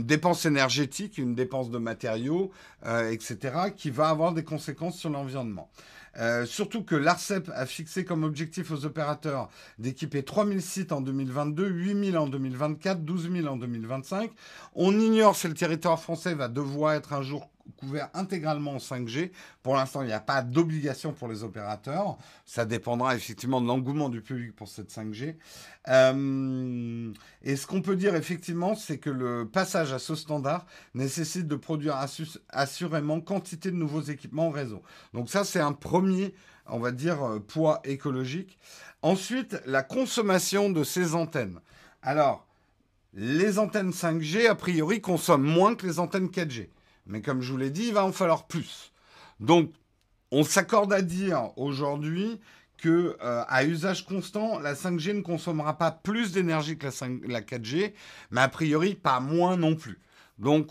dépense 0.03 0.45
énergétique, 0.45 1.18
une 1.18 1.36
dépense 1.36 1.70
de 1.70 1.78
matériaux, 1.78 2.51
euh, 2.86 3.11
etc., 3.11 3.70
qui 3.78 3.91
va 3.91 4.09
avoir 4.09 4.34
des 4.34 4.43
conséquences 4.43 4.97
sur 4.97 5.09
l'environnement. 5.09 5.72
Euh, 6.20 6.45
surtout 6.45 6.84
que 6.84 6.95
l'ARCEP 6.95 7.51
a 7.53 7.65
fixé 7.65 8.03
comme 8.03 8.24
objectif 8.24 8.72
aux 8.72 8.86
opérateurs 8.86 9.49
d'équiper 9.78 10.24
3000 10.24 10.61
sites 10.61 10.91
en 10.91 11.01
2022, 11.01 11.68
8000 11.68 12.18
en 12.18 12.28
2024, 12.28 13.03
12 13.03 13.32
000 13.32 13.47
en 13.47 13.57
2025. 13.57 14.32
On 14.76 14.99
ignore 14.99 15.36
si 15.36 15.47
le 15.47 15.53
territoire 15.53 15.99
français 15.99 16.34
va 16.34 16.47
devoir 16.47 16.93
être 16.93 17.13
un 17.13 17.22
jour 17.22 17.49
couvert 17.76 18.09
intégralement 18.13 18.72
en 18.72 18.78
5G. 18.78 19.32
Pour 19.63 19.76
l'instant, 19.76 20.01
il 20.01 20.07
n'y 20.07 20.13
a 20.13 20.20
pas 20.20 20.41
d'obligation 20.41 21.13
pour 21.13 21.28
les 21.28 21.43
opérateurs. 21.43 22.18
Ça 22.45 22.65
dépendra 22.65 23.15
effectivement 23.15 23.61
de 23.61 23.68
l'engouement 23.68 24.09
du 24.09 24.22
public 24.22 24.55
pour 24.55 24.68
cette 24.68 24.91
5G. 24.91 25.36
Euh, 25.89 27.13
et 27.43 27.55
ce 27.55 27.68
qu'on 27.68 27.82
peut 27.82 27.95
dire 27.95 28.15
effectivement, 28.15 28.76
c'est 28.76 28.97
que 28.97 29.09
le 29.09 29.47
passage 29.47 29.93
à 29.93 29.99
ce 29.99 30.15
standard 30.15 30.65
nécessite 30.93 31.47
de 31.47 31.55
produire 31.55 31.97
assurément 32.49 33.22
quantité 33.22 33.72
de 33.72 33.76
nouveaux 33.76 34.01
équipements 34.01 34.47
au 34.47 34.51
réseau. 34.51 34.82
Donc 35.13 35.30
ça, 35.30 35.43
c'est 35.43 35.59
un 35.59 35.74
premier, 35.74 36.34
on 36.68 36.80
va 36.80 36.91
dire, 36.91 37.24
euh, 37.24 37.39
poids 37.39 37.82
écologique. 37.84 38.57
Ensuite, 39.01 39.61
la 39.65 39.84
consommation 39.84 40.70
de 40.70 40.84
ces 40.84 41.15
antennes. 41.15 41.59
Alors, 42.01 42.47
les 43.13 43.57
antennes 43.57 43.91
5G, 43.91 44.47
a 44.47 44.55
priori, 44.55 45.01
consomment 45.01 45.47
moins 45.47 45.76
que 45.76 45.88
les 45.88 45.99
antennes 45.99 46.28
4G. 46.28 46.70
Mais 47.08 47.22
comme 47.22 47.41
je 47.41 47.51
vous 47.51 47.58
l'ai 47.58 47.70
dit, 47.70 47.88
il 47.88 47.93
va 47.93 48.05
en 48.05 48.12
falloir 48.12 48.47
plus. 48.47 48.91
Donc, 49.39 49.72
on 50.32 50.43
s'accorde 50.43 50.91
à 50.93 51.01
dire 51.01 51.51
aujourd'hui 51.58 52.39
que 52.78 53.18
euh, 53.22 53.43
à 53.47 53.64
usage 53.64 54.05
constant, 54.05 54.60
la 54.60 54.76
5G 54.76 55.14
ne 55.14 55.22
consommera 55.22 55.78
pas 55.78 55.91
plus 55.91 56.32
d'énergie 56.32 56.78
que 56.78 56.86
la, 56.86 57.08
la 57.28 57.41
4G, 57.41 57.93
mais 58.32 58.41
a 58.41 58.49
priori 58.49 58.93
pas 58.93 59.20
moins 59.20 59.58
non 59.58 59.76
plus. 59.76 59.99
Donc, 60.38 60.70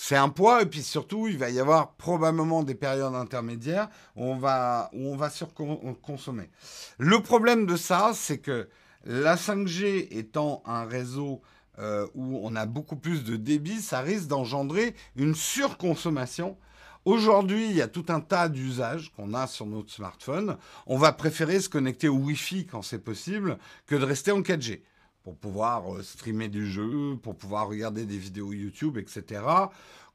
c'est 0.00 0.16
un 0.16 0.28
poids, 0.28 0.62
et 0.62 0.66
puis 0.66 0.82
surtout, 0.82 1.26
il 1.26 1.38
va 1.38 1.50
y 1.50 1.58
avoir 1.58 1.94
probablement 1.94 2.62
des 2.62 2.76
périodes 2.76 3.16
intermédiaires 3.16 3.88
où 4.14 4.26
on 4.26 4.36
va, 4.36 4.90
où 4.92 5.08
on 5.08 5.16
va 5.16 5.28
surconsommer. 5.28 6.50
Le 6.98 7.20
problème 7.20 7.66
de 7.66 7.74
ça, 7.74 8.12
c'est 8.14 8.38
que 8.38 8.68
la 9.04 9.34
5G 9.34 10.06
étant 10.12 10.62
un 10.66 10.84
réseau 10.84 11.42
euh, 11.78 12.06
où 12.14 12.40
on 12.42 12.56
a 12.56 12.66
beaucoup 12.66 12.96
plus 12.96 13.22
de 13.22 13.36
débit, 13.36 13.80
ça 13.80 14.00
risque 14.00 14.26
d'engendrer 14.26 14.96
une 15.14 15.34
surconsommation. 15.34 16.56
Aujourd'hui, 17.04 17.70
il 17.70 17.76
y 17.76 17.82
a 17.82 17.86
tout 17.86 18.06
un 18.08 18.20
tas 18.20 18.48
d'usages 18.48 19.12
qu'on 19.14 19.32
a 19.32 19.46
sur 19.46 19.64
notre 19.64 19.92
smartphone. 19.92 20.56
On 20.86 20.98
va 20.98 21.12
préférer 21.12 21.60
se 21.60 21.68
connecter 21.68 22.08
au 22.08 22.16
Wi-Fi 22.16 22.66
quand 22.66 22.82
c'est 22.82 22.98
possible 22.98 23.58
que 23.86 23.94
de 23.94 24.04
rester 24.04 24.32
en 24.32 24.40
4G 24.40 24.82
pour 25.22 25.36
pouvoir 25.36 25.94
euh, 25.94 26.02
streamer 26.02 26.48
du 26.48 26.66
jeu, 26.66 27.16
pour 27.22 27.36
pouvoir 27.36 27.68
regarder 27.68 28.06
des 28.06 28.18
vidéos 28.18 28.52
YouTube, 28.52 28.98
etc. 28.98 29.42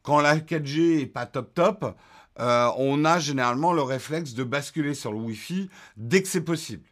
Quand 0.02 0.20
la 0.20 0.38
4G 0.40 1.02
est 1.02 1.06
pas 1.06 1.26
top 1.26 1.54
top, 1.54 1.96
euh, 2.40 2.70
on 2.78 3.06
a 3.06 3.20
généralement 3.20 3.72
le 3.72 3.84
réflexe 3.84 4.34
de 4.34 4.44
basculer 4.44 4.96
sur 4.96 5.14
le 5.14 5.20
Wi-Fi 5.20 5.70
dès 5.96 6.22
que 6.22 6.28
c'est 6.28 6.42
possible. 6.42 6.90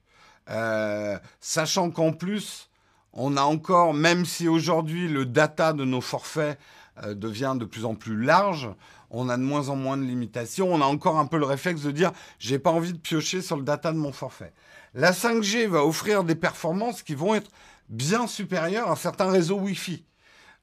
sachant 1.41 1.91
qu'en 1.91 2.13
plus, 2.13 2.70
on 3.13 3.37
a 3.37 3.41
encore, 3.41 3.93
même 3.93 4.25
si 4.25 4.47
aujourd'hui 4.47 5.07
le 5.07 5.25
data 5.25 5.73
de 5.73 5.83
nos 5.83 6.01
forfaits 6.01 6.57
euh, 7.03 7.13
devient 7.13 7.55
de 7.57 7.65
plus 7.65 7.85
en 7.85 7.95
plus 7.95 8.21
large, 8.21 8.69
on 9.09 9.29
a 9.29 9.37
de 9.37 9.43
moins 9.43 9.69
en 9.69 9.75
moins 9.75 9.97
de 9.97 10.03
limitations. 10.03 10.73
On 10.73 10.81
a 10.81 10.85
encore 10.85 11.19
un 11.19 11.25
peu 11.25 11.37
le 11.37 11.45
réflexe 11.45 11.81
de 11.81 11.91
dire 11.91 12.11
j'ai 12.39 12.59
pas 12.59 12.71
envie 12.71 12.93
de 12.93 12.97
piocher 12.97 13.41
sur 13.41 13.57
le 13.57 13.63
data 13.63 13.91
de 13.91 13.97
mon 13.97 14.11
forfait. 14.11 14.53
La 14.93 15.11
5G 15.11 15.67
va 15.67 15.85
offrir 15.85 16.23
des 16.23 16.35
performances 16.35 17.03
qui 17.03 17.15
vont 17.15 17.35
être 17.35 17.51
bien 17.89 18.27
supérieures 18.27 18.89
à 18.89 18.95
certains 18.95 19.29
réseaux 19.29 19.59
Wi-Fi. 19.59 20.05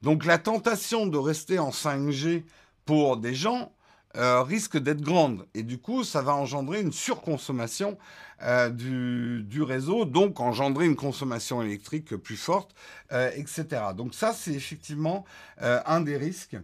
Donc 0.03 0.25
la 0.25 0.39
tentation 0.39 1.07
de 1.07 1.19
rester 1.19 1.59
en 1.59 1.71
5G 1.71 2.45
pour 2.85 3.19
des 3.19 3.35
gens 3.35 3.73
euh, 4.17 4.43
risque 4.43 4.79
d'être 4.79 5.03
grande. 5.03 5.47
Et 5.55 5.63
du 5.63 5.79
coup, 5.79 6.03
ça 6.03 6.23
va 6.23 6.35
engendrer 6.35 6.81
une 6.81 6.93
surconsommation 6.93 7.99
euh, 8.43 8.71
du, 8.71 9.63
réseau, 9.63 10.07
donc 10.07 10.41
engendrer 10.41 10.87
une 10.87 10.97
consommation 10.97 11.61
électrique 11.63 12.17
plus 12.17 12.37
forte, 12.37 12.75
euh, 13.13 13.31
etc. 13.37 13.67
Donc 13.95 14.15
ça, 14.15 14.33
c'est 14.33 14.53
effectivement 14.53 15.25
un 15.61 16.01
des 16.01 16.17
risques. 16.17 16.57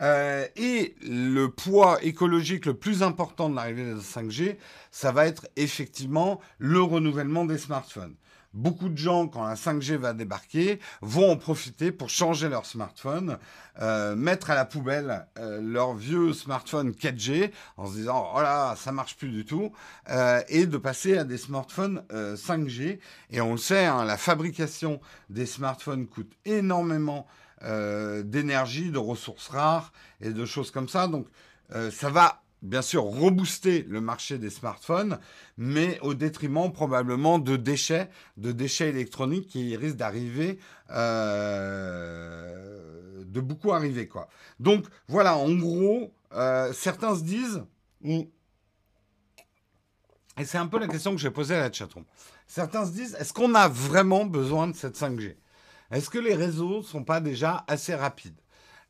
et 0.00 0.94
le 1.02 1.46
poids 1.46 2.02
écologique 2.02 2.66
le 2.66 2.74
plus 2.74 3.02
important 3.02 3.48
de 3.48 3.54
l'arrivée 3.54 3.84
de 3.84 3.94
la 3.94 4.00
5G, 4.00 4.56
ça 4.90 5.12
va 5.12 5.26
être 5.26 5.46
effectivement 5.56 6.40
le 6.58 6.82
renouvellement 6.82 7.44
des 7.44 7.58
smartphones 7.58 8.16
beaucoup 8.54 8.88
de 8.88 8.98
gens, 8.98 9.28
quand 9.28 9.44
la 9.46 9.54
5G 9.54 9.96
va 9.96 10.12
débarquer, 10.12 10.78
vont 11.00 11.32
en 11.32 11.36
profiter 11.36 11.92
pour 11.92 12.10
changer 12.10 12.48
leur 12.48 12.66
smartphone, 12.66 13.38
euh, 13.80 14.14
mettre 14.14 14.50
à 14.50 14.54
la 14.54 14.64
poubelle 14.64 15.26
euh, 15.38 15.60
leur 15.62 15.94
vieux 15.94 16.34
smartphone 16.34 16.90
4G 16.90 17.50
en 17.78 17.86
se 17.86 17.94
disant 17.94 18.32
oh 18.34 18.40
là 18.42 18.74
ça 18.76 18.92
marche 18.92 19.16
plus 19.16 19.30
du 19.30 19.46
tout 19.46 19.72
euh, 20.10 20.42
et 20.48 20.66
de 20.66 20.76
passer 20.76 21.16
à 21.16 21.24
des 21.24 21.38
smartphones 21.38 22.02
5G 22.10 22.98
et 23.30 23.40
on 23.40 23.52
le 23.52 23.58
sait 23.58 23.86
hein, 23.86 24.04
la 24.04 24.18
fabrication 24.18 25.00
des 25.30 25.46
smartphones 25.46 26.06
coûte 26.06 26.32
énormément 26.44 27.26
d'énergie 27.62 28.90
de 28.90 28.98
ressources 28.98 29.48
rares 29.48 29.92
et 30.20 30.30
de 30.30 30.44
choses 30.44 30.72
comme 30.72 30.88
ça. 30.88 31.06
Donc 31.06 31.28
ça 31.90 32.10
va 32.10 32.41
bien 32.62 32.82
sûr 32.82 33.04
rebooster 33.04 33.84
le 33.88 34.00
marché 34.00 34.38
des 34.38 34.50
smartphones, 34.50 35.18
mais 35.56 35.98
au 36.00 36.14
détriment 36.14 36.72
probablement 36.72 37.38
de 37.38 37.56
déchets, 37.56 38.10
de 38.36 38.52
déchets 38.52 38.88
électroniques 38.88 39.48
qui 39.48 39.76
risquent 39.76 39.96
d'arriver, 39.96 40.58
euh, 40.90 42.64
de 43.24 43.40
beaucoup 43.40 43.72
arriver 43.72 44.08
quoi. 44.08 44.28
Donc 44.60 44.84
voilà, 45.08 45.36
en 45.36 45.52
gros, 45.54 46.12
euh, 46.34 46.72
certains 46.72 47.16
se 47.16 47.22
disent, 47.22 47.64
et 48.04 48.28
c'est 50.44 50.58
un 50.58 50.66
peu 50.66 50.78
la 50.78 50.88
question 50.88 51.14
que 51.14 51.20
j'ai 51.20 51.30
posée 51.30 51.56
à 51.56 51.60
la 51.60 51.72
chatroom. 51.72 52.04
Certains 52.46 52.86
se 52.86 52.92
disent, 52.92 53.16
est-ce 53.18 53.32
qu'on 53.32 53.54
a 53.54 53.68
vraiment 53.68 54.24
besoin 54.24 54.68
de 54.68 54.76
cette 54.76 54.96
5G 54.96 55.36
Est-ce 55.90 56.10
que 56.10 56.18
les 56.18 56.34
réseaux 56.34 56.82
sont 56.82 57.04
pas 57.04 57.20
déjà 57.20 57.64
assez 57.66 57.94
rapides? 57.94 58.36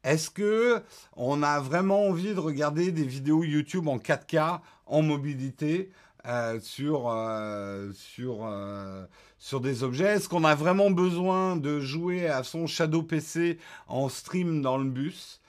Est-ce 0.05 0.31
que 0.31 0.83
on 1.17 1.43
a 1.43 1.61
vraiment 1.61 2.07
envie 2.07 2.35
de 2.35 2.41
regarder 2.41 2.91
des 2.91 3.05
vidéos 3.05 3.45
YouTube 3.45 3.89
en 3.89 3.99
4K 3.99 4.61
en 4.87 5.03
mobilité 5.03 5.91
euh, 6.27 6.59
sur, 6.61 7.09
euh, 7.09 7.93
euh, 8.19 9.07
sur 9.39 9.61
des 9.61 9.83
objets? 9.85 10.07
Est-ce 10.07 10.29
qu'on 10.29 10.45
a 10.45 10.55
vraiment 10.55 10.91
besoin 10.91 11.57
de 11.57 11.81
jouer 11.81 12.29
à 12.29 12.43
son 12.43 12.67
Shadow 12.67 13.03
PC 13.03 13.59
en 13.87 14.09
stream 14.09 14.63
dans 14.63 14.79
le 14.79 14.91
bus? 14.91 15.41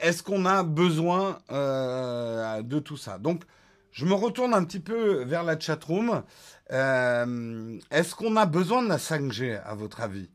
Est-ce 0.00 0.22
qu'on 0.22 0.46
a 0.46 0.62
besoin 0.62 1.38
de 1.50 2.78
tout 2.78 2.96
ça? 2.96 3.18
Donc, 3.18 3.42
je 3.92 4.06
me 4.06 4.14
retourne 4.14 4.54
un 4.54 4.64
petit 4.64 4.80
peu 4.80 5.24
vers 5.24 5.44
la 5.44 5.60
chatroom. 5.60 6.22
Est-ce 6.70 8.14
qu'on 8.14 8.36
a 8.36 8.46
besoin 8.46 8.82
de 8.82 8.88
la 8.88 8.96
5G, 8.96 9.60
à 9.62 9.74
votre 9.74 10.00
avis? 10.00 10.30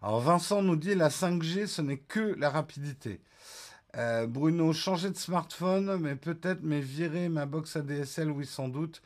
Alors 0.00 0.20
Vincent 0.20 0.62
nous 0.62 0.76
dit 0.76 0.94
la 0.94 1.08
5G, 1.08 1.66
ce 1.66 1.82
n'est 1.82 1.98
que 1.98 2.36
la 2.38 2.50
rapidité. 2.50 3.20
Euh, 3.96 4.26
Bruno, 4.28 4.72
changer 4.72 5.10
de 5.10 5.16
smartphone, 5.16 5.96
mais 6.00 6.14
peut-être, 6.14 6.60
mais 6.62 6.80
virer 6.80 7.28
ma 7.28 7.46
box 7.46 7.74
ADSL, 7.74 8.30
oui, 8.30 8.46
sans 8.46 8.68
doute, 8.68 9.02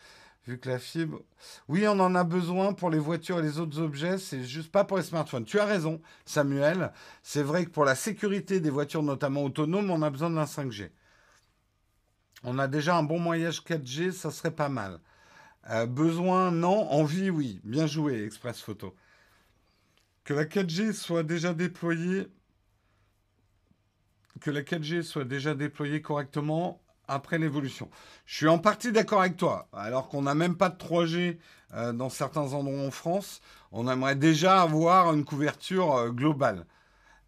vu 0.46 0.58
que 0.58 0.68
la 0.68 0.78
fibre. 0.78 1.22
Oui, 1.68 1.86
on 1.88 1.98
en 1.98 2.14
a 2.14 2.24
besoin 2.24 2.74
pour 2.74 2.90
les 2.90 2.98
voitures 2.98 3.38
et 3.38 3.42
les 3.42 3.58
autres 3.58 3.80
objets, 3.80 4.18
c'est 4.18 4.44
juste 4.44 4.70
pas 4.70 4.84
pour 4.84 4.98
les 4.98 5.02
smartphones. 5.02 5.46
Tu 5.46 5.58
as 5.58 5.64
raison, 5.64 6.02
Samuel. 6.26 6.92
C'est 7.22 7.42
vrai 7.42 7.64
que 7.64 7.70
pour 7.70 7.86
la 7.86 7.94
sécurité 7.94 8.60
des 8.60 8.70
voitures, 8.70 9.02
notamment 9.02 9.44
autonomes, 9.44 9.90
on 9.90 10.02
a 10.02 10.10
besoin 10.10 10.30
d'un 10.30 10.44
5G. 10.44 10.90
On 12.44 12.58
a 12.58 12.68
déjà 12.68 12.96
un 12.96 13.02
bon 13.02 13.18
moyage 13.18 13.62
4G, 13.64 14.10
ça 14.10 14.30
serait 14.30 14.50
pas 14.50 14.68
mal. 14.68 15.00
Euh, 15.70 15.86
besoin, 15.86 16.50
non. 16.50 16.90
Envie, 16.90 17.30
oui. 17.30 17.60
Bien 17.64 17.86
joué, 17.86 18.24
Express 18.24 18.60
Photo 18.60 18.94
que 20.24 20.34
la 20.34 20.44
4G 20.44 20.92
soit 20.92 21.22
déjà 21.22 21.54
déployée, 21.54 22.28
que 24.40 24.50
la 24.50 24.62
4G 24.62 25.02
soit 25.02 25.24
déjà 25.24 25.54
déployée 25.54 26.00
correctement 26.00 26.82
après 27.08 27.38
l'évolution. 27.38 27.90
Je 28.26 28.36
suis 28.36 28.48
en 28.48 28.58
partie 28.58 28.92
d'accord 28.92 29.20
avec 29.20 29.36
toi. 29.36 29.68
Alors 29.72 30.08
qu'on 30.08 30.22
n'a 30.22 30.34
même 30.34 30.56
pas 30.56 30.68
de 30.68 30.76
3G 30.76 31.38
euh, 31.74 31.92
dans 31.92 32.08
certains 32.08 32.52
endroits 32.52 32.80
en 32.80 32.90
France, 32.90 33.40
on 33.70 33.88
aimerait 33.88 34.16
déjà 34.16 34.62
avoir 34.62 35.12
une 35.12 35.24
couverture 35.24 35.94
euh, 35.94 36.10
globale. 36.10 36.66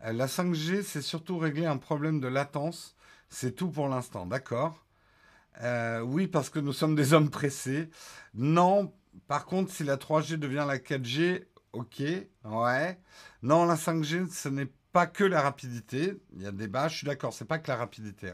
Euh, 0.04 0.12
la 0.12 0.26
5G, 0.26 0.82
c'est 0.82 1.02
surtout 1.02 1.38
régler 1.38 1.66
un 1.66 1.76
problème 1.76 2.20
de 2.20 2.28
latence. 2.28 2.94
C'est 3.28 3.52
tout 3.52 3.68
pour 3.68 3.88
l'instant, 3.88 4.26
d'accord? 4.26 4.80
Oui, 6.02 6.26
parce 6.26 6.50
que 6.50 6.58
nous 6.58 6.72
sommes 6.72 6.96
des 6.96 7.12
hommes 7.12 7.30
pressés. 7.30 7.88
Non, 8.34 8.92
par 9.28 9.46
contre, 9.46 9.72
si 9.72 9.84
la 9.84 9.96
3G 9.96 10.36
devient 10.36 10.64
la 10.66 10.78
4G, 10.78 11.44
ok, 11.74 12.02
ouais. 12.44 13.00
Non, 13.42 13.64
la 13.66 13.76
5G, 13.76 14.26
ce 14.30 14.48
n'est 14.48 14.68
pas 14.92 15.06
que 15.06 15.24
la 15.24 15.42
rapidité. 15.42 16.14
Il 16.34 16.42
y 16.42 16.46
a 16.46 16.52
débat, 16.52 16.88
je 16.88 16.98
suis 16.98 17.06
d'accord, 17.06 17.32
c'est 17.34 17.44
pas 17.44 17.58
que 17.58 17.68
la 17.68 17.76
rapidité. 17.76 18.32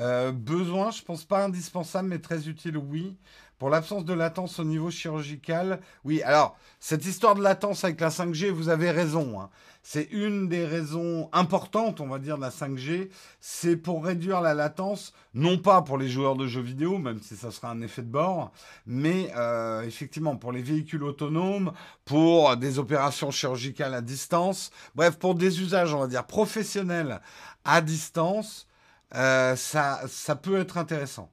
Euh, 0.00 0.32
besoin, 0.32 0.90
je 0.90 1.02
pense 1.02 1.24
pas 1.24 1.44
indispensable, 1.44 2.08
mais 2.08 2.20
très 2.20 2.48
utile, 2.48 2.76
oui. 2.78 3.18
Pour 3.58 3.70
l'absence 3.70 4.04
de 4.04 4.12
latence 4.12 4.58
au 4.58 4.64
niveau 4.64 4.90
chirurgical, 4.90 5.80
oui. 6.04 6.22
Alors, 6.22 6.58
cette 6.78 7.06
histoire 7.06 7.34
de 7.34 7.42
latence 7.42 7.84
avec 7.84 7.98
la 8.00 8.10
5G, 8.10 8.50
vous 8.50 8.68
avez 8.68 8.90
raison. 8.90 9.40
Hein. 9.40 9.48
C'est 9.82 10.08
une 10.10 10.48
des 10.48 10.66
raisons 10.66 11.30
importantes, 11.32 12.00
on 12.00 12.08
va 12.08 12.18
dire, 12.18 12.36
de 12.36 12.42
la 12.42 12.50
5G. 12.50 13.08
C'est 13.40 13.76
pour 13.76 14.04
réduire 14.04 14.42
la 14.42 14.52
latence, 14.52 15.14
non 15.32 15.56
pas 15.56 15.80
pour 15.80 15.96
les 15.96 16.08
joueurs 16.08 16.36
de 16.36 16.46
jeux 16.46 16.60
vidéo, 16.60 16.98
même 16.98 17.20
si 17.22 17.34
ça 17.34 17.50
sera 17.50 17.70
un 17.70 17.80
effet 17.80 18.02
de 18.02 18.10
bord, 18.10 18.52
mais 18.84 19.32
euh, 19.36 19.82
effectivement 19.82 20.36
pour 20.36 20.52
les 20.52 20.62
véhicules 20.62 21.04
autonomes, 21.04 21.72
pour 22.04 22.56
des 22.58 22.78
opérations 22.78 23.30
chirurgicales 23.30 23.94
à 23.94 24.02
distance, 24.02 24.70
bref, 24.94 25.18
pour 25.18 25.34
des 25.34 25.62
usages, 25.62 25.94
on 25.94 26.00
va 26.00 26.08
dire, 26.08 26.26
professionnels 26.26 27.22
à 27.64 27.80
distance, 27.80 28.66
euh, 29.14 29.56
ça, 29.56 30.00
ça 30.08 30.36
peut 30.36 30.58
être 30.58 30.76
intéressant. 30.76 31.30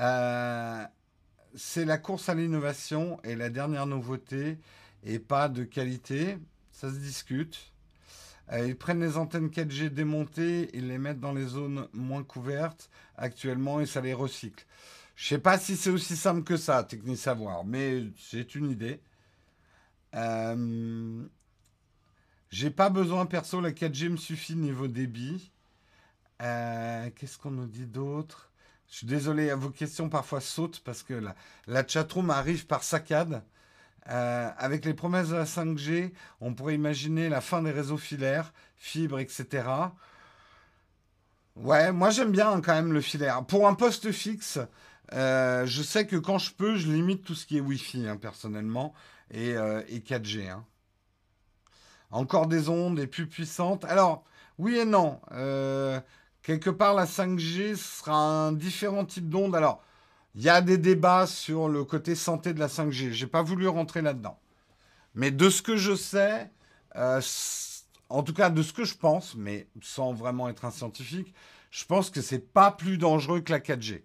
Euh, 0.00 0.84
c'est 1.54 1.84
la 1.84 1.98
course 1.98 2.28
à 2.28 2.34
l'innovation 2.34 3.20
et 3.24 3.34
la 3.34 3.50
dernière 3.50 3.86
nouveauté 3.86 4.58
et 5.04 5.18
pas 5.18 5.48
de 5.48 5.64
qualité. 5.64 6.38
Ça 6.72 6.90
se 6.90 6.98
discute. 6.98 7.72
Euh, 8.52 8.66
ils 8.66 8.76
prennent 8.76 9.00
les 9.00 9.16
antennes 9.16 9.48
4G 9.50 9.88
démontées, 9.90 10.70
ils 10.74 10.88
les 10.88 10.98
mettent 10.98 11.20
dans 11.20 11.32
les 11.32 11.46
zones 11.46 11.88
moins 11.92 12.22
couvertes 12.22 12.90
actuellement 13.16 13.80
et 13.80 13.86
ça 13.86 14.00
les 14.00 14.14
recycle. 14.14 14.64
Je 15.16 15.28
sais 15.28 15.38
pas 15.38 15.58
si 15.58 15.76
c'est 15.76 15.90
aussi 15.90 16.16
simple 16.16 16.44
que 16.44 16.56
ça, 16.56 16.84
technique 16.84 17.18
savoir, 17.18 17.64
mais 17.64 18.04
c'est 18.18 18.54
une 18.54 18.70
idée. 18.70 19.00
Euh, 20.14 21.26
j'ai 22.50 22.70
pas 22.70 22.90
besoin 22.90 23.26
perso, 23.26 23.60
la 23.60 23.72
4G 23.72 24.10
me 24.10 24.16
suffit 24.16 24.54
niveau 24.56 24.88
débit. 24.88 25.50
Qu'est-ce 26.38 27.38
qu'on 27.38 27.50
nous 27.50 27.66
dit 27.66 27.86
d'autre? 27.86 28.45
Je 28.88 28.98
suis 28.98 29.06
désolé, 29.06 29.52
vos 29.54 29.70
questions 29.70 30.08
parfois 30.08 30.40
sautent 30.40 30.80
parce 30.84 31.02
que 31.02 31.20
la, 31.66 31.86
chatroom 31.86 32.30
arrive 32.30 32.66
par 32.66 32.82
saccade. 32.82 33.42
Euh, 34.08 34.50
avec 34.56 34.84
les 34.84 34.94
promesses 34.94 35.30
de 35.30 35.34
la 35.34 35.46
5G, 35.46 36.12
on 36.40 36.54
pourrait 36.54 36.76
imaginer 36.76 37.28
la 37.28 37.40
fin 37.40 37.60
des 37.60 37.72
réseaux 37.72 37.96
filaires, 37.96 38.52
fibres, 38.76 39.18
etc. 39.18 39.64
Ouais, 41.56 41.90
moi 41.90 42.10
j'aime 42.10 42.30
bien 42.30 42.60
quand 42.60 42.74
même 42.74 42.92
le 42.92 43.00
filaire. 43.00 43.44
Pour 43.44 43.66
un 43.66 43.74
poste 43.74 44.12
fixe, 44.12 44.60
euh, 45.12 45.66
je 45.66 45.82
sais 45.82 46.06
que 46.06 46.14
quand 46.14 46.38
je 46.38 46.52
peux, 46.52 46.76
je 46.76 46.86
limite 46.86 47.24
tout 47.24 47.34
ce 47.34 47.46
qui 47.46 47.56
est 47.56 47.60
Wi-Fi, 47.60 48.06
hein, 48.06 48.16
personnellement, 48.16 48.94
et, 49.32 49.54
4G. 49.54 50.46
Euh, 50.46 50.50
hein. 50.52 50.64
Encore 52.12 52.46
des 52.46 52.68
ondes 52.68 53.00
et 53.00 53.08
plus 53.08 53.26
puissantes. 53.26 53.84
Alors, 53.86 54.24
oui 54.58 54.76
et 54.76 54.84
non. 54.84 55.20
Quelque 56.46 56.70
part, 56.70 56.94
la 56.94 57.06
5G 57.06 57.74
sera 57.74 58.14
un 58.14 58.52
différent 58.52 59.04
type 59.04 59.28
d'onde. 59.28 59.56
Alors, 59.56 59.82
il 60.36 60.42
y 60.42 60.48
a 60.48 60.60
des 60.60 60.78
débats 60.78 61.26
sur 61.26 61.68
le 61.68 61.82
côté 61.82 62.14
santé 62.14 62.54
de 62.54 62.60
la 62.60 62.68
5G. 62.68 63.10
Je 63.10 63.24
n'ai 63.24 63.28
pas 63.28 63.42
voulu 63.42 63.66
rentrer 63.66 64.00
là-dedans. 64.00 64.38
Mais 65.16 65.32
de 65.32 65.50
ce 65.50 65.60
que 65.60 65.76
je 65.76 65.96
sais, 65.96 66.48
euh, 66.94 67.20
en 68.08 68.22
tout 68.22 68.32
cas 68.32 68.48
de 68.48 68.62
ce 68.62 68.72
que 68.72 68.84
je 68.84 68.94
pense, 68.96 69.34
mais 69.34 69.66
sans 69.82 70.12
vraiment 70.12 70.48
être 70.48 70.64
un 70.64 70.70
scientifique, 70.70 71.34
je 71.72 71.84
pense 71.84 72.10
que 72.10 72.22
c'est 72.22 72.52
pas 72.52 72.70
plus 72.70 72.96
dangereux 72.96 73.40
que 73.40 73.50
la 73.50 73.58
4G. 73.58 74.04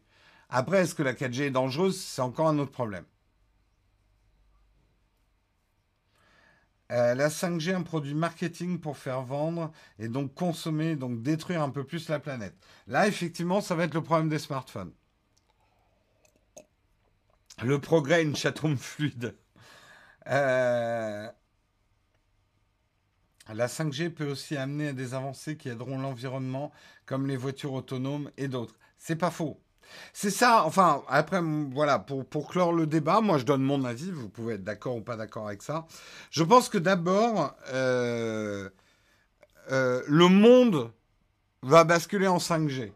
Après, 0.50 0.80
est-ce 0.80 0.96
que 0.96 1.04
la 1.04 1.14
4G 1.14 1.44
est 1.44 1.52
dangereuse? 1.52 2.02
C'est 2.02 2.24
encore 2.24 2.48
un 2.48 2.58
autre 2.58 2.72
problème. 2.72 3.06
Euh, 6.92 7.16
la 7.16 7.30
5G, 7.30 7.74
un 7.74 7.84
produit 7.84 8.14
marketing 8.14 8.80
pour 8.80 8.98
faire 8.98 9.22
vendre 9.22 9.72
et 9.98 10.10
donc 10.10 10.34
consommer, 10.34 10.98
donc 10.98 11.22
détruire 11.22 11.62
un 11.62 11.70
peu 11.70 11.86
plus 11.86 12.10
la 12.10 12.20
planète. 12.20 12.56
Là, 12.88 13.08
effectivement, 13.08 13.62
ça 13.62 13.76
va 13.76 13.86
être 13.86 13.94
le 13.94 14.04
problème 14.04 14.28
des 14.28 14.40
smartphones. 14.40 14.92
Le 17.64 17.80
progrès, 17.80 18.24
une 18.24 18.36
chatroom 18.36 18.78
fluide. 18.78 19.38
Euh, 20.28 21.30
la 23.54 23.68
5G 23.68 24.10
peut 24.10 24.30
aussi 24.30 24.58
amener 24.58 24.90
à 24.90 24.94
des 24.94 25.14
avancées 25.14 25.56
qui 25.56 25.70
aideront 25.70 25.98
l'environnement, 25.98 26.72
comme 27.06 27.26
les 27.26 27.38
voitures 27.38 27.74
autonomes 27.74 28.32
et 28.38 28.50
d'autres. 28.50 28.78
C'est 28.98 29.16
pas 29.16 29.32
faux. 29.32 29.61
C'est 30.14 30.30
ça, 30.30 30.66
enfin, 30.66 31.04
après, 31.08 31.42
voilà, 31.72 32.00
pour, 32.00 32.26
pour 32.26 32.50
clore 32.50 32.74
le 32.74 32.86
débat, 32.86 33.22
moi 33.22 33.38
je 33.38 33.46
donne 33.46 33.64
mon 33.64 33.84
avis, 33.86 34.12
vous 34.12 34.30
pouvez 34.30 34.56
être 34.56 34.64
d'accord 34.64 34.98
ou 34.98 35.02
pas 35.02 35.16
d'accord 35.16 35.48
avec 35.48 35.62
ça. 35.62 35.86
Je 36.32 36.44
pense 36.44 36.70
que 36.70 36.78
d'abord, 36.78 37.56
euh, 37.74 38.70
euh, 39.72 40.02
le 40.08 40.28
monde 40.28 40.92
va 41.64 41.84
basculer 41.84 42.28
en 42.28 42.38
5G. 42.38 42.92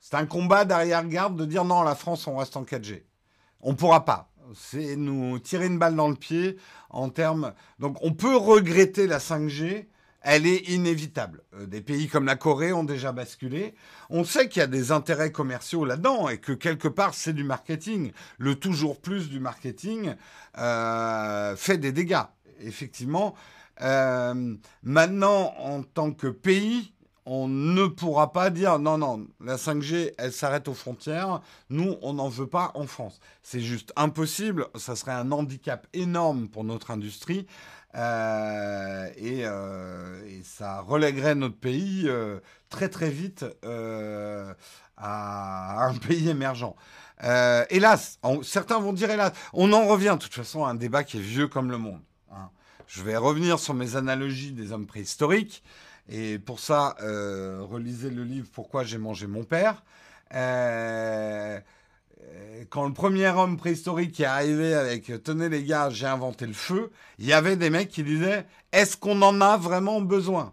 C'est 0.00 0.14
un 0.14 0.26
combat 0.26 0.64
d'arrière-garde 0.64 1.36
de 1.36 1.44
dire 1.44 1.64
non, 1.64 1.82
la 1.82 1.94
France, 1.94 2.26
on 2.26 2.36
reste 2.36 2.56
en 2.56 2.62
4G. 2.62 3.02
On 3.60 3.72
ne 3.72 3.76
pourra 3.76 4.04
pas. 4.04 4.28
C'est 4.54 4.94
nous 4.94 5.38
tirer 5.40 5.66
une 5.66 5.78
balle 5.78 5.96
dans 5.96 6.08
le 6.08 6.14
pied 6.14 6.56
en 6.90 7.10
termes. 7.10 7.52
Donc 7.80 7.98
on 8.02 8.12
peut 8.12 8.36
regretter 8.36 9.08
la 9.08 9.18
5G, 9.18 9.86
elle 10.26 10.44
est 10.44 10.68
inévitable. 10.68 11.42
Euh, 11.54 11.66
des 11.66 11.80
pays 11.80 12.08
comme 12.08 12.26
la 12.26 12.34
Corée 12.34 12.72
ont 12.72 12.82
déjà 12.82 13.12
basculé. 13.12 13.74
On 14.10 14.24
sait 14.24 14.48
qu'il 14.48 14.58
y 14.58 14.62
a 14.64 14.66
des 14.66 14.90
intérêts 14.90 15.30
commerciaux 15.30 15.84
là-dedans 15.84 16.28
et 16.28 16.38
que 16.38 16.52
quelque 16.52 16.88
part 16.88 17.14
c'est 17.14 17.32
du 17.32 17.44
marketing. 17.44 18.10
Le 18.36 18.56
toujours 18.56 19.00
plus 19.00 19.30
du 19.30 19.38
marketing 19.38 20.16
euh, 20.58 21.54
fait 21.54 21.78
des 21.78 21.92
dégâts. 21.92 22.24
Effectivement, 22.60 23.36
euh, 23.82 24.56
maintenant 24.82 25.54
en 25.58 25.82
tant 25.84 26.10
que 26.10 26.26
pays, 26.26 26.92
on 27.24 27.46
ne 27.46 27.86
pourra 27.86 28.32
pas 28.32 28.50
dire 28.50 28.78
non, 28.80 28.98
non, 28.98 29.26
la 29.40 29.56
5G, 29.56 30.12
elle 30.18 30.32
s'arrête 30.32 30.66
aux 30.68 30.74
frontières. 30.74 31.40
Nous, 31.70 31.96
on 32.02 32.14
n'en 32.14 32.28
veut 32.28 32.46
pas 32.46 32.72
en 32.74 32.86
France. 32.86 33.20
C'est 33.42 33.60
juste 33.60 33.92
impossible. 33.96 34.66
Ça 34.76 34.96
serait 34.96 35.12
un 35.12 35.30
handicap 35.30 35.86
énorme 35.92 36.48
pour 36.48 36.64
notre 36.64 36.90
industrie. 36.90 37.46
Euh, 37.96 39.08
euh, 39.22 40.26
et, 40.26 40.42
ça 40.42 40.80
relèguerait 40.80 41.34
notre 41.34 41.56
pays 41.56 42.04
euh, 42.06 42.40
très 42.68 42.88
très 42.88 43.10
vite 43.10 43.44
à 44.96 45.86
un 45.86 45.94
pays 46.06 46.28
émergent. 46.28 46.74
hélas, 47.70 48.18
certains 48.42 48.78
vont 48.78 48.92
dire 48.92 49.10
hélas, 49.10 49.32
on 49.52 49.72
en 49.72 49.86
revient 49.86 50.16
de 50.18 50.22
toute 50.22 50.34
façon 50.34 50.64
à 50.64 50.70
un 50.70 50.74
débat 50.74 51.04
qui 51.04 51.16
est 51.16 51.20
vieux 51.20 51.48
comme 51.48 51.70
le 51.70 51.78
monde. 51.78 52.00
Hein. 52.32 52.50
Je 52.86 53.02
vais 53.02 53.16
revenir 53.16 53.58
sur 53.58 53.74
mes 53.74 53.96
analogies 53.96 54.52
des 54.52 54.72
hommes 54.72 54.86
préhistoriques. 54.86 55.62
Et 56.08 56.38
pour 56.38 56.60
ça, 56.60 56.96
relisez 57.00 58.10
le 58.10 58.22
livre 58.22 58.48
Pourquoi 58.52 58.84
j'ai 58.84 58.98
mangé 58.98 59.26
mon 59.26 59.42
père. 59.42 59.82
Euh, 62.28 62.64
quand 62.70 62.86
le 62.86 62.92
premier 62.92 63.28
homme 63.28 63.56
préhistorique 63.56 64.18
est 64.20 64.24
arrivé 64.24 64.74
avec 64.74 65.22
Tenez 65.22 65.48
les 65.48 65.64
gars, 65.64 65.90
j'ai 65.90 66.06
inventé 66.06 66.46
le 66.46 66.52
feu, 66.52 66.90
il 67.18 67.26
y 67.26 67.32
avait 67.32 67.56
des 67.56 67.70
mecs 67.70 67.88
qui 67.88 68.02
disaient 68.02 68.46
Est-ce 68.72 68.96
qu'on 68.96 69.20
en 69.22 69.40
a 69.40 69.56
vraiment 69.56 70.00
besoin? 70.00 70.52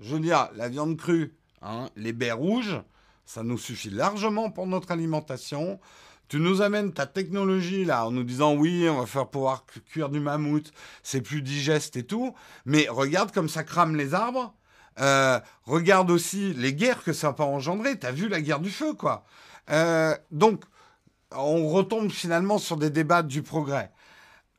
Je 0.00 0.14
veux 0.14 0.20
dire, 0.20 0.50
la 0.56 0.68
viande 0.68 0.96
crue, 0.96 1.34
hein, 1.62 1.88
les 1.96 2.12
baies 2.12 2.32
rouges, 2.32 2.80
ça 3.24 3.42
nous 3.42 3.58
suffit 3.58 3.90
largement 3.90 4.50
pour 4.50 4.66
notre 4.66 4.90
alimentation. 4.90 5.80
Tu 6.28 6.38
nous 6.38 6.60
amènes 6.60 6.92
ta 6.92 7.06
technologie 7.06 7.84
là 7.84 8.06
en 8.06 8.10
nous 8.10 8.24
disant 8.24 8.54
oui, 8.54 8.88
on 8.88 8.98
va 8.98 9.06
faire 9.06 9.28
pouvoir 9.28 9.64
cuire 9.90 10.08
du 10.08 10.20
mammouth, 10.20 10.72
c'est 11.02 11.20
plus 11.20 11.40
digeste 11.40 11.96
et 11.96 12.04
tout. 12.04 12.34
Mais 12.64 12.88
regarde 12.88 13.32
comme 13.32 13.48
ça 13.48 13.64
crame 13.64 13.96
les 13.96 14.12
arbres. 14.12 14.54
Euh, 14.98 15.38
regarde 15.64 16.10
aussi 16.10 16.54
les 16.54 16.74
guerres 16.74 17.04
que 17.04 17.12
ça 17.12 17.32
peut 17.32 17.42
engendrer. 17.42 17.98
T'as 17.98 18.12
vu 18.12 18.28
la 18.28 18.40
guerre 18.40 18.60
du 18.60 18.70
feu, 18.70 18.94
quoi. 18.94 19.24
Euh, 19.70 20.16
donc, 20.30 20.64
on 21.38 21.68
retombe 21.68 22.10
finalement 22.10 22.58
sur 22.58 22.76
des 22.76 22.90
débats 22.90 23.22
du 23.22 23.42
progrès. 23.42 23.90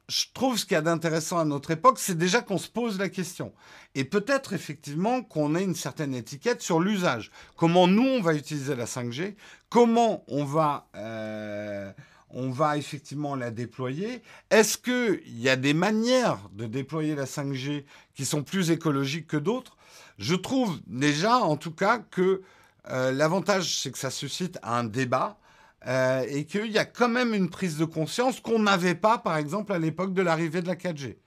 Je 0.09 0.25
trouve 0.33 0.57
ce 0.57 0.65
qu'il 0.65 0.75
y 0.75 0.77
a 0.77 0.81
d'intéressant 0.81 1.37
à 1.37 1.43
notre 1.43 1.71
époque, 1.71 1.99
c'est 1.99 2.17
déjà 2.17 2.41
qu'on 2.41 2.57
se 2.57 2.69
pose 2.69 2.97
la 2.97 3.09
question. 3.09 3.51
Et 3.93 4.05
peut-être 4.05 4.53
effectivement 4.53 5.21
qu'on 5.21 5.53
ait 5.53 5.63
une 5.63 5.75
certaine 5.75 6.15
étiquette 6.15 6.61
sur 6.61 6.79
l'usage. 6.79 7.29
Comment 7.57 7.87
nous, 7.87 8.07
on 8.07 8.21
va 8.21 8.33
utiliser 8.33 8.75
la 8.75 8.85
5G 8.85 9.35
Comment 9.69 10.23
on 10.29 10.45
va, 10.45 10.87
euh, 10.95 11.91
on 12.29 12.49
va 12.49 12.77
effectivement 12.77 13.35
la 13.35 13.51
déployer 13.51 14.21
Est-ce 14.49 14.77
qu'il 14.77 15.41
y 15.41 15.49
a 15.49 15.57
des 15.57 15.73
manières 15.73 16.39
de 16.53 16.67
déployer 16.67 17.13
la 17.13 17.25
5G 17.25 17.83
qui 18.15 18.23
sont 18.23 18.43
plus 18.43 18.71
écologiques 18.71 19.27
que 19.27 19.35
d'autres? 19.35 19.75
Je 20.17 20.35
trouve 20.35 20.79
déjà, 20.87 21.39
en 21.39 21.57
tout 21.57 21.71
cas, 21.71 21.99
que 21.99 22.43
euh, 22.89 23.11
l'avantage, 23.11 23.77
c'est 23.81 23.91
que 23.91 23.97
ça 23.97 24.09
suscite 24.09 24.57
un 24.63 24.85
débat 24.85 25.37
euh, 25.85 26.25
et 26.27 26.45
qu'il 26.45 26.71
y 26.71 26.79
a 26.79 26.85
quand 26.85 27.09
même 27.09 27.33
une 27.33 27.49
prise 27.49 27.77
de 27.77 27.85
conscience 27.85 28.39
qu'on 28.39 28.59
n'avait 28.59 28.95
pas, 28.95 29.19
par 29.19 29.37
exemple, 29.37 29.73
à 29.73 29.79
l'époque 29.79 30.13
de 30.13 30.21
l'arrivée 30.21 30.61
de 30.61 30.67
la 30.67 30.75
4G. 30.75 31.17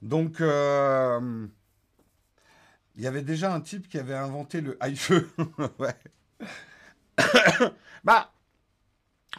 Donc, 0.00 0.40
euh, 0.40 1.46
il 2.96 3.02
y 3.02 3.06
avait 3.06 3.22
déjà 3.22 3.52
un 3.52 3.60
type 3.60 3.88
qui 3.88 3.98
avait 3.98 4.14
inventé 4.14 4.60
le 4.60 4.78
high-feu. 4.82 5.28
bah, 8.04 8.30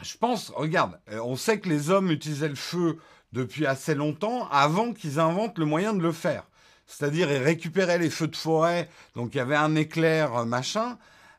je 0.02 0.16
pense, 0.18 0.50
regarde, 0.50 1.00
euh, 1.10 1.20
on 1.24 1.36
sait 1.36 1.58
que 1.58 1.68
les 1.68 1.90
hommes 1.90 2.10
utilisaient 2.10 2.48
le 2.48 2.54
feu 2.54 2.98
depuis 3.32 3.66
assez 3.66 3.94
longtemps 3.94 4.48
avant 4.48 4.92
qu'ils 4.92 5.18
inventent 5.18 5.58
le 5.58 5.64
moyen 5.64 5.94
de 5.94 6.02
le 6.02 6.12
faire. 6.12 6.44
C'est-à-dire, 6.86 7.32
ils 7.32 7.42
récupéraient 7.42 7.98
les 7.98 8.10
feux 8.10 8.28
de 8.28 8.36
forêt, 8.36 8.88
donc 9.14 9.34
il 9.34 9.38
y 9.38 9.40
avait 9.40 9.56
un 9.56 9.74
éclair, 9.76 10.44
machin. 10.44 10.98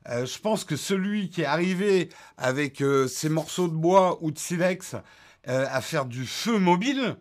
Euh, 0.10 0.26
je 0.26 0.40
pense 0.40 0.64
que 0.64 0.76
celui 0.76 1.30
qui 1.30 1.42
est 1.42 1.46
arrivé 1.46 2.10
avec 2.38 2.82
euh, 2.82 3.08
ses 3.08 3.30
morceaux 3.30 3.68
de 3.68 3.74
bois 3.74 4.18
ou 4.22 4.32
de 4.32 4.38
silex 4.38 4.96
euh, 5.48 5.66
à 5.70 5.82
faire 5.82 6.06
du 6.06 6.26
feu 6.26 6.60
mobile, 6.60 7.18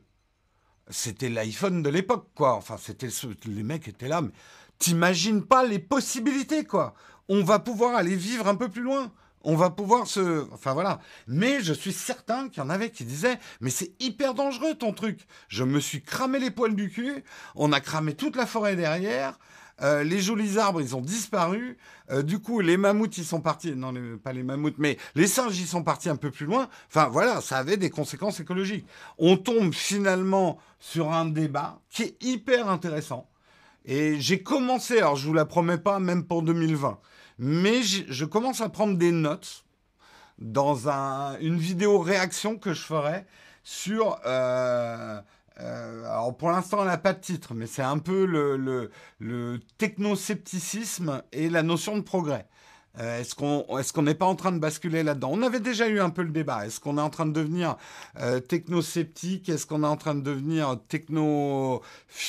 c'était 0.88 1.28
l'iPhone 1.28 1.82
de 1.82 1.90
l'époque, 1.90 2.28
quoi. 2.34 2.54
Enfin, 2.54 2.76
c'était 2.78 3.08
les 3.46 3.62
mecs 3.62 3.88
étaient 3.88 4.08
là, 4.08 4.20
mais 4.20 4.32
t'imagines 4.78 5.44
pas 5.44 5.64
les 5.64 5.78
possibilités, 5.78 6.64
quoi. 6.64 6.94
On 7.28 7.44
va 7.44 7.60
pouvoir 7.60 7.94
aller 7.94 8.16
vivre 8.16 8.48
un 8.48 8.56
peu 8.56 8.68
plus 8.68 8.82
loin. 8.82 9.12
On 9.44 9.56
va 9.56 9.70
pouvoir 9.70 10.06
se. 10.06 10.46
Enfin 10.52 10.72
voilà. 10.72 11.00
Mais 11.26 11.60
je 11.62 11.72
suis 11.72 11.92
certain 11.92 12.48
qu'il 12.48 12.62
y 12.62 12.66
en 12.66 12.70
avait 12.70 12.90
qui 12.90 13.04
disaient 13.04 13.38
Mais 13.60 13.70
c'est 13.70 13.92
hyper 14.00 14.34
dangereux 14.34 14.74
ton 14.74 14.92
truc. 14.92 15.20
Je 15.48 15.64
me 15.64 15.80
suis 15.80 16.02
cramé 16.02 16.38
les 16.38 16.50
poils 16.50 16.76
du 16.76 16.90
cul. 16.90 17.24
On 17.56 17.72
a 17.72 17.80
cramé 17.80 18.14
toute 18.14 18.36
la 18.36 18.46
forêt 18.46 18.76
derrière. 18.76 19.38
Euh, 19.82 20.04
les 20.04 20.20
jolis 20.20 20.58
arbres, 20.58 20.80
ils 20.80 20.94
ont 20.94 21.00
disparu. 21.00 21.76
Euh, 22.10 22.22
du 22.22 22.38
coup, 22.38 22.60
les 22.60 22.76
mammouths, 22.76 23.18
ils 23.18 23.24
sont 23.24 23.40
partis. 23.40 23.74
Non, 23.74 23.92
pas 24.22 24.32
les 24.32 24.42
mammouths, 24.42 24.78
mais 24.78 24.96
les 25.14 25.26
singes, 25.26 25.58
ils 25.58 25.66
sont 25.66 25.82
partis 25.82 26.08
un 26.08 26.16
peu 26.16 26.30
plus 26.30 26.46
loin. 26.46 26.68
Enfin, 26.88 27.08
voilà, 27.08 27.40
ça 27.40 27.58
avait 27.58 27.76
des 27.76 27.90
conséquences 27.90 28.40
écologiques. 28.40 28.86
On 29.18 29.36
tombe 29.36 29.74
finalement 29.74 30.58
sur 30.78 31.12
un 31.12 31.26
débat 31.26 31.80
qui 31.90 32.02
est 32.04 32.22
hyper 32.22 32.68
intéressant. 32.68 33.28
Et 33.84 34.20
j'ai 34.20 34.42
commencé, 34.42 34.98
alors 34.98 35.16
je 35.16 35.26
vous 35.26 35.34
la 35.34 35.44
promets 35.44 35.78
pas, 35.78 35.98
même 35.98 36.24
pour 36.24 36.42
2020, 36.42 37.00
mais 37.38 37.82
je 37.82 38.24
commence 38.24 38.60
à 38.60 38.68
prendre 38.68 38.96
des 38.96 39.10
notes 39.10 39.64
dans 40.38 40.88
une 41.40 41.56
vidéo 41.56 41.98
réaction 41.98 42.56
que 42.56 42.74
je 42.74 42.82
ferai 42.82 43.26
sur 43.64 44.18
euh, 44.26 45.20
euh, 45.60 46.04
alors 46.04 46.36
pour 46.36 46.50
l'instant, 46.50 46.80
on 46.80 46.84
n'a 46.84 46.98
pas 46.98 47.12
de 47.12 47.20
titre, 47.20 47.54
mais 47.54 47.66
c'est 47.66 47.82
un 47.82 47.98
peu 47.98 48.24
le, 48.24 48.56
le, 48.56 48.90
le 49.18 49.60
technoscepticisme 49.78 51.22
et 51.32 51.50
la 51.50 51.62
notion 51.62 51.96
de 51.96 52.02
progrès. 52.02 52.46
Euh, 52.98 53.20
est-ce 53.20 53.34
qu'on 53.34 53.64
qu'on 53.94 54.02
n'est 54.02 54.14
pas 54.14 54.26
en 54.26 54.34
train 54.36 54.52
de 54.52 54.58
basculer 54.58 55.02
là-dedans? 55.02 55.30
On 55.32 55.42
avait 55.42 55.60
déjà 55.60 55.88
eu 55.88 56.00
un 56.00 56.10
peu 56.10 56.22
le 56.22 56.30
débat. 56.30 56.66
Est-ce 56.66 56.78
qu'on 56.78 56.98
est 56.98 57.02
en 57.02 57.08
train 57.10 57.24
de 57.26 57.32
devenir 57.32 57.76
euh, 58.20 58.40
technosceptique? 58.40 59.48
Est-ce 59.48 59.66
qu'on 59.66 59.82
est 59.82 59.86
en 59.86 59.96
train 59.96 60.14
de 60.14 60.20
devenir 60.20 60.78
techno 60.88 61.82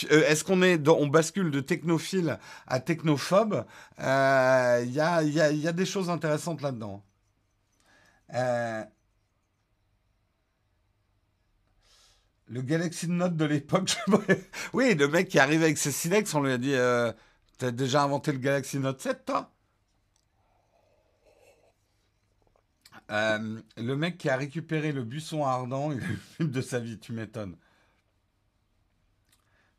Est-ce 0.10 0.44
qu'on 0.44 0.62
est 0.62 0.88
on 0.88 1.08
bascule 1.08 1.52
de 1.52 1.60
technophile 1.60 2.40
à 2.68 2.80
technophobe? 2.80 3.66
Il 4.00 4.04
y, 4.04 5.00
a, 5.02 5.72
des 5.74 5.86
choses 5.86 6.10
intéressantes 6.10 6.62
là-dedans. 6.62 7.04
Le 12.48 12.62
Galaxy 12.62 13.08
Note 13.08 13.36
de 13.36 13.46
l'époque. 13.46 13.96
oui, 14.74 14.96
le 14.96 15.08
mec 15.08 15.30
qui 15.30 15.40
arrive 15.40 15.64
avec 15.64 15.78
ses 15.78 15.92
Silex, 15.92 16.34
on 16.34 16.42
lui 16.42 16.52
a 16.52 16.58
dit 16.58 16.74
euh, 16.74 17.12
T'as 17.58 17.72
déjà 17.72 18.04
inventé 18.04 18.32
le 18.32 18.40
Galaxy 18.40 18.80
Note 18.80 19.02
7, 19.02 19.26
toi? 19.26 19.52
Euh, 23.12 23.62
Le 23.78 23.96
mec 23.96 24.18
qui 24.18 24.30
a 24.30 24.36
récupéré 24.36 24.92
le 24.92 25.04
buisson 25.04 25.46
ardent, 25.46 25.92
il 26.40 26.46
a 26.46 26.50
de 26.50 26.62
sa 26.62 26.80
vie, 26.80 27.00
tu 27.00 27.14
m'étonnes. 27.14 27.56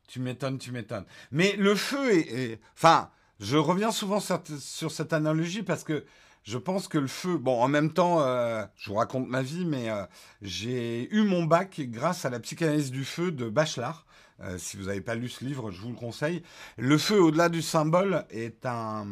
Tu 0.07 0.19
m'étonnes, 0.19 0.59
tu 0.59 0.71
m'étonnes. 0.71 1.05
Mais 1.31 1.55
le 1.57 1.75
feu 1.75 2.11
est. 2.13 2.59
Enfin, 2.73 3.09
je 3.39 3.57
reviens 3.57 3.91
souvent 3.91 4.19
sur 4.19 4.91
cette 4.91 5.13
analogie 5.13 5.63
parce 5.63 5.83
que 5.83 6.05
je 6.45 6.59
pense 6.59 6.87
que 6.87 6.99
le 6.99 7.07
feu, 7.07 7.37
bon, 7.37 7.59
en 7.59 7.67
même 7.67 7.91
temps, 7.91 8.21
euh, 8.21 8.63
je 8.75 8.89
vous 8.91 8.97
raconte 8.97 9.27
ma 9.27 9.41
vie, 9.41 9.65
mais 9.65 9.89
euh, 9.89 10.05
j'ai 10.43 11.11
eu 11.11 11.23
mon 11.23 11.43
bac 11.43 11.81
grâce 11.85 12.23
à 12.23 12.29
la 12.29 12.39
psychanalyse 12.39 12.91
du 12.91 13.03
feu 13.03 13.31
de 13.31 13.49
Bachelard. 13.49 14.05
Euh, 14.41 14.59
si 14.59 14.77
vous 14.77 14.83
n'avez 14.83 15.01
pas 15.01 15.15
lu 15.15 15.27
ce 15.27 15.43
livre, 15.43 15.71
je 15.71 15.81
vous 15.81 15.89
le 15.89 15.95
conseille. 15.95 16.43
Le 16.77 16.99
feu, 16.99 17.19
au-delà 17.19 17.49
du 17.49 17.63
symbole, 17.63 18.25
est 18.29 18.63
un... 18.65 19.07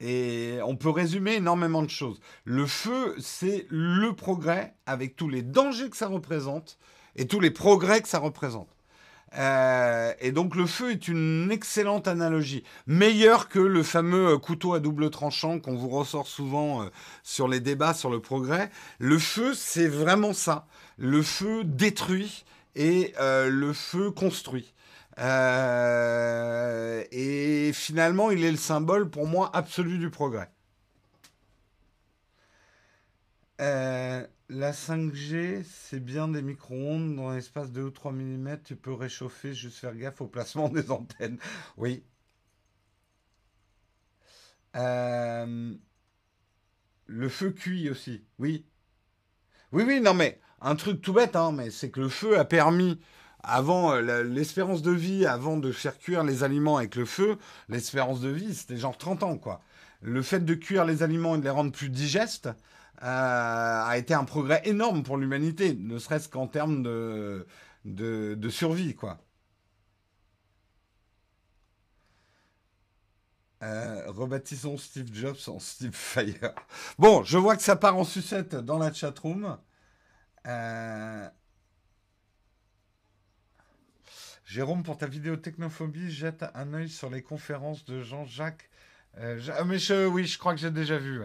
Et 0.00 0.58
on 0.64 0.76
peut 0.76 0.88
résumer 0.88 1.34
énormément 1.34 1.82
de 1.82 1.90
choses. 1.90 2.22
Le 2.44 2.64
feu, 2.64 3.14
c'est 3.18 3.66
le 3.68 4.14
progrès 4.14 4.74
avec 4.86 5.16
tous 5.16 5.28
les 5.28 5.42
dangers 5.42 5.90
que 5.90 5.96
ça 5.96 6.06
représente 6.06 6.78
et 7.16 7.26
tous 7.26 7.40
les 7.40 7.50
progrès 7.50 8.00
que 8.00 8.08
ça 8.08 8.18
représente. 8.18 8.74
Euh, 9.38 10.12
et 10.20 10.32
donc 10.32 10.56
le 10.56 10.66
feu 10.66 10.90
est 10.90 11.06
une 11.06 11.50
excellente 11.52 12.08
analogie, 12.08 12.64
meilleure 12.86 13.48
que 13.48 13.60
le 13.60 13.84
fameux 13.84 14.28
euh, 14.28 14.38
couteau 14.38 14.74
à 14.74 14.80
double 14.80 15.10
tranchant 15.10 15.60
qu'on 15.60 15.76
vous 15.76 15.88
ressort 15.88 16.26
souvent 16.26 16.82
euh, 16.82 16.88
sur 17.22 17.46
les 17.46 17.60
débats 17.60 17.94
sur 17.94 18.10
le 18.10 18.20
progrès. 18.20 18.70
Le 18.98 19.18
feu, 19.18 19.54
c'est 19.54 19.86
vraiment 19.86 20.32
ça. 20.32 20.66
Le 20.98 21.22
feu 21.22 21.62
détruit 21.64 22.44
et 22.74 23.14
le 23.18 23.72
feu 23.72 24.10
construit. 24.10 24.72
et 25.18 25.22
finalement, 27.74 28.30
il 28.30 28.44
est 28.44 28.50
le 28.50 28.56
symbole 28.56 29.10
pour 29.10 29.26
moi 29.26 29.50
absolu 29.54 29.98
du 29.98 30.10
progrès. 30.10 30.50
Euh, 33.60 34.26
la 34.50 34.72
5G, 34.72 35.64
c'est 35.64 36.00
bien 36.00 36.28
des 36.28 36.42
micro-ondes. 36.42 37.14
Dans 37.16 37.30
l'espace 37.30 37.70
de 37.70 37.80
2 37.80 37.82
ou 37.82 37.90
3 37.90 38.12
mm, 38.12 38.58
tu 38.64 38.76
peux 38.76 38.92
réchauffer, 38.92 39.54
juste 39.54 39.78
faire 39.78 39.94
gaffe 39.94 40.20
au 40.20 40.26
placement 40.26 40.68
des 40.70 40.90
antennes. 40.90 41.38
Oui. 41.76 42.04
Euh, 44.76 45.74
le 47.06 47.28
feu 47.28 47.50
cuit 47.50 47.90
aussi, 47.90 48.24
oui. 48.38 48.66
Oui, 49.72 49.84
oui, 49.86 50.00
non, 50.00 50.14
mais 50.14 50.40
un 50.60 50.74
truc 50.74 51.00
tout 51.00 51.12
bête, 51.12 51.36
hein, 51.36 51.52
mais 51.52 51.70
c'est 51.70 51.90
que 51.90 52.00
le 52.00 52.08
feu 52.08 52.38
a 52.38 52.44
permis 52.44 53.00
avant 53.42 53.94
l'espérance 53.94 54.82
de 54.82 54.90
vie, 54.90 55.26
avant 55.26 55.56
de 55.56 55.72
faire 55.72 55.98
cuire 55.98 56.24
les 56.24 56.42
aliments 56.42 56.76
avec 56.76 56.96
le 56.96 57.04
feu, 57.06 57.38
l'espérance 57.68 58.20
de 58.20 58.28
vie, 58.28 58.54
c'était 58.54 58.76
genre 58.76 58.98
30 58.98 59.22
ans, 59.22 59.38
quoi. 59.38 59.62
Le 60.02 60.22
fait 60.22 60.44
de 60.44 60.54
cuire 60.54 60.84
les 60.84 61.02
aliments 61.02 61.36
et 61.36 61.38
de 61.38 61.44
les 61.44 61.50
rendre 61.50 61.72
plus 61.72 61.88
digestes 61.88 62.50
a 63.00 63.96
été 63.96 64.14
un 64.14 64.24
progrès 64.24 64.62
énorme 64.64 65.02
pour 65.02 65.16
l'humanité, 65.16 65.74
ne 65.74 65.98
serait-ce 65.98 66.28
qu'en 66.28 66.46
termes 66.46 66.82
de, 66.82 67.46
de, 67.84 68.34
de 68.34 68.48
survie, 68.48 68.94
quoi. 68.94 69.18
Euh, 73.62 74.10
rebaptisons 74.10 74.78
Steve 74.78 75.12
Jobs 75.12 75.48
en 75.48 75.58
Steve 75.58 75.94
Fire. 75.94 76.54
Bon, 76.98 77.22
je 77.24 77.36
vois 77.36 77.56
que 77.56 77.62
ça 77.62 77.76
part 77.76 77.96
en 77.96 78.04
sucette 78.04 78.54
dans 78.54 78.78
la 78.78 78.92
chatroom. 78.92 79.58
Euh... 80.46 81.28
Jérôme, 84.46 84.82
pour 84.82 84.96
ta 84.96 85.06
vidéo 85.06 85.36
technophobie, 85.36 86.10
jette 86.10 86.44
un 86.54 86.72
œil 86.72 86.88
sur 86.88 87.10
les 87.10 87.22
conférences 87.22 87.84
de 87.84 88.02
Jean-Jacques. 88.02 88.70
Euh, 89.18 89.40
ah, 89.56 89.64
mais 89.64 89.78
je, 89.78 90.06
oui, 90.06 90.26
je 90.26 90.38
crois 90.38 90.54
que 90.54 90.60
j'ai 90.60 90.70
déjà 90.70 90.96
vu. 90.96 91.22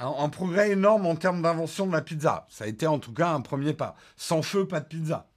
Un, 0.00 0.28
progrès 0.30 0.70
énorme 0.70 1.06
en 1.06 1.14
termes 1.14 1.42
d'invention 1.42 1.86
de 1.86 1.92
la 1.92 2.00
pizza. 2.00 2.46
Ça 2.48 2.64
a 2.64 2.66
été 2.66 2.86
en 2.86 2.98
tout 2.98 3.12
cas 3.12 3.30
un 3.30 3.42
premier 3.42 3.74
pas. 3.74 3.96
Sans 4.16 4.42
feu, 4.42 4.66
pas 4.66 4.80
de 4.80 4.86
pizza. 4.86 5.28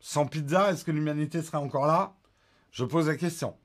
Sans 0.00 0.26
pizza, 0.26 0.70
est-ce 0.70 0.84
que 0.84 0.92
l'humanité 0.92 1.42
serait 1.42 1.58
encore 1.58 1.86
là? 1.86 2.14
Je 2.70 2.84
pose 2.84 3.08
la 3.08 3.16
question. 3.16 3.56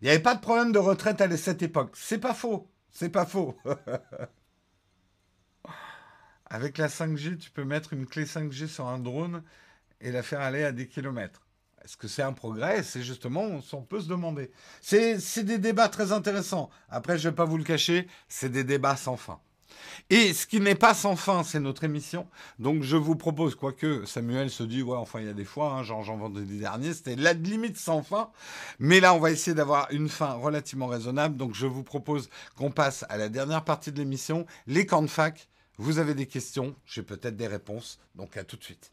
Il 0.00 0.04
n'y 0.06 0.10
avait 0.10 0.22
pas 0.22 0.34
de 0.34 0.40
problème 0.40 0.72
de 0.72 0.78
retraite 0.78 1.20
à 1.20 1.36
cette 1.36 1.62
époque. 1.62 1.92
C'est 1.94 2.18
pas 2.18 2.34
faux. 2.34 2.68
C'est 2.90 3.10
pas 3.10 3.24
faux. 3.24 3.56
Avec 6.46 6.78
la 6.78 6.88
5G, 6.88 7.38
tu 7.38 7.50
peux 7.50 7.64
mettre 7.64 7.92
une 7.92 8.06
clé 8.06 8.24
5G 8.24 8.66
sur 8.66 8.88
un 8.88 8.98
drone 8.98 9.42
et 10.00 10.10
la 10.12 10.22
faire 10.22 10.40
aller 10.40 10.64
à 10.64 10.72
des 10.72 10.88
kilomètres. 10.88 11.43
Est-ce 11.84 11.96
que 11.98 12.08
c'est 12.08 12.22
un 12.22 12.32
progrès? 12.32 12.82
C'est 12.82 13.02
justement, 13.02 13.60
on 13.72 13.82
peut 13.82 14.00
se 14.00 14.08
demander. 14.08 14.50
C'est 14.80 15.44
des 15.44 15.58
débats 15.58 15.88
très 15.88 16.12
intéressants. 16.12 16.70
Après, 16.88 17.18
je 17.18 17.28
ne 17.28 17.30
vais 17.30 17.36
pas 17.36 17.44
vous 17.44 17.58
le 17.58 17.64
cacher, 17.64 18.08
c'est 18.28 18.48
des 18.48 18.64
débats 18.64 18.96
sans 18.96 19.16
fin. 19.16 19.38
Et 20.08 20.32
ce 20.32 20.46
qui 20.46 20.60
n'est 20.60 20.74
pas 20.74 20.94
sans 20.94 21.16
fin, 21.16 21.42
c'est 21.42 21.60
notre 21.60 21.84
émission. 21.84 22.26
Donc 22.58 22.82
je 22.82 22.96
vous 22.96 23.16
propose, 23.16 23.54
quoique 23.54 24.04
Samuel 24.06 24.50
se 24.50 24.62
dit, 24.62 24.82
ouais, 24.82 24.96
enfin 24.96 25.20
il 25.20 25.26
y 25.26 25.28
a 25.28 25.34
des 25.34 25.44
fois, 25.44 25.72
hein, 25.72 25.82
genre 25.82 26.02
j'en 26.02 26.16
vendredi 26.16 26.58
dernier, 26.58 26.94
c'était 26.94 27.16
la 27.16 27.32
limite 27.32 27.76
sans 27.76 28.02
fin. 28.02 28.30
Mais 28.78 29.00
là, 29.00 29.14
on 29.14 29.18
va 29.18 29.30
essayer 29.30 29.54
d'avoir 29.54 29.88
une 29.90 30.08
fin 30.08 30.32
relativement 30.32 30.86
raisonnable. 30.86 31.36
Donc 31.36 31.54
je 31.54 31.66
vous 31.66 31.82
propose 31.82 32.28
qu'on 32.56 32.70
passe 32.70 33.04
à 33.08 33.16
la 33.16 33.28
dernière 33.28 33.64
partie 33.64 33.92
de 33.92 33.98
l'émission, 33.98 34.46
les 34.66 34.86
camps 34.86 35.02
de 35.02 35.06
fac. 35.06 35.48
Vous 35.76 35.98
avez 35.98 36.14
des 36.14 36.26
questions, 36.26 36.74
j'ai 36.86 37.02
peut-être 37.02 37.36
des 37.36 37.48
réponses. 37.48 37.98
Donc 38.14 38.36
à 38.36 38.44
tout 38.44 38.56
de 38.56 38.64
suite. 38.64 38.92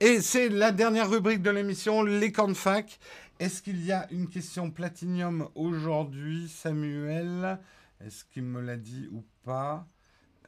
Et 0.00 0.20
c'est 0.20 0.48
la 0.48 0.70
dernière 0.70 1.10
rubrique 1.10 1.42
de 1.42 1.50
l'émission, 1.50 2.04
les 2.04 2.30
camps 2.30 2.46
de 2.46 2.54
fac. 2.54 3.00
Est-ce 3.40 3.62
qu'il 3.62 3.84
y 3.84 3.90
a 3.90 4.06
une 4.12 4.28
question 4.28 4.70
platinium 4.70 5.48
aujourd'hui, 5.56 6.48
Samuel? 6.48 7.58
Est-ce 8.00 8.24
qu'il 8.24 8.44
me 8.44 8.60
l'a 8.60 8.76
dit 8.76 9.08
ou 9.10 9.24
pas? 9.42 9.88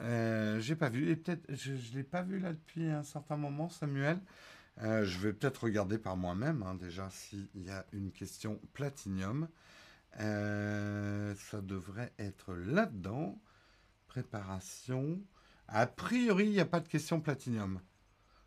Euh, 0.02 0.60
J'ai 0.60 0.76
pas 0.76 0.88
vu. 0.88 1.10
Et 1.10 1.16
peut-être, 1.16 1.52
je 1.52 1.72
ne 1.72 1.96
l'ai 1.96 2.04
pas 2.04 2.22
vu 2.22 2.38
là 2.38 2.52
depuis 2.52 2.88
un 2.90 3.02
certain 3.02 3.36
moment, 3.36 3.68
Samuel. 3.68 4.20
Euh, 4.82 5.04
je 5.04 5.18
vais 5.18 5.32
peut-être 5.32 5.64
regarder 5.64 5.98
par 5.98 6.16
moi-même 6.16 6.62
hein, 6.62 6.76
déjà 6.76 7.10
s'il 7.10 7.48
y 7.56 7.70
a 7.70 7.84
une 7.92 8.12
question 8.12 8.60
platinium. 8.72 9.48
Euh, 10.20 11.34
ça 11.50 11.60
devrait 11.60 12.12
être 12.20 12.54
là-dedans. 12.54 13.42
Préparation. 14.06 15.20
A 15.66 15.88
priori, 15.88 16.46
il 16.46 16.52
n'y 16.52 16.60
a 16.60 16.66
pas 16.66 16.80
de 16.80 16.88
question 16.88 17.20
platinium. 17.20 17.80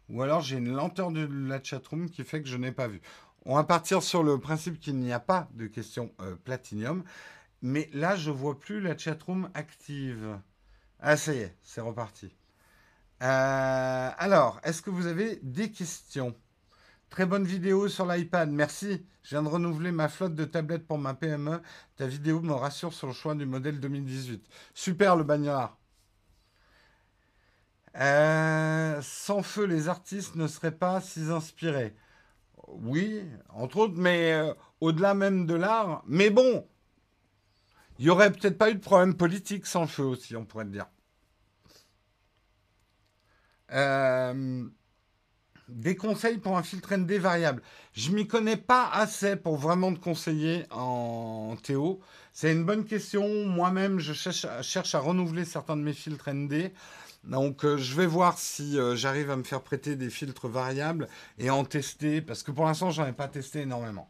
Ou 0.10 0.22
alors 0.22 0.42
j'ai 0.42 0.58
une 0.58 0.74
lenteur 0.74 1.12
de 1.12 1.28
la 1.48 1.64
chatroom 1.64 2.10
qui 2.10 2.24
fait 2.24 2.42
que 2.42 2.50
je 2.50 2.58
n'ai 2.58 2.72
pas 2.72 2.88
vu. 2.88 3.02
On 3.46 3.56
va 3.56 3.64
partir 3.64 4.02
sur 4.04 4.24
le 4.24 4.40
principe 4.40 4.80
qu'il 4.80 4.98
n'y 4.98 5.12
a 5.12 5.20
pas 5.20 5.50
de 5.54 5.68
question 5.68 6.12
euh, 6.22 6.36
platinium. 6.36 7.04
Mais 7.62 7.90
là, 7.94 8.16
je 8.16 8.30
vois 8.30 8.60
plus 8.60 8.82
la 8.82 8.98
chatroom 8.98 9.50
active. 9.54 10.38
Ah, 11.00 11.18
ça 11.18 11.34
y 11.34 11.40
est, 11.40 11.56
c'est 11.62 11.82
reparti. 11.82 12.36
Euh, 13.22 14.10
alors, 14.18 14.60
est-ce 14.64 14.82
que 14.82 14.90
vous 14.90 15.08
avez 15.08 15.40
des 15.44 15.72
questions? 15.72 16.36
Très 17.10 17.26
bonne 17.26 17.46
vidéo 17.46 17.88
sur 17.88 18.06
l'iPad, 18.06 18.50
merci. 18.50 19.06
Je 19.24 19.30
viens 19.30 19.44
de 19.44 19.48
renouveler 19.48 19.92
ma 19.92 20.10
flotte 20.10 20.36
de 20.36 20.46
tablettes 20.46 20.88
pour 20.88 20.98
ma 20.98 21.14
PME. 21.14 21.62
Ta 21.96 22.08
vidéo 22.08 22.42
me 22.42 22.54
rassure 22.54 22.94
sur 22.94 23.08
le 23.08 23.14
choix 23.14 23.36
du 23.36 23.46
modèle 23.46 23.80
2018. 23.80 24.46
Super 24.74 25.16
le 25.16 25.24
bagnard. 25.24 25.78
Euh, 27.98 29.02
sans 29.02 29.44
feu, 29.44 29.66
les 29.66 29.88
artistes 29.88 30.36
ne 30.36 30.48
seraient 30.48 30.72
pas 30.72 31.02
si 31.02 31.22
inspirés. 31.22 31.96
Oui, 32.68 33.24
entre 33.50 33.78
autres, 33.78 33.96
mais 33.98 34.34
euh, 34.34 34.54
au-delà 34.82 35.14
même 35.14 35.46
de 35.46 35.54
l'art. 35.54 36.04
Mais 36.08 36.30
bon, 36.30 36.68
il 38.00 38.06
n'y 38.06 38.12
aurait 38.12 38.32
peut-être 38.32 38.58
pas 38.58 38.70
eu 38.72 38.76
de 38.76 38.80
problème 38.80 39.16
politique 39.16 39.66
sans 39.66 39.88
feu 39.88 40.04
aussi, 40.04 40.36
on 40.36 40.46
pourrait 40.46 40.66
dire. 40.66 40.88
Euh, 43.72 44.66
des 45.70 45.96
conseils 45.96 46.38
pour 46.38 46.58
un 46.58 46.64
filtre 46.64 46.96
ND 46.96 47.12
variable. 47.14 47.62
Je 47.94 48.12
m'y 48.12 48.28
connais 48.28 48.58
pas 48.58 48.90
assez 48.90 49.36
pour 49.36 49.58
vraiment 49.58 49.94
te 49.94 50.00
conseiller 50.00 50.66
en 50.72 51.56
Théo. 51.62 52.02
C'est 52.34 52.52
une 52.52 52.66
bonne 52.66 52.86
question. 52.86 53.46
Moi-même, 53.46 54.00
je 54.00 54.14
cherche, 54.14 54.96
à 54.96 55.00
renouveler 55.00 55.46
certains 55.46 55.78
de 55.78 55.82
mes 55.82 55.94
filtres 55.94 56.30
ND. 56.30 56.72
Donc 57.24 57.64
euh, 57.64 57.78
je 57.78 57.96
vais 57.96 58.06
voir 58.06 58.38
si 58.38 58.78
euh, 58.78 58.96
j'arrive 58.96 59.32
à 59.32 59.38
me 59.38 59.44
faire 59.44 59.62
prêter 59.62 59.96
des 59.96 60.10
filtres 60.10 60.50
variables 60.50 61.08
et 61.38 61.50
en 61.50 61.64
tester, 61.64 62.22
parce 62.22 62.44
que 62.44 62.52
pour 62.52 62.66
l'instant 62.66 62.92
j'en 62.92 63.06
ai 63.08 63.14
pas 63.14 63.30
testé 63.30 63.62
énormément. 63.62 64.10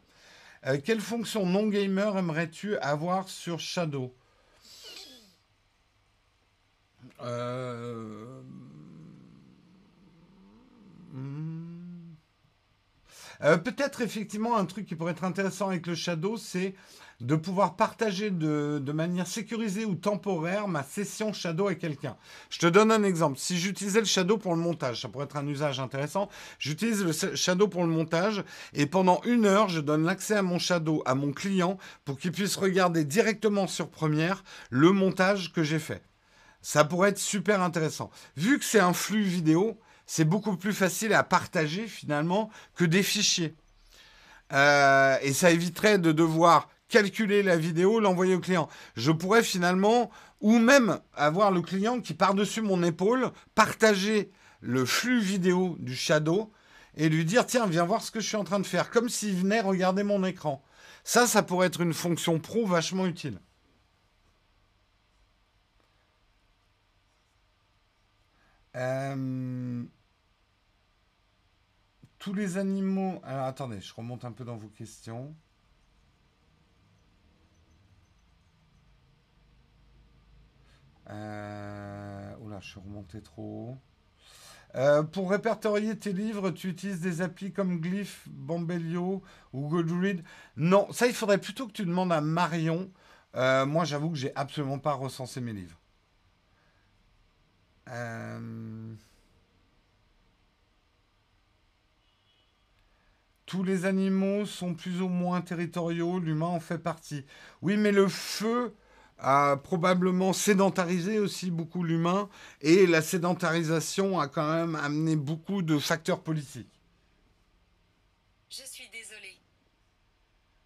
Euh, 0.66 0.80
quelle 0.84 1.01
fonction 1.01 1.45
non 1.45 1.68
gamer 1.68 2.18
aimerais-tu 2.18 2.78
avoir 2.78 3.30
sur 3.30 3.59
Shadow? 3.59 4.14
Hmm. 11.11 12.16
Peut-être 13.39 14.01
effectivement 14.01 14.57
un 14.57 14.66
truc 14.66 14.86
qui 14.86 14.95
pourrait 14.95 15.11
être 15.11 15.26
intéressant 15.26 15.68
avec 15.68 15.86
le 15.86 15.95
Shadow, 15.95 16.38
c'est 16.38 16.76
de 17.24 17.36
pouvoir 17.36 17.78
partager 17.78 18.32
de, 18.32 18.91
manière 18.91 19.26
sécurisée 19.26 19.86
ou 19.86 19.95
temporaire 19.95 20.67
ma 20.67 20.84
session 20.84 21.32
Shadow 21.32 21.67
avec 21.67 21.80
quelqu'un. 21.80 22.17
Je 22.49 22.59
te 22.59 22.67
donne 22.67 22.91
un 22.91 23.03
exemple. 23.03 23.39
Si 23.39 23.57
j'utilisais 23.57 24.01
le 24.01 24.05
Shadow 24.05 24.38
pour 24.38 24.53
le 24.53 24.61
montage, 24.61 25.01
ça 25.01 25.07
pourrait 25.07 25.26
être 25.26 25.38
un 25.38 25.47
usage 25.47 25.80
intéressant. 25.80 26.30
J'utilise 26.59 27.03
le 27.03 27.36
Shadow 27.36 27.69
pour 27.69 27.84
le 27.84 27.89
montage 27.89 28.43
et 28.74 28.86
pendant 28.86 29.21
une 29.24 29.45
heure, 29.45 29.69
je 29.69 29.80
donne 29.80 30.03
l'accès 30.03 30.36
à 30.36 30.41
mon 30.41 30.59
Shadow 30.59 31.01
à 31.05 31.15
mon 31.15 31.32
client 31.32 31.78
pour 32.03 32.19
qu'il 32.19 32.34
puisse 32.34 32.57
regarder 32.57 33.05
directement 33.05 33.67
sur 33.67 33.89
Premiere 33.89 34.43
le 34.69 34.91
montage 34.91 35.53
que 35.53 35.63
j'ai 35.63 35.80
fait. 35.80 36.03
Ça 36.61 36.84
pourrait 36.84 37.09
être 37.09 37.19
super 37.19 37.61
intéressant. 37.61 38.11
Vu 38.36 38.59
que 38.59 38.65
c'est 38.65 38.80
un 38.80 38.93
flux 38.93 39.24
vidéo, 39.24 39.80
c'est 40.05 40.26
beaucoup 40.26 40.57
plus 40.57 40.74
facile 40.74 41.13
à 41.13 41.24
partager 41.24 41.88
finalement 41.88 42.49
que 42.76 42.84
des 42.84 43.03
fichiers. 43.03 43.55
Euh, 44.51 45.17
et 45.21 45.32
ça 45.32 45.51
éviterait 45.51 45.99
de 45.99 46.11
devoir 46.11 46.67
calculer 46.93 47.41
la 47.41 47.57
vidéo, 47.57 47.99
l'envoyer 47.99 48.35
au 48.35 48.39
client. 48.39 48.69
Je 48.95 49.11
pourrais 49.11 49.41
finalement, 49.41 50.11
ou 50.41 50.59
même 50.59 50.99
avoir 51.15 51.49
le 51.49 51.63
client 51.63 51.99
qui 51.99 52.13
par-dessus 52.13 52.61
mon 52.61 52.83
épaule, 52.83 53.31
partager 53.55 54.31
le 54.61 54.85
flux 54.85 55.19
vidéo 55.19 55.75
du 55.79 55.95
shadow 55.95 56.51
et 56.95 57.09
lui 57.09 57.25
dire 57.25 57.47
tiens 57.47 57.65
viens 57.65 57.83
voir 57.83 58.03
ce 58.03 58.11
que 58.11 58.19
je 58.19 58.27
suis 58.27 58.37
en 58.37 58.43
train 58.43 58.59
de 58.59 58.67
faire 58.67 58.91
comme 58.91 59.09
s'il 59.09 59.35
venait 59.35 59.61
regarder 59.61 60.03
mon 60.03 60.23
écran. 60.23 60.63
Ça 61.03 61.25
ça 61.25 61.41
pourrait 61.41 61.65
être 61.65 61.81
une 61.81 61.95
fonction 61.95 62.39
pro 62.39 62.67
vachement 62.67 63.07
utile. 63.07 63.39
Euh, 68.75 69.83
tous 72.19 72.33
les 72.35 72.57
animaux 72.57 73.19
alors 73.23 73.45
attendez 73.45 73.81
je 73.81 73.93
remonte 73.95 74.25
un 74.25 74.31
peu 74.31 74.45
dans 74.45 74.57
vos 74.57 74.69
questions 74.69 75.35
Euh, 81.10 82.36
oula, 82.39 82.60
je 82.62 82.70
suis 82.70 82.80
remonté 82.80 83.22
trop 83.22 83.41
haut. 83.72 83.78
Euh, 84.76 85.04
pour 85.04 85.30
répertorier 85.30 85.97
tes 85.97 86.14
livres, 86.14 86.49
tu 86.51 86.70
utilises 86.70 86.99
des 86.99 87.22
applis 87.22 87.51
comme 87.51 87.80
Glyph, 87.80 88.24
Bombelio 88.28 89.22
ou 89.54 89.68
Goodread 89.68 90.24
Non, 90.58 90.91
ça, 90.91 91.08
il 91.08 91.14
faudrait 91.14 91.38
plutôt 91.38 91.68
que 91.68 91.74
tu 91.74 91.86
demandes 91.86 92.12
à 92.12 92.22
Marion. 92.22 92.91
Euh, 93.36 93.66
moi, 93.66 93.86
j'avoue 93.86 94.10
que 94.12 94.18
j'ai 94.18 94.36
absolument 94.36 94.80
pas 94.80 94.93
recensé 94.93 95.41
mes 95.41 95.54
livres. 95.54 95.80
Tous 103.45 103.64
les 103.64 103.86
animaux 103.86 104.45
sont 104.47 104.74
plus 104.74 105.01
ou 105.01 105.08
moins 105.10 105.41
territoriaux, 105.41 106.20
l'humain 106.20 106.47
en 106.47 106.60
fait 106.60 106.80
partie. 106.80 107.24
Oui, 107.62 107.78
mais 107.78 107.91
le 107.91 108.08
feu, 108.08 108.74
a 109.24 109.57
probablement 109.57 110.34
sédentarisé 110.34 111.17
aussi 111.17 111.49
beaucoup 111.49 111.84
l'humain, 111.84 112.30
et 112.61 112.86
la 112.86 113.01
sédentarisation 113.01 114.19
a 114.19 114.28
quand 114.28 114.51
même 114.53 114.76
amené 114.76 115.15
beaucoup 115.15 115.61
de 115.61 115.80
facteurs 115.80 116.21
politiques. 116.21 116.82
Je 118.49 118.63
suis 118.63 118.89
désolé. 118.91 119.38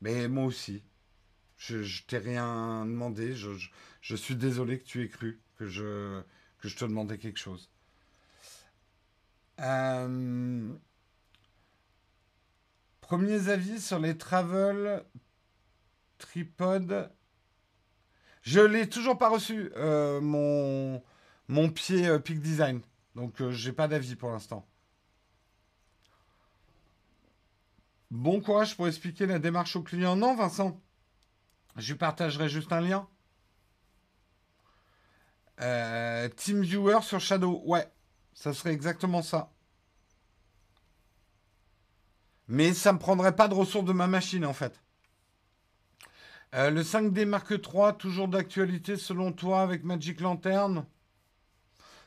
Mais 0.02 0.28
moi 0.28 0.46
aussi. 0.46 0.84
Je, 1.58 1.84
je 1.84 2.04
t'ai 2.04 2.18
rien 2.18 2.86
demandé. 2.86 3.36
Je, 3.36 3.50
je, 4.02 4.16
suis 4.16 4.36
désolé 4.36 4.80
que 4.80 4.86
tu 4.86 5.04
aies 5.04 5.10
cru 5.10 5.40
que 5.58 5.68
je, 5.68 6.22
que 6.60 6.68
je 6.68 6.76
te 6.76 6.86
demandais 6.86 7.18
quelque 7.18 7.40
chose. 7.40 7.70
Euh, 9.60 10.72
premiers 13.02 13.50
avis 13.50 13.82
sur 13.82 14.00
les 14.00 14.18
travel 14.18 15.04
tripod. 16.20 17.12
Je 18.48 18.62
l'ai 18.62 18.88
toujours 18.88 19.18
pas 19.18 19.28
reçu, 19.28 19.74
euh, 19.76 20.22
mon, 20.22 21.70
pied 21.70 22.08
euh, 22.08 22.18
Peak 22.18 22.40
Design. 22.40 22.80
Donc, 23.14 23.46
j'ai 23.50 23.74
pas 23.74 23.90
d'avis 23.90 24.16
pour 24.16 24.32
l'instant. 24.32 24.66
Bon 28.10 28.40
courage 28.40 28.78
pour 28.78 28.88
expliquer 28.88 29.26
la 29.26 29.40
démarche 29.40 29.76
au 29.76 29.84
client. 29.84 30.16
Non, 30.16 30.34
Vincent. 30.34 30.80
Je 31.76 31.94
partagerai 31.94 32.48
juste 32.48 32.72
un 32.72 32.80
lien. 32.80 33.10
Euh, 35.60 36.30
Team 36.30 36.62
Viewer 36.62 37.02
sur 37.02 37.20
Shadow. 37.20 37.62
Ouais, 37.66 37.92
ça 38.34 38.54
serait 38.54 38.72
exactement 38.72 39.24
ça. 39.24 39.52
Mais 42.48 42.74
ça 42.74 42.94
ne 42.94 42.94
me 42.94 43.00
prendrait 43.02 43.36
pas 43.36 43.50
de 43.50 43.56
ressources 43.56 43.84
de 43.84 43.92
ma 43.92 44.08
machine 44.08 44.46
en 44.46 44.54
fait. 44.54 44.82
Euh, 46.56 46.70
le 46.70 46.82
5D 46.82 47.26
Mark 47.26 47.52
III, 47.52 47.98
toujours 47.98 48.28
d'actualité 48.28 48.96
selon 48.96 49.32
toi 49.34 49.62
avec 49.62 49.84
Magic 49.84 50.22
Lantern? 50.22 50.86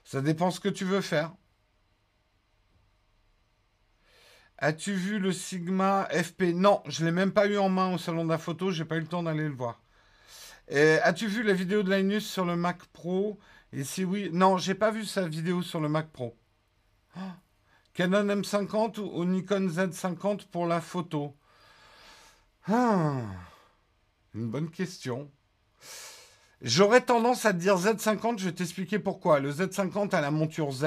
Ça 0.04 0.20
dépend 0.20 0.50
ce 0.50 0.60
que 0.60 0.68
tu 0.68 0.84
veux 0.84 1.02
faire. 1.02 1.32
As-tu 4.58 4.92
vu 4.92 5.18
le 5.18 5.32
Sigma 5.32 6.08
FP 6.10 6.54
Non, 6.54 6.82
je 6.86 7.00
ne 7.00 7.06
l'ai 7.06 7.12
même 7.12 7.32
pas 7.32 7.46
eu 7.46 7.56
en 7.58 7.68
main 7.68 7.94
au 7.94 7.98
salon 7.98 8.24
de 8.24 8.30
la 8.30 8.38
photo, 8.38 8.70
j'ai 8.70 8.84
pas 8.84 8.96
eu 8.96 9.00
le 9.00 9.06
temps 9.06 9.22
d'aller 9.22 9.48
le 9.48 9.54
voir. 9.54 9.80
As-tu 10.70 11.26
vu 11.26 11.42
la 11.42 11.52
vidéo 11.52 11.82
de 11.82 11.94
Linus 11.94 12.28
sur 12.28 12.44
le 12.44 12.56
Mac 12.56 12.84
Pro? 12.92 13.38
Et 13.72 13.84
si 13.84 14.04
oui, 14.04 14.30
non, 14.32 14.58
j'ai 14.58 14.74
pas 14.74 14.90
vu 14.90 15.04
sa 15.04 15.26
vidéo 15.26 15.62
sur 15.62 15.80
le 15.80 15.88
Mac 15.88 16.10
Pro. 16.10 16.36
Canon 17.94 18.26
M50 18.26 18.98
ou, 19.00 19.24
Nikon 19.24 19.66
Z50 19.66 20.46
pour 20.48 20.66
la 20.66 20.80
photo? 20.80 21.36
Ah, 22.68 23.22
Une 24.34 24.48
bonne 24.48 24.70
question. 24.70 25.28
J'aurais 26.62 27.00
tendance 27.00 27.46
à 27.46 27.52
te 27.52 27.58
dire 27.58 27.76
Z50, 27.78 28.38
je 28.38 28.44
vais 28.44 28.52
t'expliquer 28.52 28.98
pourquoi. 29.00 29.40
Le 29.40 29.50
Z50 29.50 30.14
a 30.14 30.20
la 30.20 30.30
monture 30.30 30.70
Z, 30.70 30.86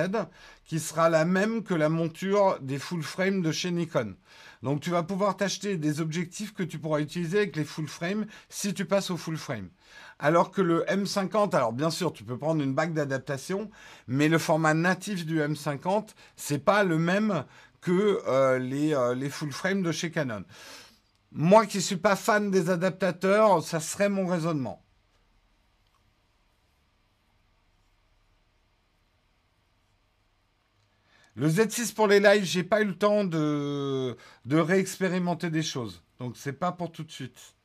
qui 0.64 0.80
sera 0.80 1.10
la 1.10 1.26
même 1.26 1.64
que 1.64 1.74
la 1.74 1.89
monture 1.89 2.58
des 2.62 2.78
full 2.80 3.04
frame 3.04 3.41
de 3.41 3.52
chez 3.52 3.72
Nikon. 3.72 4.16
Donc 4.62 4.80
tu 4.80 4.91
vas 4.91 5.04
pouvoir 5.04 5.36
t'acheter 5.36 5.76
des 5.78 6.00
objectifs 6.00 6.54
que 6.54 6.64
tu 6.64 6.80
pourras 6.80 7.02
utiliser 7.02 7.39
avec 7.39 7.56
les 7.58 7.66
full 7.66 7.88
frame 7.88 8.28
si 8.48 8.74
tu 8.74 8.86
passes 8.86 9.10
au 9.10 9.18
full 9.18 9.36
frame. 9.36 9.70
Alors 10.20 10.52
que 10.52 10.62
le 10.62 10.86
M50, 10.86 11.54
alors 11.54 11.74
bien 11.74 11.89
sûr, 11.89 12.14
tu 12.14 12.24
peux 12.24 12.38
prendre 12.38 12.64
une 12.64 12.74
bague 12.74 12.94
d'adaptation, 12.94 13.70
mais 14.08 14.30
le 14.30 14.38
format 14.38 14.74
natif 14.74 15.26
du 15.26 15.39
M50, 15.41 16.10
c'est 16.38 16.64
pas 16.64 16.86
le 16.86 16.98
même 16.98 17.44
que 17.82 18.22
euh, 18.28 18.60
les, 18.60 18.94
euh, 18.94 19.14
les 19.14 19.30
full 19.30 19.52
frame 19.52 19.82
de 19.82 19.91
chez 19.91 20.12
Canon. 20.12 20.46
Moi 21.34 21.65
qui 21.65 21.81
suis 21.81 21.97
pas 21.97 22.15
fan 22.15 22.51
des 22.51 22.69
adaptateurs, 22.69 23.63
ça 23.63 23.79
serait 23.79 24.09
mon 24.09 24.27
raisonnement. 24.27 24.84
Le 31.36 31.47
Z6 31.49 31.93
pour 31.95 32.07
les 32.07 32.19
lives, 32.19 32.43
j'ai 32.43 32.63
pas 32.63 32.81
eu 32.81 32.86
le 32.86 32.97
temps 32.97 33.23
de, 33.23 34.15
réexpérimenter 34.45 35.49
des 35.49 35.63
choses. 35.63 36.03
Donc 36.19 36.38
c'est 36.38 36.53
pas 36.53 36.71
pour 36.71 36.91
tout 36.91 37.03
de 37.03 37.11
suite. 37.11 37.55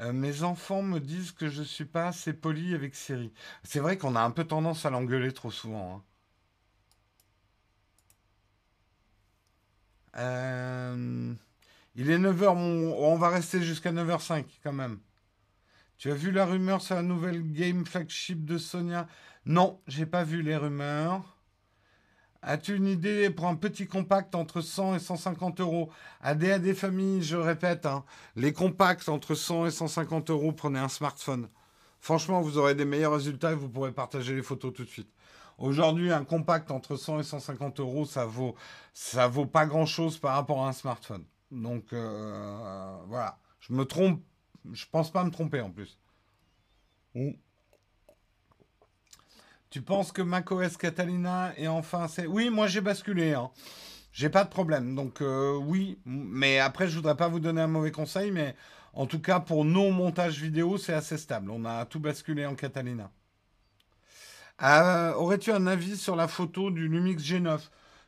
Euh, 0.00 0.12
mes 0.12 0.42
enfants 0.42 0.82
me 0.82 0.98
disent 0.98 1.30
que 1.30 1.48
je 1.48 1.62
suis 1.62 1.84
pas 1.84 2.08
assez 2.08 2.32
poli 2.32 2.74
avec 2.74 2.96
Siri. 2.96 3.32
C'est 3.62 3.78
vrai 3.78 3.96
qu'on 3.96 4.16
a 4.16 4.20
un 4.22 4.30
peu 4.32 4.44
tendance 4.44 4.84
à 4.84 4.90
l'engueuler 4.90 5.32
trop 5.32 5.52
souvent. 5.52 5.96
Hein. 5.96 6.13
Euh, 10.16 11.34
il 11.96 12.10
est 12.10 12.18
9h, 12.18 12.48
on 12.48 13.16
va 13.16 13.28
rester 13.28 13.62
jusqu'à 13.62 13.92
9h05 13.92 14.44
quand 14.62 14.72
même. 14.72 14.98
Tu 15.96 16.10
as 16.10 16.14
vu 16.14 16.30
la 16.32 16.44
rumeur 16.44 16.82
sur 16.82 16.96
la 16.96 17.02
nouvelle 17.02 17.42
game 17.52 17.86
flagship 17.86 18.44
de 18.44 18.58
Sonia? 18.58 19.06
Non, 19.46 19.80
j'ai 19.86 20.06
pas 20.06 20.24
vu 20.24 20.42
les 20.42 20.56
rumeurs. 20.56 21.38
As-tu 22.42 22.76
une 22.76 22.88
idée 22.88 23.30
pour 23.30 23.46
un 23.46 23.56
petit 23.56 23.86
compact 23.86 24.34
entre 24.34 24.60
100 24.60 24.96
et 24.96 24.98
150 24.98 25.60
euros? 25.60 25.90
À 26.20 26.34
des 26.34 26.74
familles, 26.74 27.22
je 27.22 27.36
répète, 27.36 27.86
hein, 27.86 28.04
les 28.36 28.52
compacts 28.52 29.08
entre 29.08 29.34
100 29.34 29.66
et 29.66 29.70
150 29.70 30.30
euros, 30.30 30.52
prenez 30.52 30.78
un 30.78 30.88
smartphone. 30.88 31.48
Franchement, 32.00 32.42
vous 32.42 32.58
aurez 32.58 32.74
des 32.74 32.84
meilleurs 32.84 33.14
résultats 33.14 33.52
et 33.52 33.54
vous 33.54 33.70
pourrez 33.70 33.92
partager 33.92 34.34
les 34.34 34.42
photos 34.42 34.74
tout 34.74 34.84
de 34.84 34.90
suite. 34.90 35.13
Aujourd'hui, 35.58 36.12
un 36.12 36.24
compact 36.24 36.70
entre 36.70 36.96
100 36.96 37.20
et 37.20 37.22
150 37.22 37.80
euros, 37.80 38.04
ça 38.04 38.26
vaut, 38.26 38.54
ça 38.92 39.28
vaut 39.28 39.46
pas 39.46 39.66
grand 39.66 39.86
chose 39.86 40.18
par 40.18 40.34
rapport 40.34 40.64
à 40.64 40.68
un 40.68 40.72
smartphone. 40.72 41.24
Donc 41.50 41.92
euh, 41.92 42.96
voilà, 43.06 43.38
je 43.60 43.72
me 43.72 43.84
trompe 43.84 44.20
je 44.72 44.86
pense 44.90 45.12
pas 45.12 45.24
me 45.24 45.30
tromper 45.30 45.60
en 45.60 45.70
plus. 45.70 45.98
Tu 49.70 49.82
penses 49.82 50.12
que 50.12 50.22
macOS 50.22 50.76
Catalina 50.76 51.52
est 51.56 51.68
enfin 51.68 52.08
c'est 52.08 52.26
Oui, 52.26 52.50
moi 52.50 52.66
j'ai 52.66 52.80
basculé. 52.80 53.34
Hein. 53.34 53.50
J'ai 54.12 54.30
pas 54.30 54.44
de 54.44 54.48
problème. 54.48 54.94
Donc 54.94 55.20
euh, 55.20 55.56
oui, 55.56 55.98
mais 56.04 56.58
après 56.58 56.88
je 56.88 56.96
voudrais 56.96 57.16
pas 57.16 57.28
vous 57.28 57.40
donner 57.40 57.60
un 57.60 57.66
mauvais 57.66 57.92
conseil, 57.92 58.30
mais 58.30 58.56
en 58.92 59.06
tout 59.06 59.20
cas 59.20 59.40
pour 59.40 59.64
nos 59.64 59.90
montages 59.90 60.40
vidéo 60.40 60.78
c'est 60.78 60.94
assez 60.94 61.18
stable. 61.18 61.50
On 61.50 61.64
a 61.64 61.84
tout 61.86 62.00
basculé 62.00 62.46
en 62.46 62.54
Catalina. 62.54 63.10
Euh, 64.62 65.12
aurais-tu 65.14 65.50
un 65.52 65.66
avis 65.66 65.96
sur 65.96 66.16
la 66.16 66.28
photo 66.28 66.70
du 66.70 66.88
Lumix 66.88 67.22
G9 67.22 67.60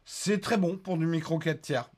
C'est 0.05 0.41
très 0.41 0.57
bon 0.57 0.77
pour 0.79 0.97
du 0.99 1.07
micro 1.07 1.39
4 1.39 1.61
tiers. 1.61 1.91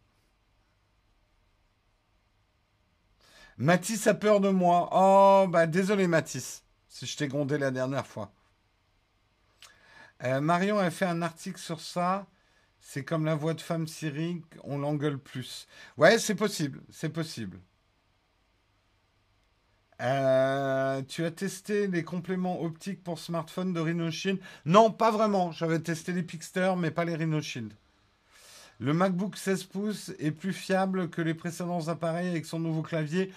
Mathis 3.58 4.06
a 4.06 4.14
peur 4.14 4.40
de 4.40 4.48
moi. 4.50 4.88
Oh, 4.92 5.46
bah 5.48 5.66
désolé 5.66 6.06
Mathis, 6.06 6.64
si 6.88 7.06
je 7.06 7.16
t'ai 7.16 7.28
grondé 7.28 7.58
la 7.58 7.70
dernière 7.70 8.06
fois. 8.06 8.32
Euh, 10.24 10.40
Marion 10.40 10.78
a 10.78 10.90
fait 10.90 11.04
un 11.06 11.22
article 11.22 11.58
sur 11.58 11.80
ça. 11.80 12.26
C'est 12.80 13.04
comme 13.04 13.24
la 13.24 13.34
voix 13.34 13.54
de 13.54 13.60
femme 13.60 13.86
syrique, 13.86 14.44
on 14.64 14.78
l'engueule 14.78 15.18
plus. 15.18 15.66
Ouais, 15.96 16.18
c'est 16.18 16.34
possible, 16.36 16.80
c'est 16.90 17.10
possible. 17.10 17.60
Euh, 20.00 21.02
tu 21.08 21.24
as 21.24 21.30
testé 21.30 21.88
les 21.88 22.04
compléments 22.04 22.62
optiques 22.62 23.02
pour 23.02 23.18
smartphone 23.18 23.72
de 23.72 23.80
RhinoShield 23.80 24.38
Non, 24.64 24.90
pas 24.90 25.10
vraiment. 25.10 25.50
J'avais 25.50 25.80
testé 25.80 26.12
les 26.12 26.22
Pixter, 26.22 26.74
mais 26.78 26.90
pas 26.90 27.04
les 27.04 27.16
RhinoShield. 27.16 27.72
Le 28.78 28.92
MacBook 28.92 29.36
16 29.36 29.64
pouces 29.64 30.12
est 30.20 30.30
plus 30.30 30.52
fiable 30.52 31.10
que 31.10 31.20
les 31.20 31.34
précédents 31.34 31.88
appareils 31.88 32.28
avec 32.28 32.46
son 32.46 32.60
nouveau 32.60 32.82
clavier. 32.82 33.32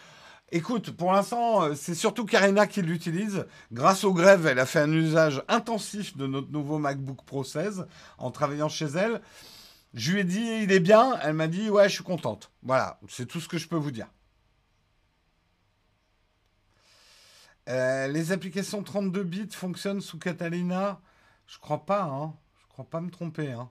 Écoute, 0.52 0.92
pour 0.92 1.14
l'instant, 1.14 1.74
c'est 1.76 1.96
surtout 1.96 2.26
Karina 2.26 2.68
qui 2.68 2.84
l'utilise. 2.84 3.46
Grâce 3.72 4.04
aux 4.04 4.14
grèves, 4.14 4.46
elle 4.46 4.60
a 4.60 4.66
fait 4.68 4.82
un 4.82 4.92
usage 4.92 5.42
intensif 5.48 6.16
de 6.16 6.28
notre 6.28 6.52
nouveau 6.52 6.78
MacBook 6.78 7.24
Pro 7.26 7.44
16 7.44 7.88
en 8.20 8.30
travaillant 8.30 8.70
chez 8.70 8.86
elle. 8.86 9.22
Je 9.94 10.12
lui 10.12 10.20
ai 10.20 10.24
dit, 10.24 10.46
il 10.62 10.72
est 10.72 10.80
bien. 10.80 11.18
Elle 11.24 11.34
m'a 11.34 11.48
dit, 11.48 11.70
ouais, 11.70 11.90
je 11.90 11.96
suis 11.96 12.04
contente. 12.04 12.52
Voilà, 12.62 13.00
c'est 13.10 13.26
tout 13.26 13.40
ce 13.40 13.48
que 13.48 13.58
je 13.58 13.68
peux 13.68 13.78
vous 13.78 13.92
dire. 13.92 14.08
Euh, 17.70 18.08
les 18.08 18.32
applications 18.32 18.84
32 18.84 19.24
bits 19.24 19.50
fonctionnent 19.52 20.02
sous 20.02 20.18
Catalina? 20.18 21.00
Je 21.48 21.60
crois 21.60 21.86
pas, 21.86 22.04
hein. 22.04 22.36
Je 22.62 22.68
crois 22.70 22.86
pas 22.86 23.02
me 23.02 23.10
tromper, 23.10 23.52
hein. 23.52 23.70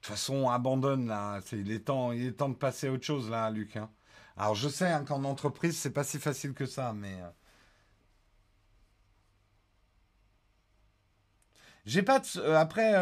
De 0.00 0.06
toute 0.06 0.12
façon, 0.12 0.48
abandonne 0.48 1.08
là. 1.08 1.40
il, 1.52 1.70
est 1.72 1.80
temps, 1.86 2.12
de 2.12 2.54
passer 2.54 2.88
à 2.88 2.92
autre 2.92 3.04
chose 3.04 3.30
là, 3.30 3.50
Luc. 3.50 3.76
Hein. 3.76 3.90
Alors 4.36 4.54
je 4.54 4.68
sais 4.68 4.86
hein, 4.86 5.04
qu'en 5.04 5.24
entreprise, 5.24 5.76
c'est 5.76 5.90
pas 5.90 6.04
si 6.04 6.18
facile 6.18 6.54
que 6.54 6.66
ça, 6.66 6.92
mais. 6.94 7.14
Euh, 7.20 7.30
j'ai 11.86 12.04
euh, 12.36 12.56
après, 12.56 12.92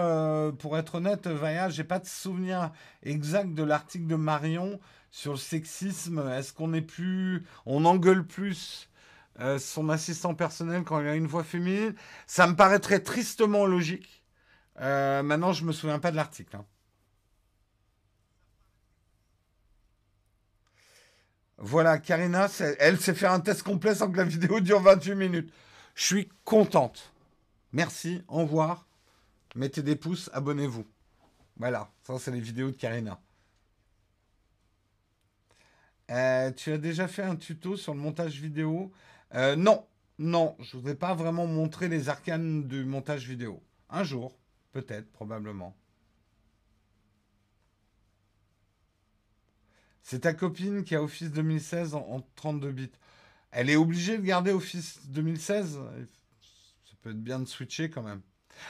pour 0.58 0.78
être 0.78 0.96
honnête, 0.96 1.26
Vaya, 1.26 1.68
j'ai 1.68 1.84
pas 1.84 1.98
de 1.98 2.06
souvenir 2.06 2.72
exact 3.02 3.52
de 3.52 3.62
l'article 3.62 4.06
de 4.06 4.14
Marion 4.16 4.80
sur 5.10 5.32
le 5.32 5.38
sexisme. 5.38 6.20
Est-ce 6.30 6.52
qu'on 6.52 6.72
est 6.72 6.82
plus, 6.82 7.44
on 7.66 7.84
engueule 7.84 8.26
plus 8.26 8.88
son 9.58 9.88
assistant 9.90 10.34
personnel 10.34 10.82
quand 10.84 11.00
il 11.00 11.06
a 11.08 11.14
une 11.14 11.26
voix 11.26 11.44
féminine 11.44 11.94
Ça 12.26 12.46
me 12.46 12.56
paraîtrait 12.56 13.00
tristement 13.00 13.66
logique. 13.66 14.22
Euh, 14.80 15.22
maintenant, 15.22 15.52
je 15.52 15.64
me 15.64 15.72
souviens 15.72 15.98
pas 15.98 16.10
de 16.10 16.16
l'article. 16.16 16.56
hein. 16.56 16.64
Voilà, 21.58 21.98
Karina, 21.98 22.48
elle 22.78 23.00
s'est 23.00 23.14
fait 23.14 23.26
un 23.26 23.40
test 23.40 23.62
complet 23.62 23.94
sans 23.94 24.10
que 24.10 24.18
la 24.18 24.24
vidéo 24.24 24.60
dure 24.60 24.80
28 24.80 25.14
minutes. 25.14 25.52
Je 25.94 26.04
suis 26.04 26.28
contente. 26.44 27.12
Merci, 27.72 28.22
au 28.28 28.42
revoir. 28.42 28.86
Mettez 29.54 29.82
des 29.82 29.96
pouces, 29.96 30.28
abonnez-vous. 30.34 30.84
Voilà, 31.56 31.90
ça 32.02 32.18
c'est 32.18 32.30
les 32.30 32.40
vidéos 32.40 32.70
de 32.70 32.76
Karina. 32.76 33.18
Euh, 36.10 36.52
tu 36.52 36.72
as 36.72 36.78
déjà 36.78 37.08
fait 37.08 37.22
un 37.22 37.36
tuto 37.36 37.76
sur 37.76 37.94
le 37.94 38.00
montage 38.00 38.40
vidéo? 38.40 38.92
Euh, 39.34 39.56
Non, 39.56 39.86
non, 40.18 40.56
je 40.60 40.76
ne 40.76 40.82
vous 40.82 40.88
ai 40.88 40.94
pas 40.94 41.14
vraiment 41.14 41.46
montré 41.46 41.88
les 41.88 42.08
arcanes 42.08 42.66
du 42.68 42.84
montage 42.84 43.26
vidéo. 43.28 43.62
Un 43.90 44.04
jour, 44.04 44.38
peut-être, 44.72 45.10
probablement. 45.12 45.76
C'est 50.02 50.20
ta 50.20 50.34
copine 50.34 50.84
qui 50.84 50.94
a 50.94 51.02
Office 51.02 51.30
2016 51.32 51.94
en, 51.94 52.06
en 52.08 52.20
32 52.36 52.70
bits. 52.70 52.90
Elle 53.50 53.70
est 53.70 53.76
obligée 53.76 54.18
de 54.18 54.22
garder 54.22 54.52
Office 54.52 55.00
2016 55.08 55.80
Ça 56.84 56.92
peut 57.02 57.10
être 57.10 57.22
bien 57.22 57.40
de 57.40 57.46
switcher 57.46 57.90
quand 57.90 58.02
même. 58.02 58.20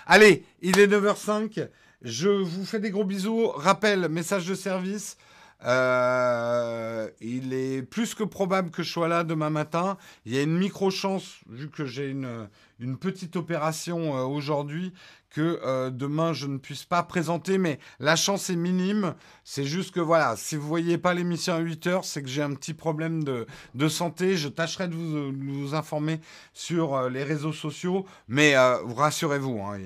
Allez, 0.07 0.45
il 0.63 0.79
est 0.79 0.87
9h05. 0.87 1.69
Je 2.03 2.29
vous 2.29 2.65
fais 2.65 2.81
des 2.81 2.91
gros 2.91 3.05
bisous. 3.05 3.49
Rappel, 3.49 4.09
message 4.09 4.47
de 4.47 4.55
service. 4.55 5.17
Euh, 5.65 7.09
il 7.21 7.53
est 7.53 7.83
plus 7.83 8.15
que 8.15 8.25
probable 8.25 8.71
que 8.71 8.83
je 8.83 8.91
sois 8.91 9.09
là 9.09 9.25
demain 9.25 9.51
matin. 9.51 9.97
Il 10.25 10.35
y 10.35 10.39
a 10.39 10.43
une 10.43 10.57
micro-chance, 10.57 11.41
vu 11.49 11.71
que 11.71 11.87
j'ai 11.87 12.09
une, 12.09 12.49
une 12.81 12.97
petite 12.99 13.37
opération 13.37 14.17
euh, 14.17 14.25
aujourd'hui, 14.25 14.93
que 15.31 15.61
euh, 15.65 15.91
demain 15.91 16.33
je 16.33 16.47
ne 16.47 16.57
puisse 16.57 16.85
pas 16.85 17.03
présenter, 17.03 17.59
mais 17.59 17.79
la 17.99 18.17
chance 18.17 18.49
est 18.49 18.57
minime. 18.57 19.15
C'est 19.45 19.65
juste 19.65 19.93
que 19.93 20.01
voilà, 20.01 20.35
si 20.37 20.57
vous 20.57 20.67
voyez 20.67 20.99
pas 20.99 21.15
l'émission 21.15 21.55
à 21.55 21.59
8 21.59 21.87
heures, 21.89 22.05
c'est 22.05 22.23
que 22.23 22.29
j'ai 22.29 22.43
un 22.43 22.55
petit 22.55 22.75
problème 22.75 23.23
de, 23.25 23.47
santé. 23.89 24.37
Je 24.37 24.49
tâcherai 24.49 24.89
de 24.89 24.95
vous, 24.95 25.75
informer 25.75 26.21
sur 26.55 26.95
euh, 26.95 27.11
les 27.11 27.23
réseaux 27.23 27.53
sociaux, 27.53 28.07
mais 28.29 28.57
rassurez-vous, 28.57 29.61
hein, 29.61 29.79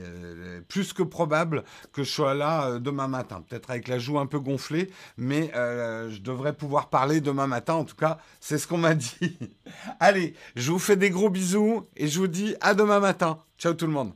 plus 0.68 0.92
que 0.92 1.02
probable 1.02 1.64
que 1.92 2.04
je 2.04 2.10
sois 2.10 2.34
là 2.34 2.78
demain 2.78 3.08
matin. 3.08 3.42
Peut-être 3.46 3.70
avec 3.70 3.88
la 3.88 3.98
joue 3.98 4.18
un 4.18 4.26
peu 4.26 4.38
gonflée, 4.38 4.90
mais 5.16 5.50
je 5.54 6.20
devrais 6.20 6.52
pouvoir 6.52 6.90
parler 6.90 7.20
demain 7.20 7.46
matin. 7.46 7.74
En 7.74 7.84
tout 7.84 7.96
cas, 7.96 8.18
c'est 8.40 8.58
ce 8.58 8.66
qu'on 8.66 8.78
m'a 8.78 8.94
dit. 8.94 9.38
Allez, 9.98 10.34
je 10.54 10.70
vous 10.70 10.78
fais 10.78 10.96
des 10.96 11.10
gros 11.10 11.30
bisous 11.30 11.86
et 11.96 12.06
je 12.08 12.18
vous 12.18 12.28
dis 12.28 12.54
à 12.60 12.74
demain 12.80 13.00
matin. 13.00 13.38
Ciao 13.58 13.74
tout 13.74 13.86
le 13.86 13.92
monde. 13.92 14.12